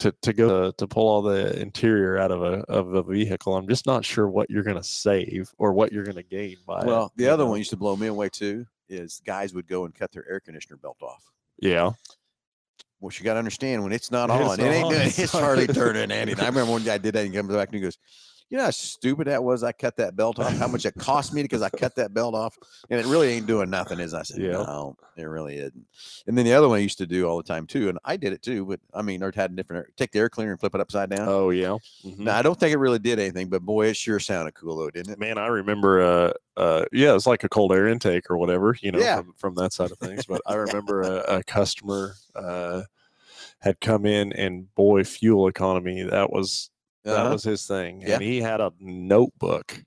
to 0.00 0.12
to 0.22 0.32
go 0.32 0.70
to 0.72 0.86
pull 0.88 1.08
all 1.08 1.22
the 1.22 1.58
interior 1.60 2.18
out 2.18 2.30
of 2.30 2.42
a 2.42 2.60
of 2.68 2.94
a 2.94 3.02
vehicle. 3.02 3.56
I'm 3.56 3.68
just 3.68 3.86
not 3.86 4.04
sure 4.04 4.28
what 4.28 4.50
you're 4.50 4.64
gonna 4.64 4.82
save 4.82 5.50
or 5.58 5.72
what 5.72 5.92
you're 5.92 6.04
gonna 6.04 6.22
gain 6.22 6.56
by 6.66 6.80
it, 6.82 6.86
Well, 6.86 7.12
the 7.16 7.28
other 7.28 7.44
know? 7.44 7.50
one 7.50 7.58
used 7.58 7.70
to 7.70 7.76
blow 7.76 7.96
me 7.96 8.08
away 8.08 8.28
too. 8.28 8.66
Is 8.88 9.22
guys 9.24 9.54
would 9.54 9.66
go 9.66 9.84
and 9.86 9.94
cut 9.94 10.12
their 10.12 10.28
air 10.28 10.40
conditioner 10.40 10.76
belt 10.76 10.98
off. 11.00 11.24
Yeah, 11.58 11.92
What 12.98 13.18
you 13.18 13.24
got 13.24 13.34
to 13.34 13.38
understand 13.38 13.82
when 13.82 13.92
it's 13.92 14.10
not 14.10 14.28
It's 14.28 14.50
on, 14.50 14.60
it 14.60 14.64
ain't 14.64 14.84
on, 14.84 14.92
it's, 14.94 15.32
hardly 15.32 15.66
turning 15.66 16.10
anything. 16.10 16.44
I 16.44 16.48
remember 16.48 16.70
one 16.72 16.84
guy 16.84 16.98
did 16.98 17.14
that 17.14 17.24
and 17.24 17.32
he 17.32 17.36
comes 17.38 17.50
back 17.54 17.68
and 17.68 17.76
he 17.76 17.80
goes, 17.80 17.96
You 18.54 18.58
know 18.58 18.66
how 18.66 18.70
stupid 18.70 19.26
that 19.26 19.42
was? 19.42 19.64
I 19.64 19.72
cut 19.72 19.96
that 19.96 20.14
belt 20.14 20.38
off. 20.38 20.56
How 20.58 20.68
much 20.68 20.86
it 20.86 20.94
cost 20.94 21.34
me 21.34 21.42
because 21.42 21.60
I 21.60 21.70
cut 21.76 21.96
that 21.96 22.14
belt 22.14 22.36
off, 22.36 22.56
and 22.88 23.00
it 23.00 23.06
really 23.06 23.30
ain't 23.32 23.48
doing 23.48 23.68
nothing. 23.68 23.98
Is 23.98 24.14
I 24.14 24.22
said, 24.22 24.40
Yeah. 24.40 24.52
no, 24.52 24.96
it 25.16 25.24
really 25.24 25.56
isn't. 25.58 25.84
And 26.28 26.38
then 26.38 26.44
the 26.44 26.52
other 26.54 26.68
one 26.68 26.78
I 26.78 26.82
used 26.82 26.98
to 26.98 27.06
do 27.06 27.26
all 27.26 27.36
the 27.36 27.42
time 27.42 27.66
too, 27.66 27.88
and 27.88 27.98
I 28.04 28.16
did 28.16 28.32
it 28.32 28.42
too. 28.42 28.64
But 28.64 28.78
I 28.94 29.02
mean, 29.02 29.24
or 29.24 29.32
had 29.34 29.50
a 29.50 29.54
different 29.56 29.88
take 29.96 30.12
the 30.12 30.20
air 30.20 30.28
cleaner 30.28 30.52
and 30.52 30.60
flip 30.60 30.72
it 30.72 30.80
upside 30.80 31.10
down. 31.10 31.26
Oh 31.28 31.50
yeah. 31.50 31.76
Mhm. 32.06 32.18
Now 32.20 32.38
I 32.38 32.42
don't 32.42 32.56
think 32.60 32.72
it 32.72 32.76
really 32.78 33.00
did 33.00 33.18
anything, 33.18 33.48
but 33.48 33.62
boy, 33.62 33.88
it 33.88 33.96
sure 33.96 34.20
sounded 34.20 34.54
cool 34.54 34.76
though, 34.76 34.90
didn't 34.90 35.12
it? 35.14 35.18
Man, 35.18 35.36
I 35.36 35.48
remember. 35.48 36.00
Uh, 36.00 36.32
uh, 36.56 36.84
yeah, 36.92 37.12
it's 37.16 37.26
like 37.26 37.42
a 37.42 37.48
cold 37.48 37.72
air 37.72 37.88
intake 37.88 38.30
or 38.30 38.36
whatever, 38.38 38.76
you 38.80 38.92
know, 38.92 39.00
Yeah. 39.00 39.16
from, 39.16 39.32
from 39.36 39.54
that 39.56 39.72
side 39.72 39.90
of 39.90 39.98
things. 39.98 40.26
But 40.26 40.40
I 40.46 40.54
remember 40.54 41.02
a, 41.02 41.38
a 41.38 41.42
customer 41.42 42.14
uh, 42.36 42.82
had 43.58 43.80
come 43.80 44.06
in, 44.06 44.32
and 44.32 44.72
boy, 44.76 45.02
fuel 45.02 45.48
economy 45.48 46.02
that 46.04 46.30
was 46.30 46.70
that 47.04 47.16
Uh-huh. 47.20 47.32
was 47.32 47.42
his 47.44 47.66
thing, 47.66 48.02
Yeah. 48.02 48.14
and 48.14 48.22
he 48.22 48.40
had 48.40 48.60
a 48.60 48.72
notebook, 48.80 49.82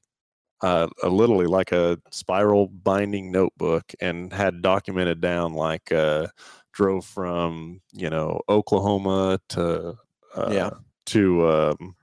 uh, 0.62 0.88
a 1.04 1.10
literally 1.10 1.46
like 1.48 1.72
a 1.72 1.98
spiral 2.12 2.68
binding 2.68 3.32
notebook, 3.32 3.94
and 4.00 4.32
had 4.34 4.62
documented 4.62 5.22
down 5.22 5.54
like 5.54 5.92
uh, 5.92 6.28
drove 6.74 7.06
from 7.06 7.82
you 7.94 8.10
know 8.10 8.42
Oklahoma 8.50 9.40
to 9.50 9.98
uh, 10.36 10.50
Yeah. 10.52 10.70
to 11.08 11.48
um, 11.50 11.96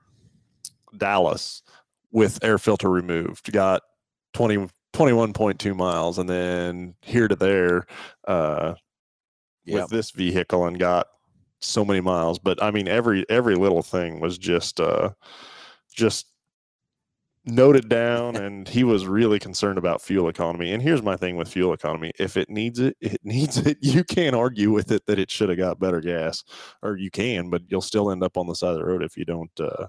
Dallas 0.97 1.63
with 2.11 2.39
air 2.43 2.57
filter 2.57 2.89
removed. 2.89 3.51
Got 3.51 3.81
20, 4.33 4.67
21.2 4.93 5.75
miles, 5.75 6.17
and 6.17 6.29
then 6.29 6.95
here 7.01 7.27
to 7.27 7.35
there 7.35 7.85
uh, 8.27 8.75
yeah. 9.65 9.75
with 9.81 9.89
this 9.89 10.11
vehicle, 10.11 10.65
and 10.65 10.79
got 10.79 11.07
so 11.65 11.85
many 11.85 12.01
miles. 12.01 12.39
But 12.39 12.61
I 12.61 12.71
mean, 12.71 12.87
every 12.87 13.25
every 13.29 13.55
little 13.55 13.83
thing 13.83 14.19
was 14.19 14.37
just 14.37 14.79
uh, 14.79 15.11
just 15.93 16.27
noted 17.45 17.89
down, 17.89 18.35
and 18.37 18.67
he 18.67 18.83
was 18.83 19.07
really 19.07 19.39
concerned 19.39 19.77
about 19.77 20.01
fuel 20.01 20.29
economy. 20.29 20.71
And 20.73 20.81
here's 20.81 21.03
my 21.03 21.15
thing 21.15 21.37
with 21.37 21.49
fuel 21.49 21.73
economy: 21.73 22.11
if 22.19 22.37
it 22.37 22.49
needs 22.49 22.79
it, 22.79 22.97
it 23.01 23.19
needs 23.23 23.57
it. 23.57 23.77
You 23.81 24.03
can't 24.03 24.35
argue 24.35 24.71
with 24.71 24.91
it 24.91 25.05
that 25.07 25.19
it 25.19 25.31
should 25.31 25.49
have 25.49 25.57
got 25.57 25.79
better 25.79 26.01
gas, 26.01 26.43
or 26.81 26.97
you 26.97 27.11
can, 27.11 27.49
but 27.49 27.63
you'll 27.67 27.81
still 27.81 28.11
end 28.11 28.23
up 28.23 28.37
on 28.37 28.47
the 28.47 28.55
side 28.55 28.71
of 28.71 28.77
the 28.77 28.85
road 28.85 29.03
if 29.03 29.17
you 29.17 29.25
don't. 29.25 29.51
Uh, 29.59 29.87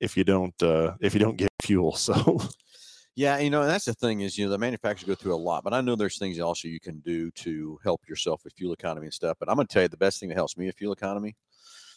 if 0.00 0.16
you 0.16 0.24
don't 0.24 0.60
uh, 0.62 0.92
if 1.00 1.14
you 1.14 1.20
don't 1.20 1.36
get 1.36 1.50
fuel 1.62 1.94
so 1.94 2.40
Yeah, 3.16 3.38
you 3.38 3.48
know, 3.48 3.62
and 3.62 3.70
that's 3.70 3.84
the 3.84 3.94
thing 3.94 4.22
is, 4.22 4.36
you 4.36 4.44
know, 4.44 4.50
the 4.50 4.58
manufacturers 4.58 5.06
go 5.06 5.14
through 5.14 5.34
a 5.34 5.36
lot, 5.36 5.62
but 5.62 5.72
I 5.72 5.80
know 5.80 5.94
there's 5.94 6.18
things 6.18 6.40
also 6.40 6.66
you 6.66 6.80
can 6.80 6.98
do 6.98 7.30
to 7.32 7.78
help 7.84 8.08
yourself 8.08 8.42
with 8.42 8.54
fuel 8.54 8.72
economy 8.72 9.06
and 9.06 9.14
stuff. 9.14 9.36
But 9.38 9.48
I'm 9.48 9.54
going 9.54 9.68
to 9.68 9.72
tell 9.72 9.82
you 9.82 9.88
the 9.88 9.96
best 9.96 10.18
thing 10.18 10.30
that 10.30 10.34
helps 10.34 10.56
me 10.56 10.66
with 10.66 10.76
fuel 10.76 10.92
economy 10.92 11.36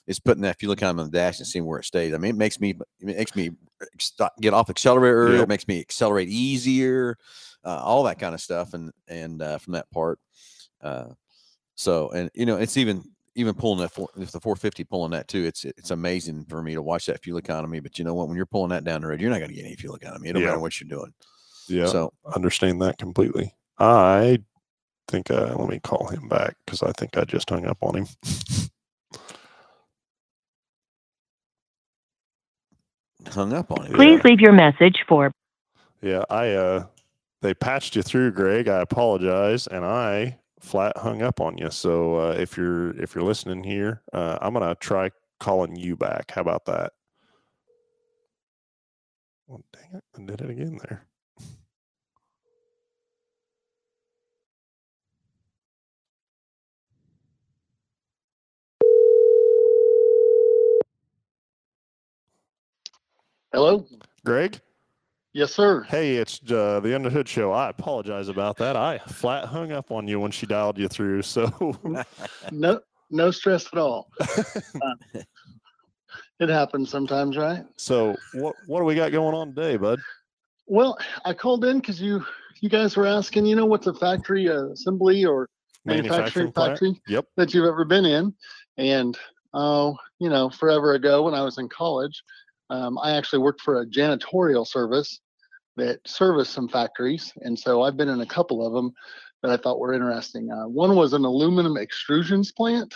is 0.06 0.20
putting 0.20 0.44
that 0.44 0.60
fuel 0.60 0.74
economy 0.74 1.02
on 1.02 1.12
the 1.12 1.18
dash 1.18 1.40
and 1.40 1.48
seeing 1.48 1.66
where 1.66 1.80
it 1.80 1.86
stays. 1.86 2.14
I 2.14 2.18
mean, 2.18 2.36
it 2.36 2.38
makes 2.38 2.60
me 2.60 2.76
it 3.00 3.06
makes 3.06 3.36
me 3.36 3.52
get 4.42 4.54
off 4.54 4.70
accelerator. 4.70 5.34
Yep. 5.34 5.44
It 5.44 5.50
makes 5.50 5.68
me 5.68 5.80
accelerate 5.80 6.30
easier, 6.30 7.18
uh, 7.66 7.82
all 7.84 8.04
that 8.04 8.20
kind 8.20 8.36
of 8.36 8.42
stuff. 8.42 8.74
And 8.76 8.92
and 9.08 9.42
uh, 9.42 9.58
from 9.58 9.74
that 9.74 9.90
part, 9.90 10.20
uh, 10.82 11.08
so 11.76 12.10
and 12.10 12.30
you 12.36 12.46
know, 12.46 12.58
it's 12.58 12.78
even 12.78 13.04
even 13.38 13.56
pulling 13.56 13.80
that 13.80 13.94
four, 13.94 14.10
if 14.18 14.32
the 14.34 14.42
450 14.42 14.84
pulling 14.86 15.12
that 15.12 15.28
too. 15.30 15.46
It's 15.46 15.64
it's 15.66 15.92
amazing 15.92 16.46
for 16.50 16.62
me 16.64 16.74
to 16.76 16.82
watch 16.84 17.06
that 17.08 17.24
fuel 17.24 17.38
economy. 17.40 17.80
But 17.80 17.98
you 18.00 18.06
know 18.06 18.14
what? 18.16 18.28
When 18.28 18.36
you're 18.38 18.46
pulling 18.48 18.72
that 18.72 18.84
down 18.84 19.02
the 19.02 19.08
road, 19.08 19.22
you're 19.22 19.32
not 19.32 19.40
going 19.40 19.50
to 19.52 19.56
get 19.56 19.66
any 19.66 19.76
fuel 19.78 19.96
economy. 19.96 20.30
It 20.30 20.34
don't 20.34 20.44
Yeah. 20.44 20.50
matter 20.50 20.60
what 20.62 20.82
you're 20.82 20.90
doing. 20.90 21.14
yeah 21.70 21.88
So 21.88 22.14
understand 22.36 22.82
that 22.82 22.98
completely 22.98 23.54
i 23.80 24.38
think 25.10 25.30
uh, 25.32 25.54
let 25.58 25.68
me 25.70 25.80
call 25.80 26.08
him 26.08 26.28
back 26.30 26.56
because 26.66 26.82
i 26.84 26.92
think 26.94 27.18
i 27.18 27.24
just 27.26 27.50
hung 27.50 27.66
up 27.66 27.78
on 27.82 27.96
him 27.98 28.08
hung 33.30 33.54
up 33.54 33.72
on 33.72 33.86
it. 33.88 33.94
Please 33.94 34.20
leave 34.26 34.40
your 34.42 34.54
message 34.54 35.04
for 35.08 35.32
yeah 36.02 36.24
i 36.30 36.52
uh 36.54 36.86
they 37.42 37.54
patched 37.54 37.96
you 37.96 38.02
through 38.04 38.32
greg 38.32 38.68
i 38.68 38.82
apologize 38.82 39.68
and 39.68 39.84
i 39.86 40.38
flat 40.60 40.98
hung 40.98 41.22
up 41.22 41.40
on 41.40 41.58
you. 41.58 41.70
So 41.70 42.16
uh, 42.20 42.36
if 42.38 42.58
you're 42.58 42.92
if 43.02 43.16
you're 43.16 43.24
listening 43.24 43.64
here 43.64 44.02
uh, 44.14 44.38
i'm 44.42 44.54
gonna 44.54 44.76
try 44.76 45.10
calling 45.40 45.76
you 45.76 45.96
back. 45.96 46.32
How 46.32 46.42
about 46.42 46.66
that? 46.66 46.94
Well, 49.48 49.64
dang 49.74 50.00
it 50.00 50.04
i 50.18 50.26
did 50.26 50.42
it 50.42 50.50
again 50.50 50.80
there. 50.84 51.06
Hello? 63.54 63.88
greg 64.26 64.60
Yes, 65.34 65.54
sir. 65.54 65.84
Hey, 65.84 66.16
it's 66.16 66.40
uh, 66.52 66.80
the 66.80 66.96
Underhood 66.96 67.28
Show. 67.28 67.52
I 67.52 67.70
apologize 67.70 68.28
about 68.28 68.58
that. 68.58 68.76
I 68.76 68.98
flat 68.98 69.46
hung 69.46 69.72
up 69.72 69.92
on 69.92 70.08
you 70.08 70.20
when 70.20 70.32
she 70.32 70.46
dialed 70.46 70.78
you 70.78 70.88
through. 70.88 71.22
So, 71.22 71.78
No, 72.52 72.80
no 73.12 73.32
stress 73.32 73.68
at 73.72 73.78
all. 73.78 74.10
Uh, 74.20 75.22
it 76.40 76.50
happens 76.50 76.90
sometimes, 76.90 77.38
right? 77.38 77.64
so 77.78 78.16
what 78.34 78.56
what 78.68 78.80
do 78.80 78.86
we 78.86 78.96
got 78.96 79.12
going 79.12 79.36
on 79.36 79.54
today, 79.54 79.78
bud? 79.78 80.00
Well, 80.66 80.98
I 81.26 81.34
called 81.34 81.66
in 81.66 81.80
because 81.80 82.02
you 82.02 82.24
you 82.62 82.70
guys 82.70 82.96
were 82.96 83.06
asking, 83.06 83.46
you 83.46 83.56
know, 83.56 83.66
what's 83.66 83.88
a 83.88 83.94
factory 83.94 84.50
uh, 84.50 84.68
assembly 84.68 85.26
or 85.26 85.50
manufacturing, 85.86 86.52
plant? 86.52 86.74
factory 86.74 87.02
Yep. 87.08 87.26
that 87.38 87.54
you've 87.54 87.66
ever 87.66 87.86
been 87.86 88.06
in? 88.06 88.34
And 88.78 89.18
oh, 89.54 89.96
you 90.20 90.30
know, 90.30 90.50
forever 90.50 90.94
ago 90.94 91.24
when 91.24 91.34
I 91.34 91.42
was 91.42 91.58
in 91.58 91.70
college, 91.70 92.22
um, 92.70 92.98
I 93.02 93.12
actually 93.12 93.40
worked 93.40 93.62
for 93.62 93.82
a 93.82 93.86
janitorial 93.86 94.68
service 94.68 95.20
that 95.76 96.00
serviced 96.06 96.54
some 96.54 96.68
factories, 96.68 97.32
and 97.42 97.58
so 97.58 97.84
I've 97.84 97.98
been 97.98 98.10
in 98.10 98.22
a 98.22 98.26
couple 98.26 98.66
of 98.66 98.74
them 98.74 98.94
that 99.42 99.52
I 99.52 99.58
thought 99.58 99.80
were 99.80 99.94
interesting. 99.94 100.52
Uh, 100.52 100.68
one 100.68 100.96
was 100.96 101.14
an 101.14 101.26
aluminum 101.26 101.76
extrusions 101.76 102.54
plant. 102.54 102.94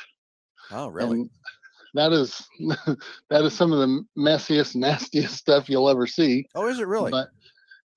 Oh, 0.72 0.88
really? 0.88 1.30
That 1.94 2.12
is 2.14 2.48
that 3.30 3.44
is 3.44 3.54
some 3.54 3.72
of 3.72 3.80
the 3.80 4.06
messiest, 4.18 4.76
nastiest 4.76 5.36
stuff 5.36 5.70
you'll 5.70 5.90
ever 5.90 6.08
see. 6.08 6.48
oh, 6.56 6.68
is 6.68 6.80
it 6.80 6.88
really? 6.88 7.12
But 7.12 7.30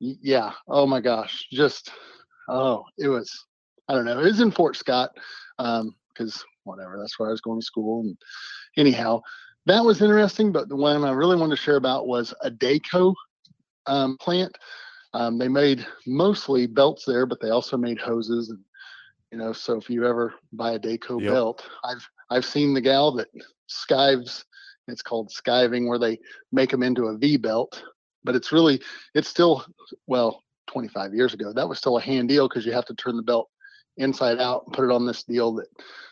yeah, 0.00 0.52
oh 0.68 0.86
my 0.86 1.00
gosh, 1.00 1.46
just 1.52 1.90
oh, 2.48 2.84
it 2.98 3.08
was 3.08 3.46
I 3.88 3.94
don't 3.94 4.04
know. 4.04 4.20
It 4.20 4.24
was 4.24 4.40
in 4.40 4.50
Fort 4.50 4.76
Scott, 4.76 5.10
um, 5.58 5.94
because 6.08 6.44
whatever, 6.64 6.98
that's 6.98 7.18
where 7.18 7.28
I 7.28 7.32
was 7.32 7.40
going 7.40 7.60
to 7.60 7.66
school. 7.66 8.02
And 8.02 8.16
anyhow, 8.76 9.20
that 9.66 9.84
was 9.84 10.02
interesting. 10.02 10.52
But 10.52 10.68
the 10.68 10.76
one 10.76 11.04
I 11.04 11.12
really 11.12 11.36
wanted 11.36 11.56
to 11.56 11.62
share 11.62 11.76
about 11.76 12.06
was 12.06 12.34
a 12.42 12.50
Dayco 12.50 13.14
um, 13.86 14.16
plant. 14.18 14.56
Um, 15.12 15.38
they 15.38 15.48
made 15.48 15.86
mostly 16.06 16.66
belts 16.66 17.04
there, 17.04 17.26
but 17.26 17.40
they 17.40 17.50
also 17.50 17.76
made 17.76 17.98
hoses 17.98 18.50
and 18.50 18.58
you 19.30 19.38
know. 19.38 19.52
So 19.52 19.76
if 19.76 19.88
you 19.88 20.06
ever 20.06 20.34
buy 20.52 20.72
a 20.72 20.78
Dayco 20.78 21.22
Yep. 21.22 21.32
belt, 21.32 21.68
I've 21.84 22.08
I've 22.30 22.44
seen 22.44 22.74
the 22.74 22.80
gal 22.80 23.12
that 23.12 23.28
skives. 23.66 24.44
It's 24.86 25.02
called 25.02 25.30
skiving, 25.30 25.88
where 25.88 25.98
they 25.98 26.18
make 26.52 26.70
them 26.70 26.82
into 26.82 27.06
a 27.06 27.16
V 27.16 27.36
belt. 27.36 27.82
But 28.22 28.34
it's 28.34 28.52
really, 28.52 28.80
it's 29.14 29.28
still, 29.28 29.64
well, 30.06 30.42
25 30.68 31.14
years 31.14 31.34
ago, 31.34 31.52
that 31.52 31.68
was 31.68 31.78
still 31.78 31.98
a 31.98 32.02
hand 32.02 32.28
deal 32.28 32.48
because 32.48 32.66
you 32.66 32.72
have 32.72 32.86
to 32.86 32.94
turn 32.94 33.16
the 33.16 33.22
belt 33.22 33.48
inside 33.98 34.40
out 34.40 34.64
and 34.66 34.74
put 34.74 34.84
it 34.84 34.90
on 34.90 35.06
this 35.06 35.22
deal 35.24 35.54
that 35.54 35.68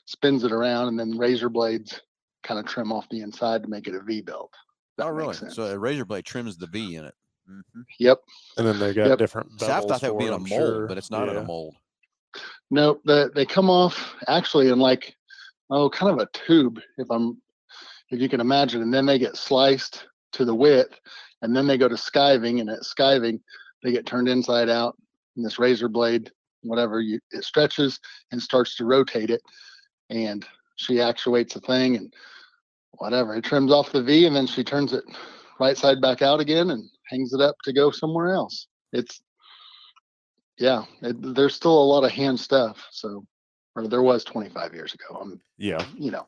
spins 0.07 0.45
it 0.45 0.53
around, 0.53 0.89
and 0.89 0.99
then 0.99 1.19
razor 1.19 1.49
blades 1.49 2.01
kind 2.43 2.61
of 2.61 2.67
trim 2.67 2.93
off 2.93 3.09
the 3.11 3.21
inside 3.21 3.63
to 3.63 3.69
make 3.69 3.87
it 3.89 3.95
a 3.95 4.01
V 4.01 4.21
belt. 4.21 4.53
Oh, 4.99 5.09
really? 5.09 5.35
sense. 5.35 5.57
So 5.57 5.65
a 5.65 5.79
razor 5.79 6.05
blade 6.05 6.25
trims 6.25 6.57
the 6.57 6.67
V 6.67 6.97
in 6.97 7.05
it. 7.05 7.15
hmm 7.47 7.81
Yep. 7.99 8.19
And 8.59 8.67
then 8.67 8.79
they 8.79 8.93
got 8.93 9.09
Yep. 9.09 9.19
different. 9.19 9.61
See, 9.61 9.67
I 9.67 9.81
thought 9.81 10.01
that 10.01 10.15
would 10.15 10.19
be 10.19 10.27
in 10.27 10.35
a 10.35 10.39
mold, 10.39 10.49
sure. 10.49 10.87
but 10.87 10.99
it's 10.99 11.11
not 11.11 11.29
in 11.29 11.37
a 11.37 11.43
mold. 11.43 11.75
No, 12.71 13.01
the, 13.05 13.31
they 13.35 13.45
come 13.45 13.69
off 13.69 14.15
actually 14.29 14.69
in 14.69 14.79
like, 14.79 15.15
oh, 15.71 15.91
kind 15.91 16.13
of 16.13 16.19
a 16.19 16.29
tube, 16.47 16.81
if 16.99 17.11
I'm, 17.11 17.41
if 18.11 18.21
you 18.21 18.29
can 18.29 18.41
imagine, 18.41 18.83
and 18.83 18.93
then 18.93 19.07
they 19.07 19.19
get 19.19 19.37
sliced 19.37 20.07
to 20.33 20.45
the 20.45 20.55
width, 20.55 20.99
and 21.43 21.55
then 21.55 21.67
they 21.67 21.77
go 21.77 21.89
to 21.89 21.95
skiving, 21.95 22.61
and 22.61 22.71
at 22.71 22.81
skiving, 22.81 23.41
they 23.83 23.93
get 23.93 24.07
turned 24.07 24.29
inside 24.29 24.69
out, 24.69 24.97
and 25.37 25.45
this 25.45 25.59
razor 25.59 25.89
blade, 25.89 26.31
whatever 26.63 27.01
you, 27.01 27.19
it 27.31 27.45
stretches 27.45 27.99
and 28.31 28.41
starts 28.41 28.77
to 28.77 28.85
rotate 28.85 29.31
it, 29.31 29.43
and 30.11 30.47
she 30.77 31.01
actuates 31.01 31.55
the 31.55 31.61
thing, 31.61 31.97
and 31.97 32.15
whatever, 32.99 33.35
it 33.35 33.45
trims 33.45 33.73
off 33.73 33.93
the 33.93 34.03
V, 34.03 34.27
and 34.27 34.35
then 34.37 34.47
she 34.47 34.63
turns 34.65 34.93
it 34.93 35.05
right 35.61 35.77
side 35.77 36.01
back 36.01 36.23
out 36.23 36.41
again 36.41 36.71
and 36.71 36.89
hangs 37.09 37.33
it 37.33 37.41
up 37.41 37.57
to 37.65 37.73
go 37.73 37.91
somewhere 37.91 38.33
else. 38.35 38.67
It's 38.93 39.21
yeah, 40.59 40.85
it, 41.01 41.17
there's 41.35 41.55
still 41.55 41.77
a 41.77 41.85
lot 41.85 42.05
of 42.05 42.11
hand 42.11 42.39
stuff. 42.39 42.87
So, 42.91 43.25
or 43.75 43.89
there 43.89 44.03
was 44.03 44.23
25 44.25 44.75
years 44.75 44.95
ago. 44.95 45.19
I'm, 45.21 45.41
Yeah. 45.57 45.85
you 45.97 46.11
know, 46.11 46.27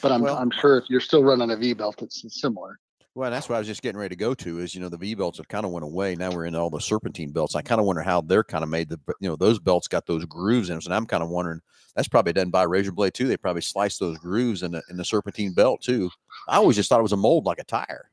but 0.00 0.12
I'm 0.12 0.22
Well- 0.22 0.36
I'm 0.36 0.50
sure 0.50 0.78
if 0.78 0.84
you're 0.88 1.00
still 1.00 1.24
running 1.24 1.50
a 1.50 1.56
V 1.56 1.74
belt, 1.74 2.00
it's 2.02 2.22
similar. 2.40 2.78
Well, 3.16 3.30
that's 3.30 3.48
what 3.48 3.54
I 3.54 3.58
was 3.58 3.68
just 3.68 3.82
getting 3.82 3.98
ready 3.98 4.14
to 4.14 4.18
go 4.18 4.34
to. 4.34 4.58
Is 4.58 4.74
you 4.74 4.80
know 4.80 4.88
the 4.88 4.96
V 4.96 5.14
belts 5.14 5.38
have 5.38 5.46
kind 5.48 5.64
of 5.64 5.70
went 5.70 5.84
away. 5.84 6.16
Now 6.16 6.32
we're 6.32 6.46
in 6.46 6.56
all 6.56 6.70
the 6.70 6.80
serpentine 6.80 7.30
belts. 7.30 7.54
I 7.54 7.62
kind 7.62 7.80
of 7.80 7.86
wonder 7.86 8.02
how 8.02 8.20
they're 8.20 8.42
kind 8.42 8.64
of 8.64 8.70
made. 8.70 8.88
The 8.88 8.98
you 9.20 9.28
know 9.28 9.36
those 9.36 9.60
belts 9.60 9.86
got 9.86 10.06
those 10.06 10.24
grooves 10.24 10.68
in 10.68 10.74
them, 10.74 10.82
and 10.86 10.94
I'm 10.94 11.06
kind 11.06 11.22
of 11.22 11.28
wondering 11.28 11.60
that's 11.94 12.08
probably 12.08 12.32
done 12.32 12.50
by 12.50 12.64
razor 12.64 12.90
blade 12.90 13.14
too. 13.14 13.28
They 13.28 13.36
probably 13.36 13.62
slice 13.62 13.98
those 13.98 14.18
grooves 14.18 14.64
in 14.64 14.72
the 14.72 14.82
in 14.90 14.96
the 14.96 15.04
serpentine 15.04 15.52
belt 15.52 15.80
too. 15.80 16.10
I 16.48 16.56
always 16.56 16.74
just 16.76 16.88
thought 16.88 16.98
it 16.98 17.04
was 17.04 17.12
a 17.12 17.16
mold 17.16 17.46
like 17.46 17.60
a 17.60 17.64
tire. 17.64 18.10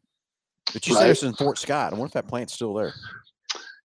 But 0.72 0.88
you 0.88 0.94
said 0.94 1.02
Right. 1.02 1.10
it's 1.10 1.24
in 1.24 1.34
Fort 1.34 1.58
Scott. 1.58 1.94
I 1.94 1.96
wonder 1.96 2.06
if 2.08 2.14
that 2.14 2.28
plant's 2.28 2.54
still 2.54 2.74
there. 2.76 2.94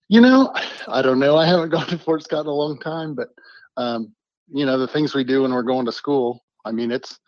You 0.08 0.20
know, 0.20 0.52
I 0.88 1.02
don't 1.02 1.18
know. 1.18 1.36
I 1.36 1.46
haven't 1.46 1.70
gone 1.70 1.86
to 1.88 1.98
Fort 1.98 2.22
Scott 2.22 2.40
in 2.42 2.46
a 2.46 2.52
long 2.52 2.78
time, 2.78 3.14
but 3.14 3.28
um, 3.76 4.12
you 4.52 4.64
know, 4.64 4.78
the 4.78 4.88
things 4.88 5.14
we 5.14 5.24
do 5.24 5.42
when 5.42 5.52
we're 5.52 5.62
going 5.62 5.86
to 5.86 5.92
school. 5.92 6.44
I 6.64 6.72
mean, 6.72 6.90
it's 6.92 7.18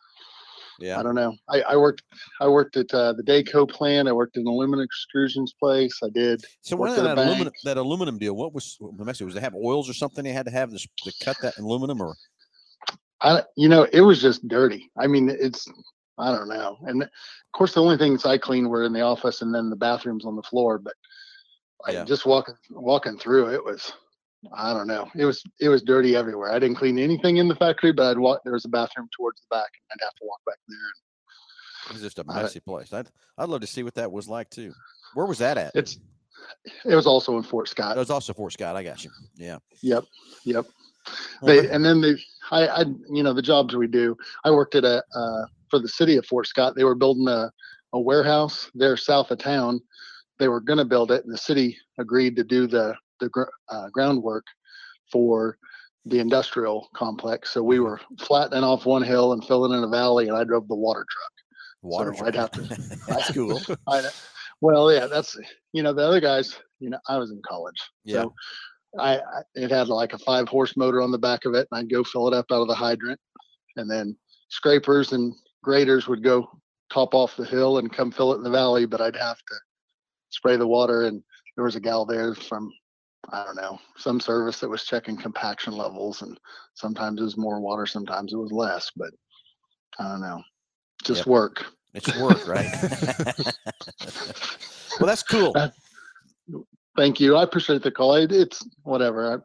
Yeah. 0.80 0.98
I 0.98 1.02
don't 1.02 1.14
know. 1.14 1.34
I, 1.48 1.62
I 1.62 1.76
worked 1.76 2.02
I 2.40 2.48
worked 2.48 2.76
at 2.76 2.92
uh, 2.92 3.12
the 3.12 3.22
Dayco 3.22 3.68
plant. 3.68 4.08
I 4.08 4.12
worked 4.12 4.36
in 4.36 4.46
aluminum 4.46 4.86
extrusions 4.86 5.50
place. 5.58 5.98
I 6.02 6.08
did. 6.10 6.42
So 6.62 6.76
what 6.76 6.90
worked 6.90 7.00
of 7.00 7.06
at 7.06 7.12
a 7.12 7.14
that 7.16 7.26
aluminum 7.26 7.52
that 7.64 7.76
aluminum 7.76 8.18
deal, 8.18 8.34
what 8.34 8.54
was 8.54 8.78
the 8.80 9.04
me 9.04 9.12
see, 9.12 9.24
was 9.24 9.34
they 9.34 9.40
have 9.40 9.54
oils 9.54 9.88
or 9.88 9.94
something 9.94 10.24
they 10.24 10.32
had 10.32 10.46
to 10.46 10.52
have 10.52 10.70
this 10.70 10.86
to 11.04 11.12
cut 11.22 11.36
that 11.42 11.58
aluminum 11.58 12.00
or 12.00 12.14
I 13.20 13.42
you 13.56 13.68
know, 13.68 13.86
it 13.92 14.00
was 14.00 14.20
just 14.20 14.46
dirty. 14.48 14.90
I 14.98 15.06
mean, 15.06 15.28
it's 15.28 15.66
I 16.18 16.30
don't 16.30 16.48
know. 16.48 16.78
And 16.82 17.02
of 17.02 17.08
course, 17.52 17.74
the 17.74 17.82
only 17.82 17.96
things 17.96 18.24
I 18.24 18.38
cleaned 18.38 18.68
were 18.68 18.84
in 18.84 18.92
the 18.92 19.00
office 19.00 19.42
and 19.42 19.54
then 19.54 19.70
the 19.70 19.76
bathrooms 19.76 20.24
on 20.24 20.36
the 20.36 20.42
floor. 20.42 20.78
But 20.78 20.94
I 21.86 22.04
just 22.04 22.26
walking 22.26 22.54
walking 22.70 23.18
through 23.18 23.54
it 23.54 23.64
was 23.64 23.92
I 24.52 24.72
don't 24.72 24.86
know. 24.86 25.08
It 25.14 25.24
was 25.24 25.42
it 25.60 25.68
was 25.68 25.82
dirty 25.82 26.16
everywhere. 26.16 26.52
I 26.52 26.58
didn't 26.58 26.76
clean 26.76 26.98
anything 26.98 27.36
in 27.36 27.48
the 27.48 27.54
factory, 27.54 27.92
but 27.92 28.10
I'd 28.10 28.18
walk. 28.18 28.40
There 28.44 28.54
was 28.54 28.64
a 28.64 28.68
bathroom 28.68 29.08
towards 29.16 29.40
the 29.40 29.46
back, 29.50 29.68
and 29.74 30.00
I'd 30.00 30.04
have 30.04 30.14
to 30.14 30.24
walk 30.24 30.40
back 30.46 30.58
there. 30.68 30.78
it 31.88 31.92
was 31.92 32.02
just 32.02 32.18
a 32.18 32.24
messy 32.24 32.60
place. 32.60 32.92
I'd 32.92 33.08
I'd 33.38 33.48
love 33.48 33.60
to 33.60 33.66
see 33.66 33.82
what 33.82 33.94
that 33.94 34.10
was 34.10 34.28
like 34.28 34.50
too. 34.50 34.72
Where 35.14 35.26
was 35.26 35.38
that 35.38 35.58
at? 35.58 35.72
It's 35.74 35.98
it 36.84 36.94
was 36.94 37.06
also 37.06 37.36
in 37.36 37.42
Fort 37.42 37.68
Scott. 37.68 37.96
It 37.96 38.00
was 38.00 38.10
also 38.10 38.32
Fort 38.32 38.52
Scott. 38.52 38.74
I 38.74 38.82
got 38.82 39.04
you. 39.04 39.10
Yeah. 39.36 39.58
Yep, 39.82 40.04
yep. 40.44 40.66
They 41.42 41.68
and 41.68 41.84
then 41.84 42.00
they, 42.00 42.14
I, 42.50 42.66
I, 42.66 42.84
you 43.10 43.22
know, 43.22 43.32
the 43.32 43.42
jobs 43.42 43.74
we 43.74 43.86
do. 43.86 44.16
I 44.44 44.50
worked 44.50 44.74
at 44.74 44.84
a 44.84 45.02
uh, 45.14 45.46
for 45.68 45.78
the 45.78 45.88
city 45.88 46.16
of 46.16 46.26
Fort 46.26 46.46
Scott. 46.46 46.74
They 46.76 46.84
were 46.84 46.94
building 46.94 47.28
a 47.28 47.50
a 47.92 48.00
warehouse 48.00 48.70
there 48.74 48.96
south 48.96 49.30
of 49.30 49.38
town. 49.38 49.80
They 50.38 50.48
were 50.48 50.60
going 50.60 50.78
to 50.78 50.84
build 50.84 51.10
it, 51.12 51.24
and 51.24 51.32
the 51.32 51.38
city 51.38 51.76
agreed 51.98 52.36
to 52.36 52.44
do 52.44 52.66
the 52.66 52.94
the 53.22 53.28
gr- 53.30 53.44
uh, 53.70 53.88
groundwork 53.90 54.44
for 55.10 55.56
the 56.04 56.18
industrial 56.18 56.88
complex. 56.94 57.50
So 57.50 57.62
we 57.62 57.78
were 57.80 58.00
flattening 58.20 58.64
off 58.64 58.84
one 58.84 59.02
hill 59.02 59.32
and 59.32 59.44
filling 59.44 59.72
in 59.76 59.84
a 59.84 59.88
valley, 59.88 60.28
and 60.28 60.36
I 60.36 60.44
drove 60.44 60.66
the 60.68 60.74
water 60.74 61.06
truck. 61.08 61.32
water. 61.82 62.14
so 62.14 62.26
I'd 62.26 62.34
have 62.34 62.50
to- 62.52 62.98
That's 63.08 63.32
cool. 63.32 63.60
I, 63.88 64.02
well, 64.60 64.92
yeah, 64.92 65.06
that's 65.06 65.36
you 65.72 65.82
know 65.82 65.92
the 65.92 66.02
other 66.06 66.20
guys. 66.20 66.58
You 66.80 66.90
know, 66.90 66.98
I 67.08 67.16
was 67.18 67.30
in 67.30 67.40
college. 67.48 67.80
Yeah. 68.04 68.22
So 68.22 68.34
I, 68.98 69.16
I 69.18 69.42
it 69.54 69.70
had 69.70 69.88
like 69.88 70.12
a 70.12 70.18
five 70.18 70.48
horse 70.48 70.76
motor 70.76 71.00
on 71.00 71.12
the 71.12 71.18
back 71.18 71.44
of 71.44 71.54
it, 71.54 71.68
and 71.70 71.78
I'd 71.78 71.90
go 71.90 72.04
fill 72.04 72.28
it 72.28 72.34
up 72.34 72.46
out 72.52 72.62
of 72.62 72.68
the 72.68 72.74
hydrant, 72.74 73.20
and 73.76 73.88
then 73.90 74.16
scrapers 74.50 75.12
and 75.12 75.32
graders 75.62 76.08
would 76.08 76.22
go 76.24 76.48
top 76.92 77.14
off 77.14 77.36
the 77.36 77.44
hill 77.44 77.78
and 77.78 77.92
come 77.92 78.10
fill 78.10 78.32
it 78.32 78.36
in 78.38 78.42
the 78.42 78.50
valley. 78.50 78.86
But 78.86 79.00
I'd 79.00 79.16
have 79.16 79.38
to 79.38 79.54
spray 80.30 80.56
the 80.56 80.66
water, 80.66 81.06
and 81.06 81.22
there 81.56 81.64
was 81.64 81.76
a 81.76 81.80
gal 81.80 82.04
there 82.06 82.34
from 82.34 82.70
I 83.30 83.44
don't 83.44 83.56
know 83.56 83.78
some 83.96 84.20
service 84.20 84.60
that 84.60 84.68
was 84.68 84.84
checking 84.84 85.16
compaction 85.16 85.74
levels, 85.74 86.22
and 86.22 86.38
sometimes 86.74 87.20
it 87.20 87.24
was 87.24 87.36
more 87.36 87.60
water, 87.60 87.86
sometimes 87.86 88.32
it 88.32 88.36
was 88.36 88.52
less, 88.52 88.90
but 88.96 89.10
I 89.98 90.08
don't 90.08 90.20
know, 90.20 90.42
just 91.04 91.20
Yep. 91.20 91.26
work. 91.26 91.64
It's 91.94 92.14
work, 92.14 92.46
right? 92.48 92.70
well, 94.98 95.06
that's 95.06 95.22
cool. 95.22 95.52
Uh, 95.54 95.68
Thank 96.96 97.20
you. 97.20 97.36
I 97.36 97.42
appreciate 97.42 97.82
the 97.82 97.90
call. 97.90 98.14
It, 98.16 98.32
it's 98.32 98.66
whatever. 98.82 99.34
I, 99.34 99.38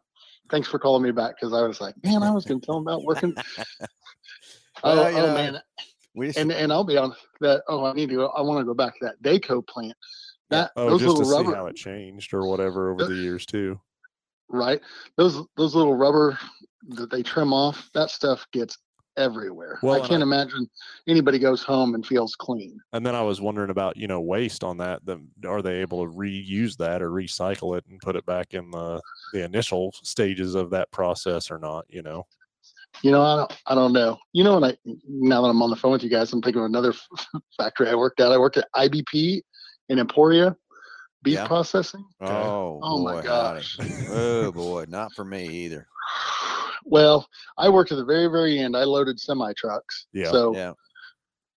thanks 0.50 0.68
for 0.68 0.78
calling 0.78 1.02
me 1.02 1.12
back 1.12 1.36
because 1.36 1.54
I 1.54 1.62
was 1.62 1.80
like, 1.80 1.94
man, 2.02 2.22
I 2.22 2.30
was 2.30 2.44
going 2.44 2.60
to 2.60 2.66
tell 2.66 2.76
him 2.76 2.82
about 2.82 3.04
working. 3.04 3.34
oh, 4.84 4.96
Well, 4.96 5.06
oh 5.06 5.28
know, 5.28 5.34
man, 5.34 5.60
just, 6.20 6.38
and 6.38 6.52
and 6.52 6.72
I'll 6.72 6.84
be 6.84 6.98
on 6.98 7.14
that. 7.40 7.62
Oh, 7.68 7.84
I 7.86 7.94
need 7.94 8.10
to. 8.10 8.16
go 8.16 8.26
I 8.28 8.42
want 8.42 8.60
to 8.60 8.64
go 8.64 8.74
back 8.74 8.98
to 8.98 9.06
that 9.06 9.22
Dayco 9.22 9.66
plant. 9.66 9.96
That 10.50 10.72
Oh, 10.76 10.90
those 10.90 11.00
just 11.00 11.16
to 11.16 11.18
little 11.22 11.30
see 11.32 11.36
rubber, 11.44 11.54
how 11.56 11.66
it 11.66 11.76
changed 11.76 12.32
or 12.32 12.46
whatever 12.46 12.90
over 12.90 13.04
Uh, 13.04 13.08
the 13.08 13.14
years 13.14 13.44
too. 13.44 13.80
right? 14.48 14.80
Those 15.16 15.42
those 15.56 15.74
little 15.74 15.94
rubber 15.94 16.38
that 16.88 17.10
they 17.10 17.22
trim 17.22 17.52
off. 17.52 17.90
That 17.94 18.10
stuff 18.10 18.46
gets 18.52 18.78
everywhere. 19.16 19.78
Well, 19.82 20.00
I 20.00 20.06
can't 20.06 20.22
I- 20.22 20.26
imagine 20.26 20.70
anybody 21.08 21.38
goes 21.38 21.62
home 21.62 21.94
and 21.94 22.06
feels 22.06 22.34
clean. 22.36 22.80
And 22.92 23.04
then 23.04 23.14
I 23.14 23.22
was 23.22 23.40
wondering 23.40 23.70
about 23.70 23.96
you 23.96 24.06
know 24.06 24.20
waste 24.20 24.64
on 24.64 24.78
that. 24.78 25.04
Then 25.04 25.28
are 25.46 25.60
they 25.60 25.76
able 25.80 26.04
to 26.06 26.10
reuse 26.10 26.76
that 26.78 27.02
or 27.02 27.10
recycle 27.10 27.76
it 27.76 27.84
and 27.90 28.00
put 28.00 28.16
it 28.16 28.24
back 28.24 28.54
in 28.54 28.70
the 28.70 29.00
the 29.32 29.44
initial 29.44 29.92
stages 30.02 30.54
of 30.54 30.70
that 30.70 30.90
process 30.92 31.50
or 31.50 31.58
not? 31.58 31.84
You 31.88 32.02
know. 32.02 32.26
You 33.02 33.10
know, 33.12 33.20
I 33.22 33.36
don't, 33.36 33.52
I 33.66 33.74
don't 33.74 33.92
know. 33.92 34.18
You 34.32 34.44
know, 34.44 34.54
when 34.58 34.64
I 34.64 34.76
now 35.06 35.42
that 35.42 35.48
I'm 35.48 35.62
on 35.62 35.70
the 35.70 35.76
phone 35.76 35.92
with 35.92 36.02
you 36.02 36.08
guys, 36.08 36.32
I'm 36.32 36.40
thinking 36.40 36.62
of 36.62 36.66
another 36.66 36.94
factory 37.58 37.88
I 37.90 37.94
worked 37.94 38.18
at. 38.18 38.32
I 38.32 38.38
worked 38.38 38.56
at 38.56 38.66
IBP 38.74 39.42
in 39.88 39.98
Emporia, 39.98 40.56
beef 41.22 41.34
Yeah. 41.34 41.46
processing. 41.46 42.04
Okay. 42.22 42.32
oh, 42.34 42.80
Oh 42.82 42.98
my 43.02 43.22
boy, 43.22 43.28
howdy. 43.28 43.60
gosh. 43.60 43.78
Oh 44.08 44.52
boy, 44.64 44.84
not 44.88 45.12
for 45.14 45.24
me 45.24 45.46
either. 45.48 45.86
Well, 46.84 47.28
I 47.58 47.68
worked 47.68 47.92
at 47.92 47.96
the 47.96 48.04
very, 48.04 48.28
very 48.28 48.58
end. 48.58 48.76
I 48.76 48.84
loaded 48.84 49.18
semi 49.20 49.52
trucks. 49.54 50.06
Yeah. 50.12 50.30
So 50.30 50.54
Yeah. 50.54 50.72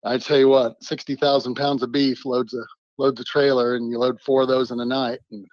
I 0.06 0.18
tell 0.18 0.38
you 0.40 0.48
what, 0.48 0.82
sixty 0.82 1.16
thousand 1.16 1.56
pounds 1.56 1.84
of 1.84 1.92
beef 1.92 2.26
loads 2.26 2.54
a 2.54 2.64
loads 2.98 3.20
a 3.20 3.24
trailer, 3.24 3.76
and 3.76 3.90
you 3.90 3.98
load 4.00 4.20
four 4.22 4.42
of 4.42 4.48
those 4.48 4.72
in 4.72 4.80
a 4.80 4.86
night. 4.86 5.20
And 5.32 5.46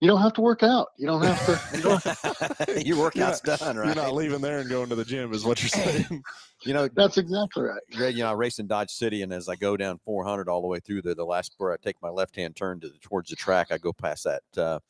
you 0.00 0.08
don't 0.08 0.20
have 0.20 0.34
to 0.34 0.40
work 0.40 0.62
out. 0.62 0.88
You 0.98 1.06
don't 1.06 1.22
have 1.22 1.44
to. 1.46 1.60
You 1.76 1.82
don't, 1.82 2.04
Your 2.86 2.98
workout's 2.98 3.44
not- 3.46 3.58
done, 3.60 3.76
right? 3.76 3.86
You're 3.86 4.04
not 4.04 4.14
leaving 4.14 4.40
there 4.40 4.58
and 4.60 4.68
going 4.70 4.88
to 4.90 4.94
the 4.94 5.04
gym, 5.04 5.32
is 5.32 5.44
what 5.44 5.62
you're 5.62 5.68
saying. 5.70 6.22
You 6.64 6.74
know, 6.74 6.88
that's 6.88 7.16
exactly 7.16 7.62
right. 7.62 7.80
Greg, 7.92 8.16
you 8.16 8.24
know, 8.24 8.30
I 8.30 8.32
race 8.32 8.58
in 8.58 8.66
Dodge 8.66 8.90
City, 8.90 9.22
and 9.22 9.32
as 9.32 9.48
I 9.48 9.54
go 9.54 9.76
down 9.76 10.00
400 10.04 10.48
all 10.48 10.62
the 10.62 10.66
way 10.66 10.80
through 10.80 11.02
there, 11.02 11.14
the 11.14 11.24
last 11.24 11.54
where 11.58 11.72
I 11.72 11.76
take 11.76 11.94
my 12.02 12.08
left-hand 12.08 12.56
turn 12.56 12.80
to 12.80 12.88
the, 12.88 12.98
towards 12.98 13.30
the 13.30 13.36
track, 13.36 13.68
I 13.70 13.78
go 13.78 13.92
past 13.92 14.24
that 14.24 14.42
uh, 14.60 14.80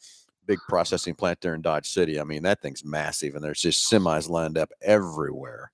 big 0.46 0.58
processing 0.68 1.14
plant 1.14 1.40
there 1.42 1.54
in 1.54 1.60
Dodge 1.60 1.86
City. 1.90 2.18
I 2.18 2.24
mean, 2.24 2.44
that 2.44 2.62
thing's 2.62 2.82
massive, 2.82 3.34
and 3.34 3.44
there's 3.44 3.60
just 3.60 3.90
semis 3.92 4.30
lined 4.30 4.56
up 4.56 4.70
everywhere 4.80 5.70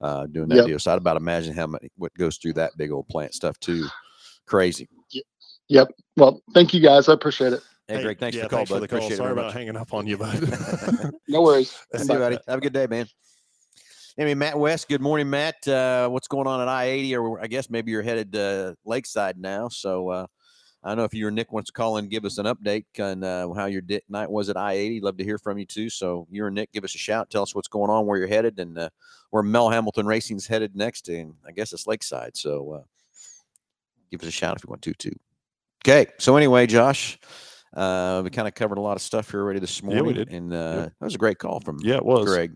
uh, 0.00 0.26
doing 0.26 0.48
that 0.50 0.56
Yep. 0.56 0.66
deal. 0.66 0.78
So 0.78 0.92
I'd 0.92 0.98
about 0.98 1.16
imagine 1.16 1.56
how 1.56 1.66
many 1.66 1.90
what 1.96 2.14
goes 2.14 2.36
through 2.36 2.52
that 2.52 2.76
big 2.76 2.92
old 2.92 3.08
plant 3.08 3.34
stuff 3.34 3.58
too. 3.58 3.88
Crazy. 4.46 4.88
Yep. 5.68 5.88
Well, 6.16 6.42
thank 6.54 6.72
you 6.74 6.80
guys. 6.80 7.08
I 7.08 7.14
appreciate 7.14 7.54
it. 7.54 7.62
Hey, 7.90 8.02
Greg, 8.02 8.18
thanks 8.18 8.36
yeah, 8.36 8.42
for 8.44 8.48
the 8.48 8.50
call, 8.50 8.58
thanks 8.58 8.70
bud. 8.70 8.74
for 8.76 8.80
the 8.80 8.88
call. 8.88 8.98
Appreciate 8.98 9.14
it 9.14 9.18
Sorry 9.18 9.32
about 9.32 9.44
much. 9.46 9.54
hanging 9.54 9.76
up 9.76 9.92
on 9.92 10.06
you, 10.06 10.16
bud. 10.16 11.12
No 11.28 11.42
worries. 11.42 11.70
See 11.96 12.12
you, 12.12 12.18
buddy. 12.18 12.38
Have 12.48 12.58
a 12.58 12.60
good 12.60 12.72
day, 12.72 12.86
man. 12.86 13.06
I 14.18 14.24
mean, 14.24 14.38
Matt 14.38 14.58
West. 14.58 14.88
Good 14.88 15.00
morning, 15.00 15.30
Matt. 15.30 15.66
Uh, 15.66 16.08
what's 16.08 16.28
going 16.28 16.46
on 16.46 16.60
at 16.60 16.68
I 16.68 16.86
eighty? 16.86 17.16
Or 17.16 17.40
I 17.40 17.46
guess 17.46 17.70
maybe 17.70 17.90
you're 17.90 18.02
headed 18.02 18.34
uh, 18.36 18.74
Lakeside 18.84 19.38
now. 19.38 19.68
So 19.68 20.08
uh, 20.08 20.26
I 20.82 20.88
don't 20.88 20.98
know 20.98 21.04
if 21.04 21.14
you 21.14 21.26
or 21.26 21.30
Nick 21.30 21.52
wants 21.52 21.68
to 21.68 21.72
call 21.72 21.96
in 21.96 22.08
give 22.08 22.24
us 22.24 22.38
an 22.38 22.46
update 22.46 22.84
on 22.98 23.22
uh, 23.22 23.52
how 23.54 23.66
your 23.66 23.80
di- 23.80 24.02
night 24.08 24.30
was 24.30 24.50
at 24.50 24.56
I 24.56 24.72
eighty. 24.72 25.00
Love 25.00 25.16
to 25.18 25.24
hear 25.24 25.38
from 25.38 25.58
you 25.58 25.64
too. 25.64 25.88
So 25.88 26.26
you 26.30 26.44
or 26.44 26.50
Nick, 26.50 26.72
give 26.72 26.84
us 26.84 26.94
a 26.94 26.98
shout. 26.98 27.30
Tell 27.30 27.42
us 27.42 27.54
what's 27.54 27.68
going 27.68 27.90
on, 27.90 28.06
where 28.06 28.18
you're 28.18 28.28
headed, 28.28 28.58
and 28.58 28.78
uh, 28.78 28.90
where 29.30 29.42
Mel 29.42 29.70
Hambelton 29.70 30.06
Racing's 30.06 30.46
headed 30.46 30.76
next. 30.76 31.08
And 31.08 31.34
I 31.46 31.52
guess 31.52 31.72
it's 31.72 31.86
Lakeside. 31.86 32.36
So 32.36 32.72
uh, 32.72 32.82
give 34.10 34.20
us 34.20 34.28
a 34.28 34.32
shout 34.32 34.56
if 34.56 34.64
you 34.64 34.68
want 34.68 34.82
to 34.82 34.92
too. 34.94 35.16
Okay. 35.86 36.10
So 36.18 36.36
anyway, 36.36 36.66
Josh. 36.66 37.18
Uh, 37.74 38.20
we 38.24 38.30
kind 38.30 38.48
of 38.48 38.54
covered 38.54 38.78
a 38.78 38.80
lot 38.80 38.96
of 38.96 39.02
stuff 39.02 39.30
here 39.30 39.40
already 39.40 39.60
this 39.60 39.82
morning. 39.82 40.04
Yeah, 40.04 40.08
we 40.08 40.14
did. 40.14 40.28
and 40.30 40.52
uh, 40.52 40.76
that 40.82 40.92
was 41.00 41.14
a 41.14 41.18
great 41.18 41.38
call 41.38 41.60
from 41.60 41.78
yeah, 41.82 41.96
it 41.96 42.04
was. 42.04 42.26
Greg. 42.26 42.52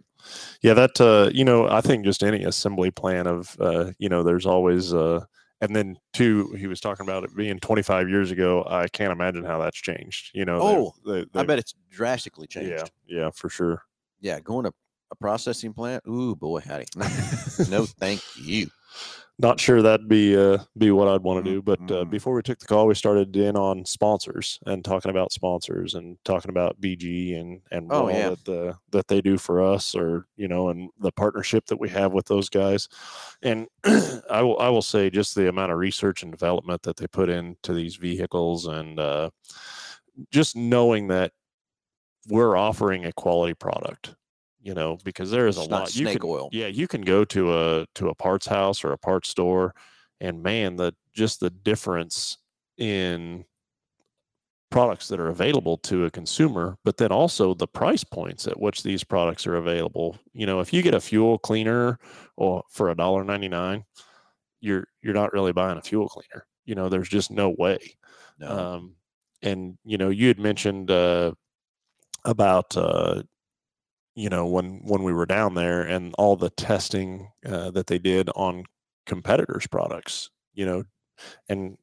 Yeah, 0.62 0.74
that 0.74 1.00
uh, 1.00 1.30
you 1.32 1.44
know, 1.44 1.68
I 1.68 1.80
think 1.80 2.04
just 2.04 2.22
any 2.22 2.44
assembly 2.44 2.90
plan 2.90 3.26
of 3.26 3.56
uh, 3.60 3.92
you 3.98 4.08
know, 4.08 4.22
there's 4.22 4.46
always 4.46 4.92
uh 4.94 5.24
and 5.60 5.74
then 5.74 5.96
two, 6.12 6.52
he 6.58 6.66
was 6.66 6.80
talking 6.80 7.06
about 7.06 7.24
it 7.24 7.34
being 7.34 7.58
25 7.58 8.08
years 8.08 8.30
ago. 8.30 8.66
I 8.68 8.88
can't 8.88 9.12
imagine 9.12 9.44
how 9.44 9.58
that's 9.58 9.76
changed. 9.78 10.30
You 10.34 10.44
know, 10.44 10.58
Oh, 10.60 10.94
they, 11.06 11.20
I 11.20 11.24
they've- 11.32 11.46
bet 11.46 11.58
it's 11.58 11.74
drastically 11.90 12.46
changed. 12.46 12.70
yeah, 13.06 13.16
yeah, 13.18 13.30
for 13.34 13.48
sure. 13.48 13.82
Yeah, 14.20 14.40
going 14.40 14.64
to 14.64 14.72
a 15.10 15.14
processing 15.16 15.72
plant. 15.72 16.02
Ooh, 16.08 16.34
boy, 16.34 16.60
howdy. 16.60 16.86
No 17.70 17.84
thank 17.86 18.20
you. 18.36 18.68
Not 19.40 19.58
sure 19.58 19.82
that'd 19.82 20.08
be 20.08 20.36
uh 20.36 20.58
be 20.78 20.92
what 20.92 21.08
I'd 21.08 21.22
want 21.22 21.44
to 21.44 21.50
do. 21.50 21.60
But 21.60 21.80
uh, 21.90 22.04
Mm. 22.04 22.10
before 22.10 22.34
we 22.34 22.42
took 22.42 22.60
the 22.60 22.66
call, 22.66 22.86
we 22.86 22.94
started 22.94 23.34
in 23.36 23.56
on 23.56 23.84
sponsors 23.84 24.60
and 24.64 24.84
talking 24.84 25.10
about 25.10 25.32
sponsors 25.32 25.94
and 25.94 26.16
talking 26.24 26.50
about 26.50 26.80
BG 26.80 27.34
and 27.34 27.60
and 27.72 27.90
Oh, 27.92 28.02
all 28.02 28.10
yeah. 28.10 28.28
that 28.30 28.44
the 28.44 28.76
that 28.92 29.08
they 29.08 29.20
do 29.20 29.36
for 29.36 29.60
us, 29.60 29.96
or 29.96 30.26
you 30.36 30.46
know, 30.46 30.68
and 30.68 30.88
the 31.00 31.10
partnership 31.10 31.66
that 31.66 31.80
we 31.80 31.88
have 31.88 32.12
with 32.12 32.26
those 32.26 32.48
guys. 32.48 32.88
And 33.42 33.66
I 34.30 34.40
will 34.42 34.58
I 34.60 34.68
will 34.68 34.82
say 34.82 35.10
just 35.10 35.34
the 35.34 35.48
amount 35.48 35.72
of 35.72 35.78
research 35.78 36.22
and 36.22 36.30
development 36.30 36.82
that 36.82 36.96
they 36.96 37.08
put 37.08 37.28
into 37.28 37.72
these 37.74 37.96
vehicles, 37.96 38.66
and 38.66 39.00
uh, 39.00 39.30
just 40.30 40.54
knowing 40.54 41.08
that 41.08 41.32
we're 42.28 42.56
offering 42.56 43.04
a 43.04 43.12
quality 43.12 43.54
product. 43.54 44.14
You 44.64 44.72
know, 44.74 44.96
because 45.04 45.30
there 45.30 45.46
is 45.46 45.58
a 45.58 45.60
It's 45.60 45.68
not 45.70 45.80
lot 45.80 45.94
you 45.94 46.06
snake 46.06 46.20
can, 46.22 46.30
oil. 46.30 46.48
yeah, 46.50 46.68
you 46.68 46.88
can 46.88 47.02
go 47.02 47.24
to 47.26 47.54
a 47.54 47.86
to 47.96 48.08
a 48.08 48.14
parts 48.14 48.46
house 48.46 48.82
or 48.82 48.92
a 48.92 48.98
parts 48.98 49.28
store, 49.28 49.74
and 50.20 50.42
man, 50.42 50.76
the 50.76 50.94
just 51.12 51.38
the 51.40 51.50
difference 51.50 52.38
in 52.78 53.44
products 54.70 55.06
that 55.08 55.20
are 55.20 55.28
available 55.28 55.76
to 55.76 56.06
a 56.06 56.10
consumer, 56.10 56.76
but 56.84 56.96
then 56.96 57.12
also 57.12 57.54
the 57.54 57.66
price 57.68 58.02
points 58.04 58.48
at 58.48 58.58
which 58.58 58.82
these 58.82 59.04
products 59.04 59.46
are 59.46 59.56
available. 59.56 60.16
You 60.32 60.46
know, 60.46 60.60
if 60.60 60.72
you 60.72 60.82
get 60.82 60.94
a 60.94 61.00
fuel 61.00 61.38
cleaner 61.38 61.98
or 62.36 62.64
for 62.70 62.90
a 62.90 62.96
dollar 62.96 63.22
ninety 63.22 63.48
nine, 63.48 63.84
you're 64.60 64.86
you're 65.02 65.14
not 65.14 65.32
really 65.34 65.52
buying 65.52 65.76
a 65.78 65.82
fuel 65.82 66.08
cleaner. 66.08 66.46
you 66.64 66.74
know, 66.74 66.88
there's 66.88 67.10
just 67.10 67.30
no 67.30 67.50
way. 67.58 67.78
No. 68.38 68.48
Um, 68.48 68.96
and 69.42 69.76
you 69.84 69.98
know, 69.98 70.08
you 70.08 70.28
had 70.28 70.38
mentioned 70.38 70.90
uh, 70.90 71.32
about 72.24 72.74
uh, 72.76 73.22
you 74.14 74.28
know 74.28 74.46
when 74.46 74.80
when 74.84 75.02
we 75.02 75.12
were 75.12 75.26
down 75.26 75.54
there 75.54 75.82
and 75.82 76.14
all 76.18 76.36
the 76.36 76.50
testing 76.50 77.28
uh, 77.46 77.70
that 77.70 77.86
they 77.86 77.98
did 77.98 78.30
on 78.34 78.64
competitors' 79.06 79.66
products. 79.66 80.30
You 80.52 80.66
know, 80.66 80.84
and 81.48 81.76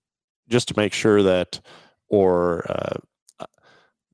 just 0.49 0.69
to 0.69 0.73
make 0.77 0.93
sure 0.93 1.21
that 1.23 1.59
or 2.09 2.69
uh, 2.69 2.97
uh 3.39 3.45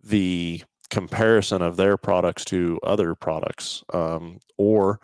the 0.04 0.64
comparison 0.90 1.62
of 1.62 1.76
their 1.76 1.98
products 1.98 2.46
to 2.46 2.80
other 2.84 3.14
products 3.14 3.84
um, 3.94 4.40
or 4.58 5.00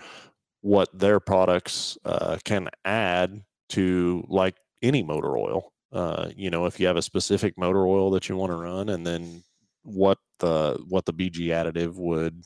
what 0.61 0.87
their 0.97 1.19
products 1.19 1.97
uh, 2.05 2.37
can 2.45 2.69
add 2.85 3.43
to 3.69 4.23
like 4.29 4.55
any 4.81 5.03
motor 5.03 5.37
oil 5.37 5.73
uh, 5.91 6.29
you 6.35 6.49
know 6.49 6.65
if 6.65 6.79
you 6.79 6.87
have 6.87 6.97
a 6.97 7.01
specific 7.01 7.57
motor 7.57 7.85
oil 7.85 8.09
that 8.11 8.29
you 8.29 8.37
want 8.37 8.51
to 8.51 8.55
run 8.55 8.89
and 8.89 9.05
then 9.05 9.43
what 9.83 10.17
the 10.39 10.81
what 10.87 11.05
the 11.05 11.13
bg 11.13 11.47
additive 11.47 11.95
would 11.95 12.43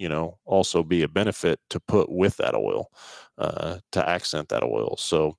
you 0.00 0.08
know 0.08 0.38
also 0.46 0.82
be 0.82 1.02
a 1.02 1.08
benefit 1.08 1.60
to 1.70 1.80
put 1.80 2.10
with 2.10 2.36
that 2.38 2.54
oil 2.54 2.90
uh, 3.38 3.78
to 3.92 4.08
accent 4.08 4.48
that 4.48 4.62
oil 4.64 4.96
so 4.98 5.36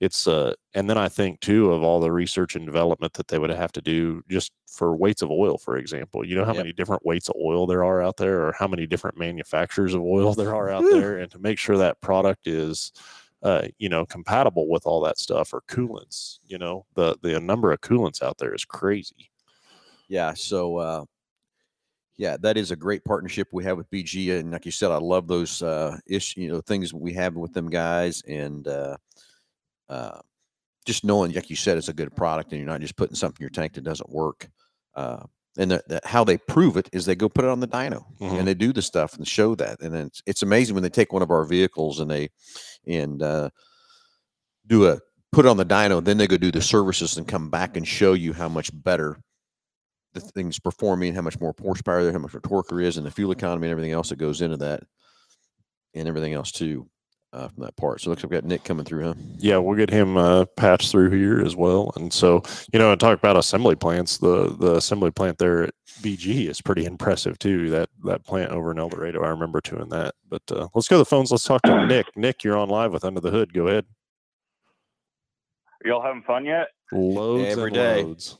it's 0.00 0.26
uh 0.26 0.54
and 0.74 0.88
then 0.88 0.98
i 0.98 1.08
think 1.08 1.40
too 1.40 1.72
of 1.72 1.82
all 1.82 2.00
the 2.00 2.12
research 2.12 2.56
and 2.56 2.66
development 2.66 3.12
that 3.14 3.28
they 3.28 3.38
would 3.38 3.50
have 3.50 3.72
to 3.72 3.80
do 3.82 4.22
just 4.28 4.52
for 4.66 4.96
weights 4.96 5.22
of 5.22 5.30
oil 5.30 5.58
for 5.58 5.76
example 5.76 6.26
you 6.26 6.34
know 6.34 6.44
how 6.44 6.54
Yep. 6.54 6.54
many 6.54 6.72
different 6.72 7.04
weights 7.04 7.28
of 7.28 7.34
oil 7.42 7.66
there 7.66 7.84
are 7.84 8.02
out 8.02 8.16
there 8.16 8.46
or 8.46 8.52
how 8.58 8.68
many 8.68 8.86
different 8.86 9.18
manufacturers 9.18 9.94
of 9.94 10.02
oil 10.02 10.34
there 10.34 10.54
are 10.54 10.70
out 10.70 10.88
there 10.90 11.18
and 11.18 11.30
to 11.30 11.38
make 11.38 11.58
sure 11.58 11.76
that 11.78 12.00
product 12.00 12.46
is 12.46 12.92
uh, 13.42 13.66
you 13.78 13.88
know 13.88 14.06
compatible 14.06 14.68
with 14.68 14.86
all 14.86 15.00
that 15.00 15.18
stuff 15.18 15.52
or 15.52 15.62
coolants 15.62 16.38
you 16.44 16.56
know 16.58 16.86
the 16.94 17.16
the 17.22 17.40
number 17.40 17.72
of 17.72 17.80
coolants 17.80 18.22
out 18.22 18.38
there 18.38 18.54
is 18.54 18.64
crazy 18.64 19.30
Yeah. 20.08 20.34
So, 20.34 20.76
uh, 20.78 21.04
yeah, 22.16 22.36
that 22.40 22.56
is 22.56 22.70
a 22.70 22.76
great 22.76 23.04
partnership 23.04 23.48
we 23.52 23.64
have 23.64 23.76
with 23.76 23.90
BG, 23.90 24.38
and 24.38 24.50
like 24.52 24.64
you 24.66 24.70
said, 24.72 24.90
I 24.90 24.96
love 24.98 25.26
those 25.28 25.62
uh, 25.62 25.98
ish, 26.06 26.36
you 26.36 26.48
know, 26.48 26.60
things 26.60 26.92
we 26.92 27.12
have 27.14 27.34
with 27.34 27.52
them 27.52 27.70
guys, 27.70 28.22
and 28.28 28.66
uh, 28.68 28.96
uh, 29.88 30.20
just 30.84 31.04
knowing, 31.04 31.32
like 31.32 31.50
you 31.50 31.56
said, 31.56 31.78
it's 31.78 31.88
a 31.88 31.92
good 31.94 32.14
product, 32.14 32.52
and 32.52 32.60
you're 32.60 32.68
not 32.70 32.80
just 32.80 32.96
putting 32.96 33.14
something 33.16 33.38
in 33.40 33.44
your 33.44 33.50
tank 33.50 33.74
that 33.74 33.84
doesn't 33.84 34.10
work. 34.10 34.48
Uh, 34.94 35.22
and 35.58 35.70
the, 35.70 35.82
the, 35.86 36.00
how 36.04 36.24
they 36.24 36.38
prove 36.38 36.76
it 36.76 36.88
is 36.92 37.04
they 37.04 37.14
go 37.14 37.28
put 37.28 37.44
it 37.44 37.50
on 37.50 37.60
the 37.60 37.68
dyno 37.68 38.04
Mhm. 38.20 38.38
and 38.38 38.48
they 38.48 38.54
do 38.54 38.72
the 38.72 38.80
stuff 38.82 39.16
and 39.16 39.28
show 39.28 39.54
that, 39.56 39.80
and 39.80 39.94
then 39.94 40.06
it's, 40.06 40.22
it's 40.26 40.42
amazing 40.42 40.74
when 40.74 40.82
they 40.82 40.88
take 40.88 41.12
one 41.12 41.22
of 41.22 41.30
our 41.30 41.44
vehicles 41.44 42.00
and 42.00 42.10
they 42.10 42.30
and 42.86 43.22
uh, 43.22 43.50
do 44.66 44.86
a 44.86 44.98
put 45.30 45.46
it 45.46 45.48
on 45.48 45.56
the 45.56 45.64
dyno, 45.66 46.04
then 46.04 46.18
they 46.18 46.26
go 46.26 46.36
do 46.36 46.50
the 46.50 46.60
services 46.60 47.16
and 47.16 47.26
come 47.26 47.48
back 47.48 47.76
and 47.76 47.88
show 47.88 48.12
you 48.12 48.32
how 48.34 48.48
much 48.48 48.70
better 48.72 49.18
the 50.14 50.20
thing's 50.20 50.58
performing, 50.58 51.14
how 51.14 51.22
much 51.22 51.40
more 51.40 51.54
horsepower 51.60 52.02
there, 52.02 52.12
how 52.12 52.18
much 52.18 52.34
more 52.34 52.40
torque 52.40 52.68
there 52.68 52.80
is, 52.80 52.96
and 52.96 53.06
the 53.06 53.10
fuel 53.10 53.32
economy 53.32 53.66
and 53.66 53.72
everything 53.72 53.92
else 53.92 54.10
that 54.10 54.16
goes 54.16 54.40
into 54.42 54.56
that, 54.58 54.82
and 55.94 56.08
everything 56.08 56.32
else 56.34 56.52
too 56.52 56.88
uh, 57.32 57.48
from 57.48 57.64
that 57.64 57.76
part. 57.76 58.00
So 58.00 58.08
it 58.08 58.10
looks 58.10 58.22
like 58.22 58.30
we 58.30 58.36
got 58.36 58.44
Nick 58.44 58.64
coming 58.64 58.84
through, 58.84 59.04
huh? 59.04 59.14
yeah, 59.38 59.56
we'll 59.56 59.76
get 59.76 59.90
him 59.90 60.16
uh, 60.16 60.44
patched 60.56 60.90
through 60.90 61.10
here 61.10 61.40
as 61.40 61.56
well. 61.56 61.92
And 61.96 62.12
so, 62.12 62.42
you 62.72 62.78
know, 62.78 62.92
and 62.92 63.00
talk 63.00 63.18
about 63.18 63.36
assembly 63.36 63.74
plants. 63.74 64.18
The 64.18 64.54
the 64.58 64.76
assembly 64.76 65.10
plant 65.10 65.38
there 65.38 65.64
at 65.64 65.74
BG 66.00 66.48
is 66.48 66.60
pretty 66.60 66.84
impressive 66.84 67.38
too. 67.38 67.70
That 67.70 67.88
that 68.04 68.24
plant 68.24 68.52
over 68.52 68.70
in 68.70 68.78
El 68.78 68.90
Dorado, 68.90 69.22
I 69.22 69.28
remember 69.28 69.60
doing 69.62 69.88
that. 69.90 70.14
But 70.28 70.42
uh, 70.50 70.68
let's 70.74 70.88
go 70.88 70.96
to 70.96 70.98
the 70.98 71.04
phones. 71.06 71.30
Let's 71.30 71.44
talk 71.44 71.62
to 71.62 71.86
Nick. 71.86 72.06
Nick, 72.16 72.44
you're 72.44 72.58
on 72.58 72.68
live 72.68 72.92
with 72.92 73.04
Under 73.04 73.20
the 73.20 73.30
Hood. 73.30 73.52
Go 73.54 73.68
ahead. 73.68 73.86
Y'all 75.84 76.02
having 76.02 76.22
fun 76.22 76.44
yet? 76.44 76.68
Loads 76.92 77.48
Every 77.48 77.64
and 77.64 77.74
day. 77.74 78.02
loads. 78.04 78.38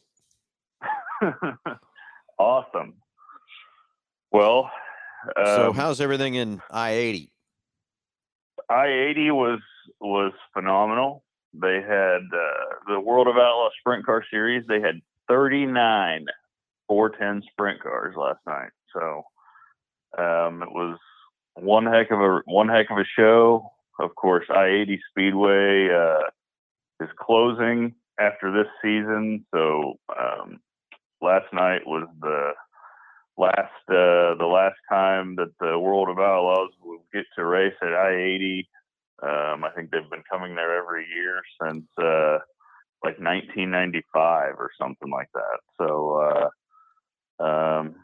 awesome. 2.38 2.94
Well, 4.30 4.70
so 5.44 5.68
um, 5.68 5.74
how's 5.74 6.00
everything 6.00 6.34
in 6.34 6.60
I 6.70 6.90
eighty? 6.92 7.32
I 8.68 8.86
eighty 8.86 9.30
was 9.30 9.60
was 10.00 10.32
phenomenal. 10.52 11.24
They 11.54 11.82
had 11.82 12.22
uh, 12.32 12.76
the 12.88 13.00
World 13.00 13.28
of 13.28 13.36
Outlaw 13.36 13.68
Sprint 13.80 14.06
Car 14.06 14.24
Series. 14.30 14.64
They 14.66 14.80
had 14.80 15.00
thirty 15.28 15.66
nine 15.66 16.26
410 16.88 17.48
sprint 17.50 17.82
cars 17.82 18.14
last 18.16 18.40
night. 18.46 18.70
So 18.92 19.22
um, 20.18 20.62
it 20.62 20.70
was 20.70 20.98
one 21.54 21.86
heck 21.86 22.10
of 22.10 22.20
a 22.20 22.42
one 22.44 22.68
heck 22.68 22.90
of 22.90 22.98
a 22.98 23.04
show. 23.16 23.70
Of 23.98 24.14
course, 24.14 24.44
I 24.50 24.66
eighty 24.66 25.00
Speedway 25.10 25.88
uh, 25.90 26.28
is 27.00 27.10
closing 27.18 27.94
after 28.18 28.52
this 28.52 28.70
season. 28.82 29.46
So 29.54 29.94
um, 30.18 30.60
last 31.22 31.52
night 31.52 31.86
was 31.86 32.08
the 32.20 32.52
last 33.38 33.82
uh, 33.88 34.34
the 34.38 34.50
last 34.50 34.78
time 34.88 35.36
that 35.36 35.52
the 35.60 35.78
World 35.78 36.08
of 36.08 36.18
Outlaws 36.18 36.70
will 36.82 37.04
get 37.12 37.24
to 37.36 37.44
race 37.44 37.74
at 37.82 37.92
I 37.92 38.14
eighty. 38.14 38.68
Um, 39.22 39.64
I 39.64 39.70
think 39.74 39.90
they've 39.90 40.10
been 40.10 40.24
coming 40.30 40.54
there 40.54 40.76
every 40.76 41.06
year 41.14 41.40
since 41.62 41.84
uh, 41.96 42.38
like 43.04 43.20
1995 43.20 44.54
or 44.58 44.70
something 44.80 45.10
like 45.10 45.28
that. 45.32 45.60
So 45.78 46.50
uh, 47.40 47.44
um, 47.44 47.94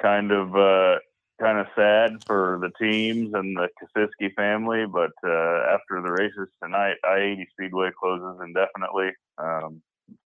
kind 0.00 0.30
of 0.30 0.54
uh, 0.54 0.98
kind 1.40 1.58
of 1.58 1.66
sad 1.74 2.22
for 2.26 2.60
the 2.60 2.70
teams 2.80 3.34
and 3.34 3.56
the 3.56 3.68
Kosiski 3.80 4.32
family, 4.34 4.86
but 4.86 5.10
uh, 5.24 5.74
after 5.74 6.00
the 6.00 6.12
races 6.12 6.48
tonight, 6.62 6.96
I 7.04 7.18
eighty 7.18 7.46
Speedway 7.52 7.90
closes 7.98 8.40
indefinitely. 8.44 9.10
Um, 9.38 9.82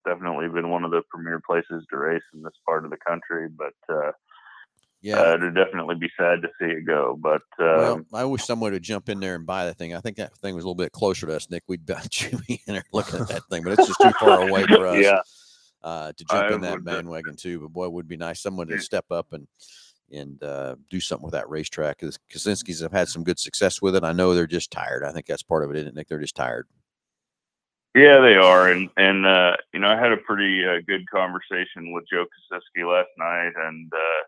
definitely 0.06 0.48
been 0.48 0.70
one 0.70 0.84
of 0.84 0.90
the 0.90 1.02
premier 1.10 1.40
places 1.46 1.84
to 1.90 1.96
race 1.98 2.22
in 2.34 2.42
this 2.42 2.52
part 2.64 2.84
of 2.84 2.90
the 2.90 2.96
country, 3.06 3.48
but 3.48 3.74
uh, 3.94 4.12
Yeah. 5.02 5.20
uh, 5.20 5.34
it'd 5.34 5.54
definitely 5.54 5.94
be 5.96 6.10
sad 6.18 6.42
to 6.42 6.48
see 6.58 6.66
it 6.66 6.86
go. 6.86 7.16
But 7.20 7.42
um, 7.60 7.66
well, 7.78 8.04
I 8.14 8.24
wish 8.24 8.44
someone 8.44 8.72
would 8.72 8.82
jump 8.82 9.08
in 9.08 9.20
there 9.20 9.34
and 9.34 9.46
buy 9.46 9.66
that 9.66 9.78
thing. 9.78 9.94
I 9.94 10.00
think 10.00 10.16
that 10.16 10.36
thing 10.38 10.54
was 10.54 10.64
a 10.64 10.66
little 10.66 10.74
bit 10.74 10.92
closer 10.92 11.26
to 11.26 11.36
us, 11.36 11.50
Nick. 11.50 11.62
We'd 11.68 11.86
be 11.86 11.94
in 12.48 12.58
there 12.74 12.84
looking 12.92 13.20
at 13.20 13.28
that 13.28 13.42
thing, 13.50 13.62
but 13.62 13.74
it's 13.78 13.86
just 13.86 14.00
too 14.00 14.12
far 14.20 14.48
away 14.48 14.64
for 14.66 14.86
us. 14.88 15.02
yeah, 15.02 15.20
uh, 15.82 16.12
to 16.12 16.24
jump 16.24 16.50
I 16.50 16.54
in 16.54 16.60
that 16.62 16.84
bandwagon 16.84 17.36
too. 17.36 17.60
But 17.60 17.72
boy, 17.72 17.84
it 17.86 17.92
would 17.92 18.08
be 18.08 18.16
nice 18.16 18.40
someone 18.40 18.66
to 18.68 18.80
step 18.80 19.06
up 19.10 19.32
and 19.32 19.46
and 20.12 20.40
uh, 20.42 20.76
do 20.88 21.00
something 21.00 21.24
with 21.24 21.32
that 21.34 21.48
racetrack. 21.50 21.98
Because 21.98 22.18
Kosiski's 22.32 22.80
have 22.80 22.92
had 22.92 23.08
some 23.08 23.24
good 23.24 23.38
success 23.40 23.82
with 23.82 23.96
it. 23.96 24.04
I 24.04 24.12
know 24.12 24.34
they're 24.34 24.46
just 24.46 24.70
tired. 24.70 25.02
I 25.04 25.12
think 25.12 25.26
that's 25.26 25.42
part 25.42 25.64
of 25.64 25.70
it, 25.70 25.76
isn't 25.76 25.88
it, 25.88 25.94
Nick? 25.94 26.08
They're 26.08 26.20
just 26.20 26.36
tired. 26.36 26.66
Yeah, 27.96 28.20
they 28.20 28.36
are, 28.36 28.70
and 28.70 28.90
and 28.98 29.26
uh, 29.26 29.56
you 29.74 29.80
know, 29.80 29.88
I 29.88 29.98
had 30.00 30.12
a 30.12 30.18
pretty 30.18 30.64
uh, 30.66 30.82
good 30.88 31.10
conversation 31.10 31.94
with 31.94 32.04
Joe 32.12 32.26
Kosiski 32.26 32.88
last 32.90 33.10
night, 33.18 33.52
and 33.56 33.92
uh, 33.94 34.22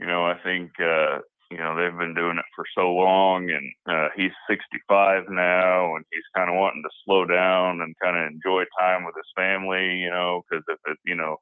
you 0.00 0.06
know, 0.06 0.24
I 0.26 0.36
think 0.44 0.72
uh, 0.80 1.20
you 1.50 1.58
know 1.58 1.76
they've 1.76 1.98
been 1.98 2.14
doing 2.14 2.38
it 2.38 2.46
for 2.56 2.64
so 2.76 2.92
long, 2.94 3.50
and 3.50 3.72
uh, 3.88 4.08
he's 4.16 4.32
65 4.50 5.24
now, 5.30 5.96
and 5.96 6.04
he's 6.12 6.24
kind 6.36 6.50
of 6.50 6.56
wanting 6.56 6.84
to 6.84 6.90
slow 7.06 7.26
down 7.26 7.82
and 7.82 7.94
kind 8.02 8.16
of 8.18 8.32
enjoy 8.32 8.64
time 8.80 9.04
with 9.04 9.14
his 9.16 9.30
family, 9.36 9.98
you 10.00 10.10
know, 10.10 10.42
because 10.50 10.64
if 10.68 10.78
it, 10.86 10.98
you 11.06 11.16
know. 11.16 11.38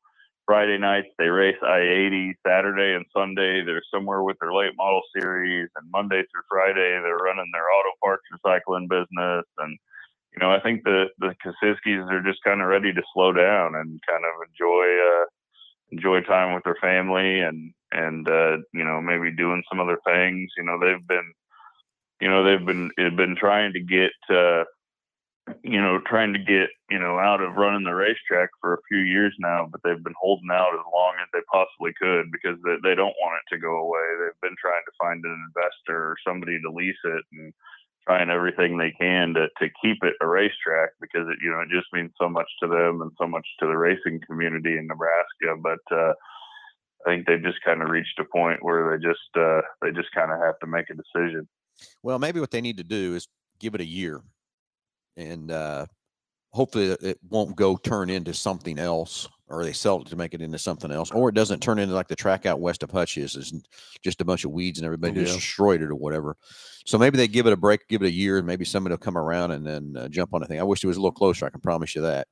Friday 0.46 0.78
nights 0.78 1.08
they 1.18 1.28
race 1.28 1.56
I-80. 1.62 2.32
Saturday 2.46 2.94
and 2.96 3.06
Sunday 3.16 3.64
they're 3.64 3.82
somewhere 3.94 4.24
with 4.24 4.36
their 4.40 4.52
late 4.54 4.74
model 4.76 5.02
series, 5.16 5.68
and 5.76 5.90
Monday 5.92 6.22
through 6.22 6.42
Friday 6.50 7.00
they're 7.02 7.16
running 7.16 7.50
their 7.52 7.70
auto 7.70 7.92
parts 8.02 8.24
recycling 8.34 8.88
business. 8.88 9.46
And 9.58 9.78
you 10.32 10.40
know, 10.40 10.50
I 10.50 10.60
think 10.60 10.82
the 10.84 11.06
the 11.18 11.34
Kosiskis 11.44 12.10
are 12.10 12.22
just 12.22 12.42
kind 12.42 12.62
of 12.62 12.68
ready 12.68 12.92
to 12.92 13.02
slow 13.12 13.32
down 13.32 13.74
and 13.74 14.00
kind 14.08 14.24
of 14.24 14.48
enjoy 14.48 14.86
uh, 14.98 15.24
enjoy 15.90 16.20
time 16.22 16.54
with 16.54 16.64
their 16.64 16.78
family 16.80 17.40
and 17.40 17.72
and 17.92 18.28
uh, 18.28 18.56
you 18.72 18.84
know 18.84 19.00
maybe 19.00 19.34
doing 19.34 19.62
some 19.68 19.80
other 19.80 19.98
things. 20.06 20.50
You 20.56 20.64
know, 20.64 20.78
they've 20.80 21.06
been 21.06 21.32
you 22.20 22.28
know 22.28 22.44
they've 22.44 22.64
been 22.64 22.90
have 22.98 23.16
been 23.16 23.36
trying 23.36 23.74
to 23.74 23.80
get 23.80 24.12
uh, 24.30 24.64
you 25.62 25.80
know 25.80 26.00
trying 26.06 26.32
to 26.32 26.38
get 26.38 26.70
you 26.88 26.98
know 26.98 27.18
out 27.18 27.42
of 27.42 27.56
running 27.56 27.84
the 27.84 27.94
racetrack 27.94 28.48
for 28.60 28.74
a 28.74 28.84
few 28.88 28.98
years 28.98 29.34
now, 29.38 29.68
but 29.70 29.82
they've 29.84 30.02
been 30.02 30.16
holding 30.18 30.50
out 30.50 30.72
as 30.72 30.86
long 30.94 31.12
as 31.20 31.28
they 31.34 31.44
possibly 31.52 31.92
could 32.00 32.32
because 32.32 32.56
they, 32.64 32.76
they 32.82 32.94
don't 32.94 33.16
want 33.20 33.36
it 33.36 33.54
to 33.54 33.60
go 33.60 33.76
away. 33.84 34.06
They've 34.16 34.48
been 34.48 34.56
trying 34.58 34.82
to 34.86 34.98
find 34.98 35.22
an 35.24 35.52
investor 35.52 35.96
or 35.96 36.16
somebody 36.26 36.58
to 36.62 36.70
lease 36.70 37.04
it 37.04 37.24
and 37.32 37.52
trying 38.06 38.30
everything 38.30 38.76
they 38.78 38.90
can 38.90 39.34
to, 39.34 39.46
to 39.58 39.68
keep 39.82 39.98
it 40.02 40.14
a 40.20 40.26
racetrack 40.26 40.90
because 41.00 41.28
it 41.28 41.38
you 41.42 41.50
know 41.50 41.60
it 41.60 41.68
just 41.70 41.86
means 41.92 42.10
so 42.20 42.28
much 42.28 42.48
to 42.60 42.68
them 42.68 43.00
and 43.02 43.10
so 43.18 43.26
much 43.26 43.46
to 43.60 43.66
the 43.66 43.76
racing 43.76 44.20
community 44.26 44.76
in 44.76 44.86
Nebraska. 44.86 45.56
But 45.62 45.96
uh, 45.96 46.12
I 47.06 47.10
think 47.10 47.26
they've 47.26 47.42
just 47.42 47.62
kind 47.64 47.82
of 47.82 47.90
reached 47.90 48.18
a 48.18 48.24
point 48.24 48.62
where 48.62 48.96
they 48.96 49.02
just 49.02 49.36
uh, 49.36 49.60
they 49.80 49.90
just 49.90 50.12
kind 50.14 50.32
of 50.32 50.38
have 50.40 50.58
to 50.60 50.66
make 50.66 50.86
a 50.90 50.94
decision. 50.94 51.48
Well, 52.02 52.18
maybe 52.18 52.40
what 52.40 52.50
they 52.50 52.60
need 52.60 52.76
to 52.78 52.84
do 52.84 53.14
is 53.14 53.28
give 53.58 53.74
it 53.74 53.80
a 53.80 53.86
year, 53.86 54.20
and 55.16 55.50
uh, 55.50 55.86
hopefully 56.50 56.90
it- 56.90 57.02
it 57.02 57.18
won't 57.28 57.56
go 57.56 57.76
turn 57.76 58.10
into 58.10 58.34
something 58.34 58.78
else, 58.78 59.28
or 59.52 59.64
they 59.64 59.72
sell 59.72 60.00
it 60.00 60.06
to 60.08 60.16
make 60.16 60.34
it 60.34 60.40
into 60.40 60.58
something 60.58 60.90
else, 60.90 61.10
or 61.10 61.28
it 61.28 61.34
doesn't 61.34 61.60
turn 61.60 61.78
into 61.78 61.94
like 61.94 62.08
the 62.08 62.16
track 62.16 62.46
out 62.46 62.60
west 62.60 62.82
of 62.82 62.90
Hutch 62.90 63.18
is, 63.18 63.52
just 64.02 64.20
a 64.20 64.24
bunch 64.24 64.44
of 64.44 64.50
weeds 64.50 64.78
and 64.78 64.86
everybody 64.86 65.14
just 65.14 65.34
destroyed 65.34 65.82
it 65.82 65.90
or 65.90 65.94
whatever. 65.94 66.36
So 66.84 66.98
maybe 66.98 67.16
they 67.16 67.28
give 67.28 67.46
it 67.46 67.52
a 67.52 67.56
break, 67.56 67.86
give 67.88 68.02
it 68.02 68.06
a 68.06 68.10
year, 68.10 68.38
and 68.38 68.46
maybe 68.46 68.64
somebody 68.64 68.94
will 68.94 68.98
come 68.98 69.16
around 69.16 69.52
and 69.52 69.64
then 69.64 69.94
uh, 69.96 70.08
jump 70.08 70.34
on 70.34 70.42
a 70.42 70.46
thing. 70.46 70.58
I 70.58 70.64
wish 70.64 70.82
it 70.82 70.88
was 70.88 70.96
a 70.96 71.00
little 71.00 71.12
closer. 71.12 71.46
I 71.46 71.50
can 71.50 71.60
promise 71.60 71.94
you 71.94 72.02
that. 72.02 72.26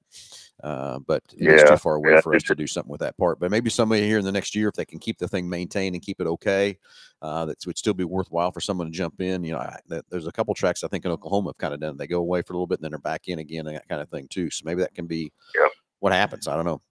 Uh, 0.63 0.99
but 0.99 1.23
it's 1.33 1.71
too 1.71 1.77
far 1.77 1.95
away 1.95 2.13
yeah, 2.13 2.21
for 2.21 2.35
us 2.35 2.43
to 2.43 2.55
do 2.55 2.67
something 2.67 2.91
with 2.91 3.01
that 3.01 3.17
part. 3.17 3.39
But 3.39 3.51
maybe 3.51 3.71
somebody 3.71 4.03
here 4.03 4.19
in 4.19 4.25
the 4.25 4.33
next 4.33 4.55
year, 4.55 4.69
if 4.69 4.75
they 4.75 4.85
can 4.85 4.99
keep 4.99 5.19
the 5.19 5.29
thing 5.29 5.49
maintained 5.49 5.95
and 5.95 6.05
keep 6.05 6.21
it 6.21 6.27
okay, 6.27 6.77
uh, 7.23 7.47
that 7.47 7.65
would 7.67 7.79
still 7.79 7.95
be 7.95 8.05
worthwhile 8.05 8.51
for 8.51 8.61
someone 8.61 8.87
to 8.87 8.93
jump 8.93 9.21
in. 9.21 9.45
You 9.45 9.53
know, 9.53 9.59
I, 9.59 9.79
there's 10.11 10.27
a 10.27 10.33
couple 10.33 10.55
tracks 10.55 10.85
I 10.85 10.89
think 10.89 11.05
in 11.05 11.13
Oklahoma 11.13 11.51
have 11.51 11.59
kind 11.59 11.73
of 11.73 11.81
done. 11.81 11.97
They 11.97 12.07
go 12.07 12.19
away 12.19 12.43
for 12.43 12.53
a 12.53 12.57
little 12.57 12.67
bit 12.67 12.79
and 12.79 12.85
then 12.85 12.91
they're 12.91 12.99
back 12.99 13.29
in 13.29 13.39
again 13.39 13.67
and 13.67 13.77
that 13.77 13.89
kind 13.89 14.03
of 14.03 14.11
thing 14.11 14.27
too. 14.29 14.51
So 14.51 14.63
maybe 14.65 14.83
that 14.83 14.95
can 14.95 15.07
be 15.07 15.33
Yep. 15.55 15.71
what 16.01 16.13
happens. 16.13 16.47
I 16.47 16.57
don't 16.57 16.67
know. 16.67 16.83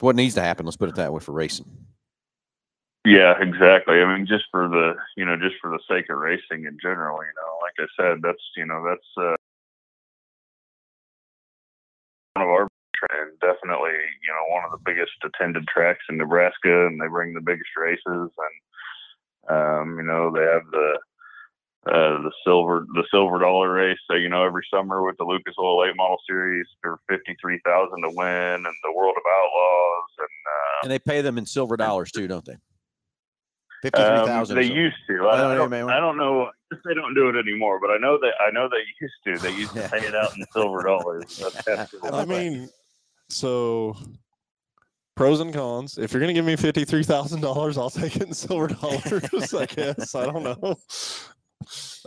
What 0.00 0.16
needs 0.16 0.34
to 0.34 0.42
happen. 0.42 0.64
Let's 0.64 0.76
put 0.76 0.88
it 0.88 0.94
that 0.96 1.12
way 1.12 1.20
for 1.20 1.32
racing. 1.32 1.66
Yeah, 3.04 3.34
exactly. 3.40 4.00
I 4.00 4.16
mean, 4.16 4.26
just 4.26 4.44
for 4.50 4.68
the 4.68 4.94
you 5.16 5.24
know, 5.24 5.36
just 5.36 5.56
for 5.60 5.70
the 5.70 5.80
sake 5.88 6.10
of 6.10 6.18
racing 6.18 6.64
in 6.66 6.78
general, 6.80 7.18
you 7.22 7.32
know, 7.36 7.58
like 7.62 7.74
I 7.78 7.86
said, 7.96 8.22
that's 8.22 8.42
you 8.56 8.66
know, 8.66 8.84
that's 8.86 9.06
uh, 9.16 9.36
one 12.34 12.44
of 12.44 12.50
our 12.50 12.68
and 13.10 13.38
definitely 13.40 13.94
you 13.94 14.32
know 14.34 14.54
one 14.54 14.64
of 14.64 14.72
the 14.72 14.82
biggest 14.84 15.12
attended 15.22 15.66
tracks 15.68 16.04
in 16.08 16.18
Nebraska, 16.18 16.86
and 16.86 17.00
they 17.00 17.06
bring 17.06 17.32
the 17.32 17.40
biggest 17.40 17.70
races, 17.76 18.02
and 18.04 18.56
um, 19.48 19.96
you 19.98 20.04
know 20.04 20.32
they 20.34 20.42
have 20.42 20.66
the 20.72 20.98
uh, 21.88 22.22
the 22.22 22.32
silver 22.44 22.86
the 22.94 23.04
silver 23.10 23.38
dollar 23.38 23.72
race. 23.72 23.98
So 24.10 24.16
you 24.16 24.28
know 24.28 24.44
every 24.44 24.66
summer 24.72 25.04
with 25.04 25.16
the 25.18 25.24
Lucas 25.24 25.54
Oil 25.58 25.80
Late 25.80 25.96
Model 25.96 26.18
Series 26.28 26.66
for 26.82 26.98
fifty 27.08 27.36
three 27.40 27.60
thousand 27.64 28.02
to 28.02 28.10
win, 28.14 28.26
and 28.28 28.64
the 28.84 28.92
World 28.94 29.14
of 29.16 29.22
Outlaws, 29.26 30.10
and 30.18 30.26
uh, 30.26 30.78
And 30.84 30.90
they 30.92 30.98
pay 30.98 31.20
them 31.22 31.38
in 31.38 31.46
silver 31.46 31.76
dollars 31.76 32.10
too, 32.12 32.28
don't 32.28 32.44
they? 32.44 32.56
Fifty-three 33.82 34.06
Um, 34.08 34.26
thousand. 34.26 34.56
they 34.56 34.64
used 34.64 34.96
to. 35.08 35.28
I 35.28 35.34
I, 35.34 35.36
don't 35.36 35.50
I, 35.50 35.54
know, 35.54 35.68
don't. 35.68 35.90
I 35.90 36.00
don't 36.00 36.16
know. 36.16 36.50
They 36.84 36.94
don't 36.94 37.14
do 37.14 37.28
it 37.28 37.36
anymore, 37.36 37.78
but 37.80 37.90
I 37.90 37.96
know 37.96 38.18
that 38.18 38.32
I 38.46 38.50
know 38.50 38.68
they 38.68 38.82
used 39.00 39.14
to. 39.24 39.38
They 39.48 39.54
used 39.56 39.72
to 39.74 39.88
pay 39.90 40.04
it 40.06 40.14
out 40.14 40.36
in 40.36 40.44
silver 40.52 40.82
dollars. 40.82 41.42
I 42.04 42.24
mean, 42.24 42.68
so 43.30 43.96
pros 45.16 45.40
and 45.40 45.54
cons. 45.54 45.96
If 45.96 46.12
you're 46.12 46.20
gonna 46.20 46.32
give 46.32 46.44
me 46.44 46.56
fifty 46.56 46.84
three 46.84 47.04
thousand 47.04 47.40
dollars, 47.40 47.78
I'll 47.78 47.88
take 47.88 48.16
it 48.16 48.22
in 48.22 48.34
silver 48.34 48.66
dollars. 48.82 49.54
I 49.54 49.66
guess 49.66 50.14
I 50.14 50.24
don't 50.26 50.42
know. 50.42 50.76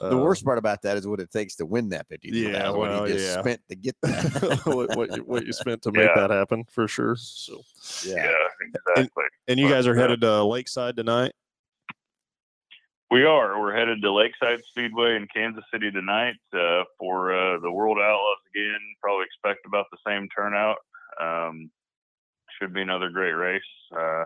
The 0.02 0.18
Uh, 0.18 0.18
worst 0.18 0.44
part 0.44 0.58
about 0.58 0.82
that 0.82 0.98
is 0.98 1.06
what 1.08 1.20
it 1.20 1.30
takes 1.32 1.56
to 1.58 1.66
win 1.66 1.90
that 1.90 2.08
fifty-three 2.08 2.52
Yeah, 2.52 2.60
thousand. 2.64 2.80
what 2.80 2.90
well, 2.90 3.04
he 3.06 3.14
just 3.14 3.36
yeah. 3.36 3.42
spent 3.42 3.62
to 3.70 3.76
get 3.76 3.96
that. 4.02 4.62
what, 4.66 4.98
what, 4.98 5.16
you, 5.16 5.24
what 5.24 5.46
you 5.46 5.54
spent 5.64 5.82
to 5.84 5.92
make 5.92 6.08
Yeah. 6.08 6.16
that 6.28 6.30
happen 6.32 6.64
for 6.66 6.88
sure. 6.88 7.16
So, 7.16 7.62
yeah, 8.06 8.32
exactly. 8.96 9.24
and 9.48 9.60
you 9.60 9.68
But, 9.68 9.74
guys 9.74 9.88
are 9.88 9.96
headed 9.96 10.22
to 10.22 10.44
Lakeside 10.44 10.96
tonight. 10.98 11.34
We 13.12 13.26
are. 13.26 13.60
We're 13.60 13.76
headed 13.76 14.02
to 14.04 14.12
Lakeside 14.12 14.64
Speedway 14.70 15.18
in 15.18 15.28
Kansas 15.34 15.66
City 15.72 15.92
tonight 15.92 16.36
uh, 16.54 16.84
for 16.98 17.34
uh, 17.36 17.60
the 17.60 17.70
World 17.72 17.98
Outlaws 17.98 18.38
again. 18.56 18.80
Probably 19.02 19.26
expect 19.26 19.66
about 19.66 19.86
the 19.92 19.98
same 20.08 20.30
turnout. 20.30 20.78
Um, 21.20 21.70
should 22.58 22.74
be 22.74 22.82
another 22.82 23.10
great 23.10 23.34
race. 23.34 23.62
Uh, 23.96 24.24